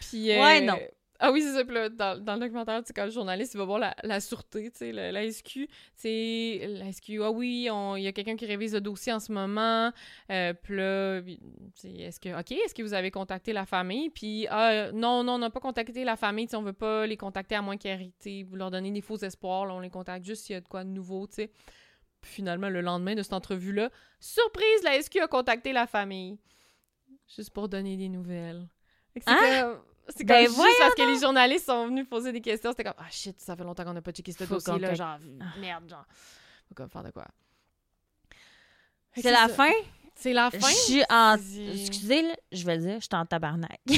puis, 0.00 0.32
euh, 0.32 0.42
Ouais, 0.42 0.60
non. 0.60 0.78
Ah 1.22 1.30
oui, 1.30 1.42
c'est 1.42 1.52
ça. 1.52 1.64
Puis 1.64 1.74
là, 1.74 1.90
dans, 1.90 2.18
dans 2.18 2.34
le 2.34 2.40
documentaire, 2.40 2.82
tu 2.82 2.94
quand 2.94 3.04
le 3.04 3.10
journaliste 3.10 3.52
il 3.52 3.58
va 3.58 3.66
voir 3.66 3.78
la, 3.78 3.94
la 4.02 4.20
sûreté, 4.20 4.70
tu 4.70 4.78
sais, 4.78 4.92
la, 4.92 5.12
la 5.12 5.30
SQ, 5.30 5.68
la 6.02 6.92
SQ, 6.92 7.20
ah 7.22 7.30
oui, 7.30 7.68
il 7.68 8.02
y 8.02 8.06
a 8.08 8.12
quelqu'un 8.12 8.36
qui 8.36 8.46
révise 8.46 8.72
le 8.72 8.80
dossier 8.80 9.12
en 9.12 9.20
ce 9.20 9.30
moment. 9.30 9.92
Euh, 10.30 10.54
puis 10.54 10.76
là, 10.76 11.20
est-ce 11.84 12.18
que, 12.18 12.40
OK, 12.40 12.52
est-ce 12.52 12.74
que 12.74 12.82
vous 12.82 12.94
avez 12.94 13.10
contacté 13.10 13.52
la 13.52 13.66
famille? 13.66 14.08
Puis, 14.08 14.46
ah, 14.48 14.90
non, 14.92 15.22
non, 15.22 15.34
on 15.34 15.38
n'a 15.38 15.50
pas 15.50 15.60
contacté 15.60 16.04
la 16.04 16.16
famille, 16.16 16.48
tu 16.48 16.56
on 16.56 16.62
veut 16.62 16.72
pas 16.72 17.06
les 17.06 17.18
contacter 17.18 17.54
à 17.54 17.60
moins 17.60 17.76
qu'ils 17.76 18.46
vous 18.46 18.56
leur 18.56 18.70
donner 18.70 18.90
des 18.90 19.02
faux 19.02 19.18
espoirs. 19.18 19.66
Là, 19.66 19.74
on 19.74 19.80
les 19.80 19.90
contacte 19.90 20.24
juste 20.24 20.46
s'il 20.46 20.54
y 20.54 20.56
a 20.56 20.62
de 20.62 20.68
quoi 20.68 20.84
de 20.84 20.88
nouveau, 20.88 21.26
tu 21.26 21.34
sais. 21.34 21.50
Puis 22.22 22.32
finalement, 22.32 22.68
le 22.70 22.80
lendemain 22.80 23.14
de 23.14 23.22
cette 23.22 23.32
entrevue-là, 23.34 23.90
surprise, 24.20 24.82
la 24.84 25.00
SQ 25.00 25.18
a 25.20 25.28
contacté 25.28 25.72
la 25.72 25.86
famille. 25.86 26.38
Juste 27.36 27.50
pour 27.50 27.68
donner 27.68 27.96
des 27.96 28.08
nouvelles. 28.08 28.68
Que 29.14 29.89
C'est 30.16 30.24
comme- 30.24 30.36
Ben 30.36 30.46
comme 30.46 30.64
juste 30.64 30.76
parce 30.80 30.94
que 30.94 31.02
les 31.14 31.20
journalistes 31.20 31.66
sont 31.66 31.86
venus 31.88 32.08
poser 32.08 32.32
des 32.32 32.40
questions. 32.40 32.70
C'était 32.70 32.84
comme, 32.84 32.94
ah 32.98 33.10
shit, 33.10 33.38
ça 33.40 33.56
fait 33.56 33.64
longtemps 33.64 33.84
qu'on 33.84 33.92
n'a 33.92 34.02
pas 34.02 34.12
checké 34.12 34.32
ce 34.32 34.44
dossier-là. 34.44 34.94
Genre, 34.94 35.18
Ah. 35.40 35.58
merde, 35.60 35.88
genre. 35.88 36.04
Faut 36.68 36.74
comme 36.74 36.90
faire 36.90 37.02
de 37.04 37.10
quoi. 37.10 37.26
C'est 39.16 39.30
la 39.32 39.48
ça. 39.48 39.54
fin? 39.54 39.72
C'est 40.14 40.32
la 40.32 40.50
Je 40.52 40.58
fin? 40.58 40.68
suis 40.68 41.02
en... 41.08 41.36
Excusez, 41.72 42.22
là, 42.22 42.34
je 42.52 42.64
vais 42.64 42.76
le 42.76 42.82
dire, 42.82 42.94
je 42.96 43.06
suis 43.06 43.08
en 43.14 43.24
tabarnak. 43.26 43.80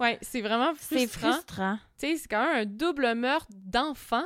Ouais, 0.00 0.18
c'est 0.22 0.40
vraiment 0.40 0.72
C'est 0.78 1.06
frustrant. 1.06 1.32
frustrant. 1.32 1.78
Tu 1.98 2.06
sais, 2.06 2.16
c'est 2.16 2.28
quand 2.28 2.42
même 2.46 2.62
un 2.62 2.64
double 2.64 3.14
meurtre 3.14 3.48
d'enfant. 3.52 4.24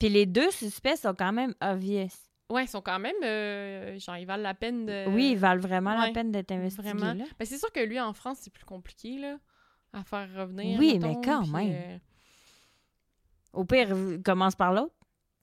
Puis 0.00 0.08
les 0.08 0.26
deux 0.26 0.50
suspects 0.50 0.96
sont 0.96 1.14
quand 1.14 1.32
même 1.32 1.54
obvious. 1.60 2.08
Ouais, 2.50 2.64
ils 2.64 2.68
sont 2.68 2.82
quand 2.82 2.98
même. 2.98 3.14
euh, 3.24 3.98
genre, 3.98 4.16
ils 4.16 4.26
valent 4.26 4.42
la 4.42 4.54
peine 4.54 4.86
de. 4.86 5.06
oui, 5.08 5.30
ils 5.32 5.38
valent 5.38 5.60
vraiment 5.62 5.94
la 5.94 6.10
peine 6.12 6.30
d'être 6.30 6.52
investigués. 6.52 6.90
Vraiment. 6.92 7.14
là. 7.14 7.24
Ben, 7.38 7.44
c'est 7.46 7.58
sûr 7.58 7.72
que 7.72 7.80
lui, 7.80 7.98
en 8.00 8.12
France, 8.12 8.38
c'est 8.42 8.52
plus 8.52 8.64
compliqué, 8.66 9.18
là, 9.18 9.38
à 9.92 10.04
faire 10.04 10.28
revenir. 10.36 10.78
Oui, 10.78 10.94
mettons, 10.98 11.18
mais 11.20 11.24
quand 11.24 11.42
puis, 11.42 11.50
même. 11.52 11.72
euh, 11.72 11.98
Au 13.52 13.64
pire, 13.64 13.88
commence 14.24 14.54
par 14.54 14.72
l'autre. 14.72 14.94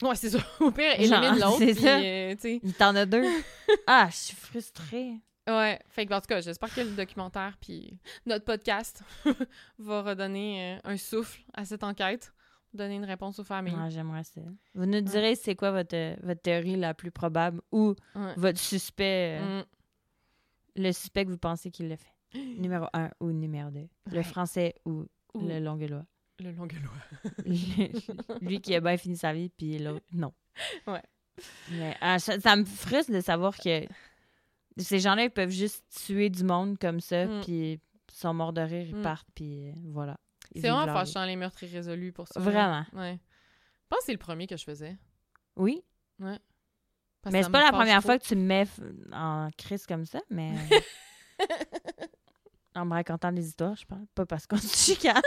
Ouais, 0.04 0.16
c'est 0.16 0.30
ça. 0.30 0.40
Au 0.60 0.72
pire, 0.72 0.94
élimine 1.00 1.40
l'autre. 1.40 1.58
c'est 1.60 1.74
ça. 1.74 1.98
euh. 2.00 2.36
Il 2.44 2.74
t'en 2.74 2.96
a 2.96 3.06
deux. 3.06 3.26
ah, 3.88 4.08
je 4.12 4.16
suis 4.16 4.36
frustrée. 4.36 5.14
Ouais. 5.48 5.80
Fait 5.90 6.06
que, 6.06 6.14
en 6.14 6.22
tout 6.22 6.28
cas, 6.28 6.42
j'espère 6.42 6.74
que 6.74 6.82
le 6.82 6.92
documentaire 6.92 7.58
puis 7.60 7.98
notre 8.26 8.46
podcast 8.46 9.04
va 9.80 10.02
redonner 10.04 10.78
un 10.84 10.98
souffle 10.98 11.42
à 11.54 11.66
cette 11.66 11.84
enquête, 11.84 12.32
donner 12.74 12.96
une 12.96 13.06
réponse 13.06 13.40
aux 13.40 13.44
familles. 13.44 13.76
J'aimerais 13.90 14.24
ça. 14.24 14.42
Vous 14.76 14.86
nous 14.86 15.02
direz 15.02 15.36
c'est 15.36 15.56
quoi 15.56 15.72
votre, 15.72 16.24
votre 16.26 16.42
théorie 16.42 16.76
la 16.76 16.94
plus 16.94 17.12
probable 17.12 17.62
ou 17.72 17.96
Ouais. 18.16 18.34
votre 18.38 18.60
suspect, 18.60 19.40
euh, 19.42 19.62
Mm. 19.62 19.66
le 20.78 20.92
suspect 20.92 21.26
que 21.26 21.32
vous 21.32 21.38
pensez 21.38 21.72
qu'il 21.72 21.88
l'a 21.90 21.98
fait? 21.98 22.14
Numéro 22.58 22.86
un 22.94 23.10
ou 23.20 23.32
numéro 23.32 23.70
deux? 23.72 23.88
Le 24.12 24.24
français 24.24 24.76
ou 24.86 25.06
Ou 25.34 25.48
le 25.48 25.60
longueulois. 25.60 26.06
le 26.40 26.52
longueulois. 26.52 26.92
Lui 28.42 28.62
qui 28.62 28.76
a 28.76 28.80
bien 28.82 28.98
fini 28.98 29.18
sa 29.18 29.34
vie, 29.34 29.50
puis 29.50 29.78
l'autre, 29.80 30.06
non. 30.14 30.34
Ouais. 30.88 31.02
Mais 31.72 31.96
ah, 32.02 32.20
ça, 32.20 32.40
ça 32.40 32.56
me 32.56 32.66
frustre 32.66 33.12
de 33.12 33.22
savoir 33.22 33.58
que 33.58 33.86
ces 34.78 35.00
gens-là, 35.00 35.26
ils 35.26 35.30
peuvent 35.32 35.50
juste 35.50 35.84
tuer 36.06 36.30
du 36.30 36.44
monde 36.44 36.78
comme 36.78 37.00
ça, 37.00 37.26
Mm. 37.26 37.42
puis 37.42 37.74
ils 37.74 37.80
sont 38.12 38.34
morts 38.34 38.54
de 38.54 38.62
rire, 38.62 38.88
ils 38.88 38.96
Mm. 38.98 39.02
partent, 39.02 39.28
puis 39.36 39.70
euh, 39.70 39.74
voilà. 39.86 40.18
C'est 40.54 40.62
vraiment 40.62 40.86
leur 40.86 40.96
fâchant, 40.96 41.26
les 41.26 41.36
meurtres 41.36 41.64
irrésolus 41.64 42.12
pour 42.12 42.28
ça. 42.28 42.40
Vraiment. 42.40 42.86
Ouais. 42.94 43.20
Je 43.84 43.88
pense 43.90 44.00
que 44.00 44.06
c'est 44.06 44.12
le 44.14 44.18
premier 44.18 44.48
que 44.48 44.58
je 44.58 44.64
faisais. 44.64 44.98
Oui, 45.56 45.84
Parce 46.20 47.34
mais 47.34 47.44
c'est 47.44 47.52
pas 47.52 47.64
la 47.64 47.72
première 47.72 48.00
trop. 48.00 48.10
fois 48.10 48.20
que 48.20 48.24
tu 48.26 48.36
me 48.36 48.44
mets 48.44 48.68
en 49.12 49.50
crise 49.58 49.86
comme 49.86 50.06
ça, 50.06 50.20
mais... 50.30 50.54
en 52.76 52.86
me 52.86 52.92
racontant 52.94 53.32
des 53.32 53.46
histoires, 53.48 53.76
je 53.76 53.86
parle. 53.86 54.06
Pas 54.16 54.26
parce 54.26 54.48
qu'on 54.48 54.58
se 54.58 54.76
chicane. 54.76 55.22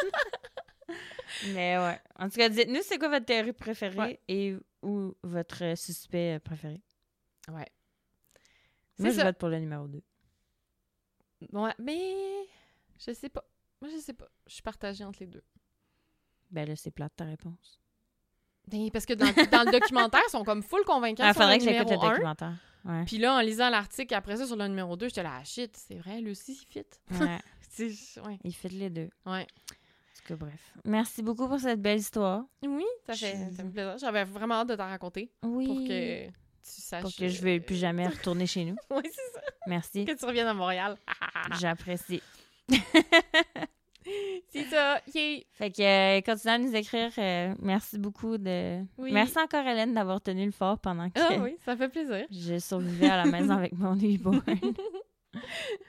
mais 1.52 1.76
ouais. 1.78 2.00
En 2.18 2.28
tout 2.28 2.36
cas, 2.36 2.48
dites-nous 2.48 2.80
c'est 2.82 2.98
quoi 2.98 3.08
votre 3.08 3.26
théorie 3.26 3.52
préférée 3.52 3.98
Ouais. 3.98 4.20
et 4.28 4.56
ou 4.82 5.14
votre 5.22 5.76
suspect 5.76 6.38
préféré? 6.40 6.82
Ouais. 7.48 7.66
Moi, 8.98 9.10
je 9.10 9.16
ça. 9.16 9.24
vote 9.24 9.36
pour 9.38 9.48
le 9.48 9.58
numéro 9.58 9.86
2. 9.88 10.02
Ouais, 11.52 11.74
mais 11.78 12.46
je 12.98 13.12
sais 13.12 13.28
pas. 13.28 13.44
Moi, 13.84 13.92
je 13.94 14.00
sais 14.00 14.14
pas. 14.14 14.28
Je 14.46 14.54
suis 14.54 14.62
partagée 14.62 15.04
entre 15.04 15.18
les 15.20 15.26
deux. 15.26 15.42
Ben 16.50 16.66
là, 16.66 16.74
c'est 16.76 16.90
plate 16.90 17.12
ta 17.16 17.24
réponse. 17.24 17.78
Ben, 18.68 18.90
parce 18.90 19.04
que 19.04 19.12
dans, 19.12 19.26
dans 19.26 19.64
le 19.70 19.78
documentaire, 19.78 20.22
ils 20.26 20.30
sont 20.30 20.42
comme 20.44 20.62
full 20.62 20.84
convaincants 20.84 21.24
Il 21.24 21.28
le 21.28 21.34
faudrait 21.34 21.58
que 21.58 21.64
j'écoute 21.64 21.90
le 21.90 21.98
1. 21.98 22.10
documentaire. 22.10 22.54
Ouais. 22.86 23.04
Puis 23.04 23.18
là, 23.18 23.34
en 23.36 23.40
lisant 23.40 23.68
l'article 23.68 24.14
après 24.14 24.36
ça 24.38 24.46
sur 24.46 24.56
le 24.56 24.66
numéro 24.68 24.96
2, 24.96 25.08
j'étais 25.08 25.22
là, 25.22 25.38
ah 25.40 25.44
shit, 25.44 25.76
c'est 25.76 25.96
vrai, 25.96 26.20
lui 26.22 26.30
aussi, 26.30 26.52
il 26.52 26.66
fit. 26.66 26.86
ouais. 27.20 27.38
Il 28.44 28.54
fait 28.54 28.68
les 28.68 28.88
deux. 28.88 29.10
ouais. 29.26 29.42
En 29.42 30.16
tout 30.16 30.22
cas, 30.28 30.36
bref. 30.36 30.72
Merci 30.84 31.22
beaucoup 31.22 31.48
pour 31.48 31.58
cette 31.58 31.82
belle 31.82 31.98
histoire. 31.98 32.44
Oui, 32.62 32.84
ça 33.06 33.14
fait, 33.14 33.36
Je- 33.50 33.56
ça 33.56 33.62
fait 33.64 33.68
plaisir. 33.70 33.98
J'avais 33.98 34.24
vraiment 34.24 34.54
hâte 34.60 34.68
de 34.68 34.76
t'en 34.76 34.86
raconter 34.86 35.30
Oui. 35.42 35.66
pour 35.66 35.76
que 35.88 36.26
tu 36.28 36.32
saches. 36.62 37.02
Pour 37.02 37.10
que 37.14 37.28
je 37.28 37.36
ne 37.38 37.42
veuille 37.42 37.60
plus 37.60 37.74
jamais 37.76 38.06
retourner 38.08 38.46
chez 38.46 38.64
nous. 38.64 38.76
oui, 38.90 39.02
c'est 39.04 39.32
ça. 39.34 39.40
Merci. 39.66 40.04
Que 40.06 40.12
tu 40.16 40.24
reviennes 40.24 40.46
à 40.46 40.54
Montréal. 40.54 40.96
J'apprécie. 41.60 42.22
C'est 44.54 44.64
ça. 44.64 45.00
Yay. 45.14 45.46
Fait 45.52 45.70
que 45.70 45.82
euh, 45.82 46.20
continuez 46.22 46.54
à 46.54 46.58
nous 46.58 46.74
écrire. 46.74 47.10
euh, 47.18 47.54
merci 47.60 47.98
beaucoup 47.98 48.38
de. 48.38 48.80
Oui. 48.98 49.12
Merci 49.12 49.38
encore 49.38 49.66
Hélène 49.66 49.92
d'avoir 49.94 50.20
tenu 50.20 50.44
le 50.46 50.52
fort 50.52 50.78
pendant 50.78 51.10
que 51.10 51.18
Ah 51.20 51.38
oui, 51.42 51.56
ça 51.64 51.76
fait 51.76 51.88
plaisir. 51.88 52.26
je 52.30 52.58
survivais 52.58 53.08
à 53.08 53.24
la 53.24 53.30
maison 53.30 53.54
avec 53.54 53.72
mon 53.72 53.94
newborn. 53.96 54.42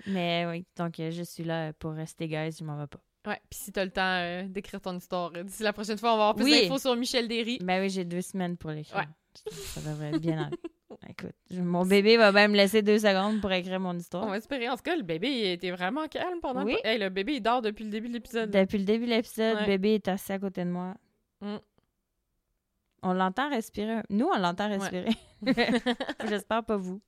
Mais 0.08 0.46
oui, 0.50 0.66
donc 0.76 1.00
euh, 1.00 1.12
je 1.12 1.24
suis 1.24 1.44
là 1.44 1.72
pour 1.74 1.92
rester 1.92 2.28
guys, 2.28 2.52
je 2.60 2.64
m'en 2.64 2.78
vais 2.78 2.88
pas. 2.88 3.00
Ouais, 3.28 3.40
puis 3.50 3.60
si 3.60 3.72
t'as 3.72 3.86
le 3.86 3.92
temps 3.92 4.02
euh, 4.22 4.44
d'écrire 4.48 4.80
ton 4.82 4.96
histoire, 4.98 5.32
d'ici 5.32 5.64
la 5.64 5.74
prochaine 5.74 5.98
fois, 5.98 6.14
on 6.14 6.18
va 6.18 6.24
avoir 6.30 6.36
plus 6.36 6.46
Oui. 6.46 6.62
d'infos 6.62 6.78
sur 6.78 6.96
Michel 6.96 7.28
Derry. 7.28 7.58
Ben 7.62 7.82
oui, 7.82 7.90
j'ai 7.90 8.06
deux 8.06 8.22
semaines 8.22 8.56
pour 8.58 8.70
l'écrire. 8.72 8.98
Ouais. 8.98 9.52
Ça 9.52 9.82
devrait 9.82 10.10
être 10.10 10.20
bien 10.22 10.46
aller. 10.46 10.58
Écoute, 11.08 11.36
mon 11.52 11.86
bébé 11.86 12.18
va 12.18 12.32
même 12.32 12.52
me 12.52 12.58
laisser 12.58 12.82
deux 12.82 12.98
secondes 13.00 13.40
pour 13.40 13.52
écrire 13.52 13.80
mon 13.80 13.96
histoire. 13.96 14.24
On 14.26 14.30
va 14.30 14.38
espérer. 14.38 14.68
En 14.70 14.76
tout 14.76 14.82
cas, 14.84 14.96
le 14.96 15.04
bébé 15.04 15.30
il 15.30 15.46
était 15.52 15.70
vraiment 15.72 16.08
calme 16.08 16.40
pendant 16.42 16.64
Oui. 16.66 16.76
le... 16.84 16.88
Hey, 16.90 16.98
le 17.00 17.10
bébé, 17.10 17.36
il 17.36 17.42
dort 17.42 17.62
depuis 17.62 17.84
le 17.84 17.92
début 17.92 18.08
de 18.08 18.14
l'épisode. 18.14 18.50
Depuis 18.50 18.78
le 18.80 18.86
début 18.86 19.06
de 19.06 19.12
l'épisode, 19.12 19.58
Ouais. 19.58 19.66
bébé 19.68 19.94
est 19.96 20.08
assis 20.08 20.32
à 20.32 20.40
côté 20.40 20.64
de 20.66 20.70
moi. 20.72 20.96
Mm. 21.42 21.58
On 23.04 23.14
l'entend 23.14 23.50
respirer. 23.50 24.02
Nous, 24.10 24.26
on 24.26 24.40
l'entend 24.40 24.68
respirer. 24.68 25.10
J'espère 26.28 26.64
pas 26.64 26.78
vous. 26.78 27.00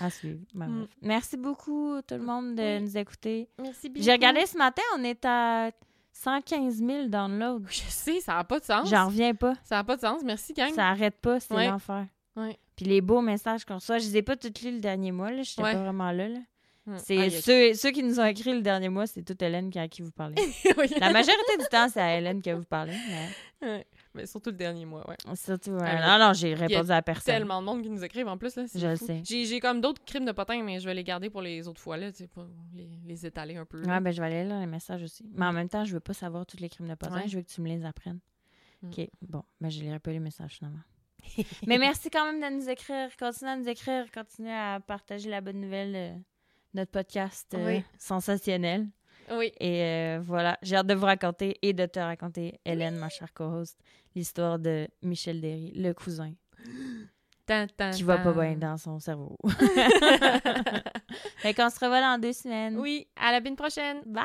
À 0.00 0.08
suivre. 0.10 0.40
Mm. 0.54 0.84
Merci 1.02 1.36
beaucoup, 1.36 2.00
tout 2.06 2.14
le 2.14 2.22
monde, 2.22 2.54
de 2.54 2.62
Oui. 2.62 2.80
nous 2.82 2.96
écouter. 2.96 3.48
Merci 3.60 3.90
J'ai 3.96 4.12
regardé 4.12 4.46
ce 4.46 4.56
matin, 4.56 4.82
on 4.96 5.02
est 5.02 5.24
à 5.24 5.70
115 6.12 6.76
000 6.76 7.08
downloads. 7.08 7.64
Je 7.68 7.80
sais, 7.88 8.20
ça 8.20 8.34
n'a 8.34 8.44
pas 8.44 8.60
de 8.60 8.64
sens. 8.64 8.88
J'en 8.88 9.06
reviens 9.06 9.34
pas. 9.34 9.54
Ça 9.64 9.76
n'a 9.76 9.84
pas 9.84 9.96
de 9.96 10.00
sens. 10.02 10.22
Merci, 10.22 10.52
gang. 10.52 10.72
Ça 10.72 10.86
arrête 10.88 11.16
pas, 11.20 11.40
c'est 11.40 11.54
Ouais. 11.54 11.66
l'enfer. 11.68 12.06
Ouais. 12.36 12.58
Puis 12.76 12.84
les 12.86 13.00
beaux 13.00 13.20
messages 13.20 13.64
qu'on 13.64 13.76
reçoit, 13.76 13.98
je 13.98 14.04
les 14.06 14.16
ai 14.18 14.22
pas 14.22 14.36
tous 14.36 14.62
lus 14.64 14.72
le 14.72 14.80
dernier 14.80 15.12
mois, 15.12 15.30
là. 15.30 15.42
J'étais 15.42 15.62
Ouais. 15.62 15.72
pas 15.72 15.82
vraiment 15.82 16.10
là, 16.10 16.28
là. 16.28 16.40
Mm. 16.86 16.96
C'est 16.98 17.18
Ah, 17.18 17.30
ceux, 17.30 17.72
ceux 17.72 17.92
qui 17.92 18.02
nous 18.02 18.20
ont 18.20 18.24
écrit 18.26 18.52
le 18.52 18.60
dernier 18.60 18.90
mois, 18.90 19.06
c'est 19.06 19.22
toute 19.22 19.40
Hélène 19.40 19.70
qui, 19.70 19.78
à 19.78 19.88
qui 19.88 20.02
vous 20.02 20.10
parlez. 20.10 20.34
Oui. 20.78 20.86
La 21.00 21.10
majorité 21.12 21.56
du 21.58 21.64
temps, 21.70 21.88
c'est 21.88 22.00
à 22.00 22.18
Hélène 22.18 22.42
que 22.42 22.50
vous 22.50 22.64
parlez. 22.64 22.92
Mais 23.08 23.28
Ouais. 23.66 23.86
Mais 24.12 24.26
surtout 24.26 24.50
le 24.50 24.56
dernier 24.56 24.84
mois, 24.84 25.08
ouais. 25.08 25.16
surtout, 25.34 25.70
ouais. 25.70 26.00
Non, 26.00 26.18
non, 26.18 26.32
j'ai 26.34 26.52
répondu 26.54 26.90
à 26.90 27.00
personne. 27.00 27.34
Tellement 27.34 27.60
de 27.62 27.66
monde 27.66 27.82
qui 27.82 27.88
nous 27.88 28.04
écrivent 28.04 28.28
en 28.28 28.36
plus, 28.36 28.54
là. 28.56 28.64
Je 28.74 28.86
le 28.86 28.96
sais. 28.96 29.22
J'ai 29.24 29.58
comme 29.60 29.80
d'autres 29.80 30.04
crimes 30.04 30.26
de 30.26 30.32
potins, 30.32 30.62
mais 30.62 30.78
je 30.78 30.84
vais 30.86 30.92
les 30.94 31.02
garder 31.04 31.30
pour 31.30 31.40
les 31.40 31.66
autres 31.66 31.80
fois, 31.80 31.96
là, 31.96 32.10
pour 32.34 32.44
les, 32.74 32.90
les 33.06 33.24
étaler 33.26 33.56
un 33.56 33.64
peu. 33.64 33.80
là. 33.80 33.94
Ouais, 33.94 34.00
ben 34.00 34.10
je 34.12 34.20
vais 34.20 34.26
aller 34.26 34.44
lire 34.44 34.60
les 34.60 34.66
messages 34.66 35.02
aussi. 35.02 35.24
Mais 35.34 35.46
en 35.46 35.52
même 35.52 35.68
temps, 35.70 35.84
je 35.86 35.94
veux 35.94 36.00
pas 36.00 36.12
savoir 36.12 36.44
tous 36.44 36.58
les 36.60 36.68
crimes 36.68 36.88
de 36.88 36.94
potin. 36.94 37.14
Ouais. 37.22 37.28
Je 37.28 37.36
veux 37.36 37.42
que 37.42 37.48
tu 37.50 37.60
me 37.62 37.68
les 37.68 37.84
apprennes. 37.86 38.20
Mm. 38.82 38.88
OK. 38.90 39.08
Bon, 39.22 39.42
ben 39.60 39.70
je 39.70 39.80
lirai 39.80 39.98
pas 40.00 40.10
les 40.12 40.20
messages 40.20 40.52
finalement. 40.58 40.80
Mais 41.66 41.78
merci 41.78 42.10
quand 42.10 42.24
même 42.30 42.40
de 42.40 42.56
nous 42.56 42.68
écrire. 42.68 43.08
Continuez 43.18 43.50
à 43.52 43.56
nous 43.56 43.68
écrire. 43.68 44.06
Continuez 44.12 44.52
à 44.52 44.80
partager 44.86 45.30
la 45.30 45.40
bonne 45.40 45.60
nouvelle 45.60 45.92
de 45.92 46.10
notre 46.74 46.90
podcast 46.90 47.52
euh, 47.54 47.66
Oui. 47.66 47.84
sensationnel. 47.98 48.86
Oui. 49.30 49.52
Et 49.58 49.82
euh, 49.82 50.20
voilà, 50.22 50.58
j'ai 50.62 50.76
hâte 50.76 50.86
de 50.86 50.94
vous 50.94 51.06
raconter 51.06 51.56
et 51.62 51.72
de 51.72 51.86
te 51.86 51.98
raconter, 51.98 52.60
Hélène, 52.64 52.96
ma 52.96 53.08
chère 53.08 53.32
co-host, 53.32 53.78
l'histoire 54.14 54.58
de 54.58 54.86
Michel 55.02 55.40
Derry, 55.40 55.72
le 55.74 55.92
cousin, 55.94 56.34
Tan, 57.46 57.66
tan, 57.76 57.90
qui 57.90 58.02
va 58.02 58.18
pas 58.18 58.32
bien 58.32 58.56
dans 58.56 58.76
son 58.78 58.98
cerveau. 58.98 59.36
fait 61.38 61.54
qu'on 61.54 61.68
se 61.70 61.78
revoit 61.78 62.00
dans 62.00 62.18
deux 62.20 62.32
semaines. 62.32 62.78
Oui, 62.78 63.06
à 63.16 63.32
la 63.32 63.40
bine 63.40 63.56
prochaine. 63.56 64.00
Bye! 64.06 64.24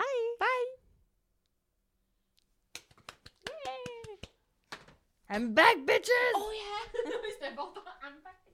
I'm 5.30 5.54
back, 5.54 5.78
bitches! 5.86 6.34
Oh 6.36 6.52
yeah! 6.52 7.12
C'était 7.30 7.50
important. 7.50 7.86
I'm 8.02 8.20
back. 8.24 8.49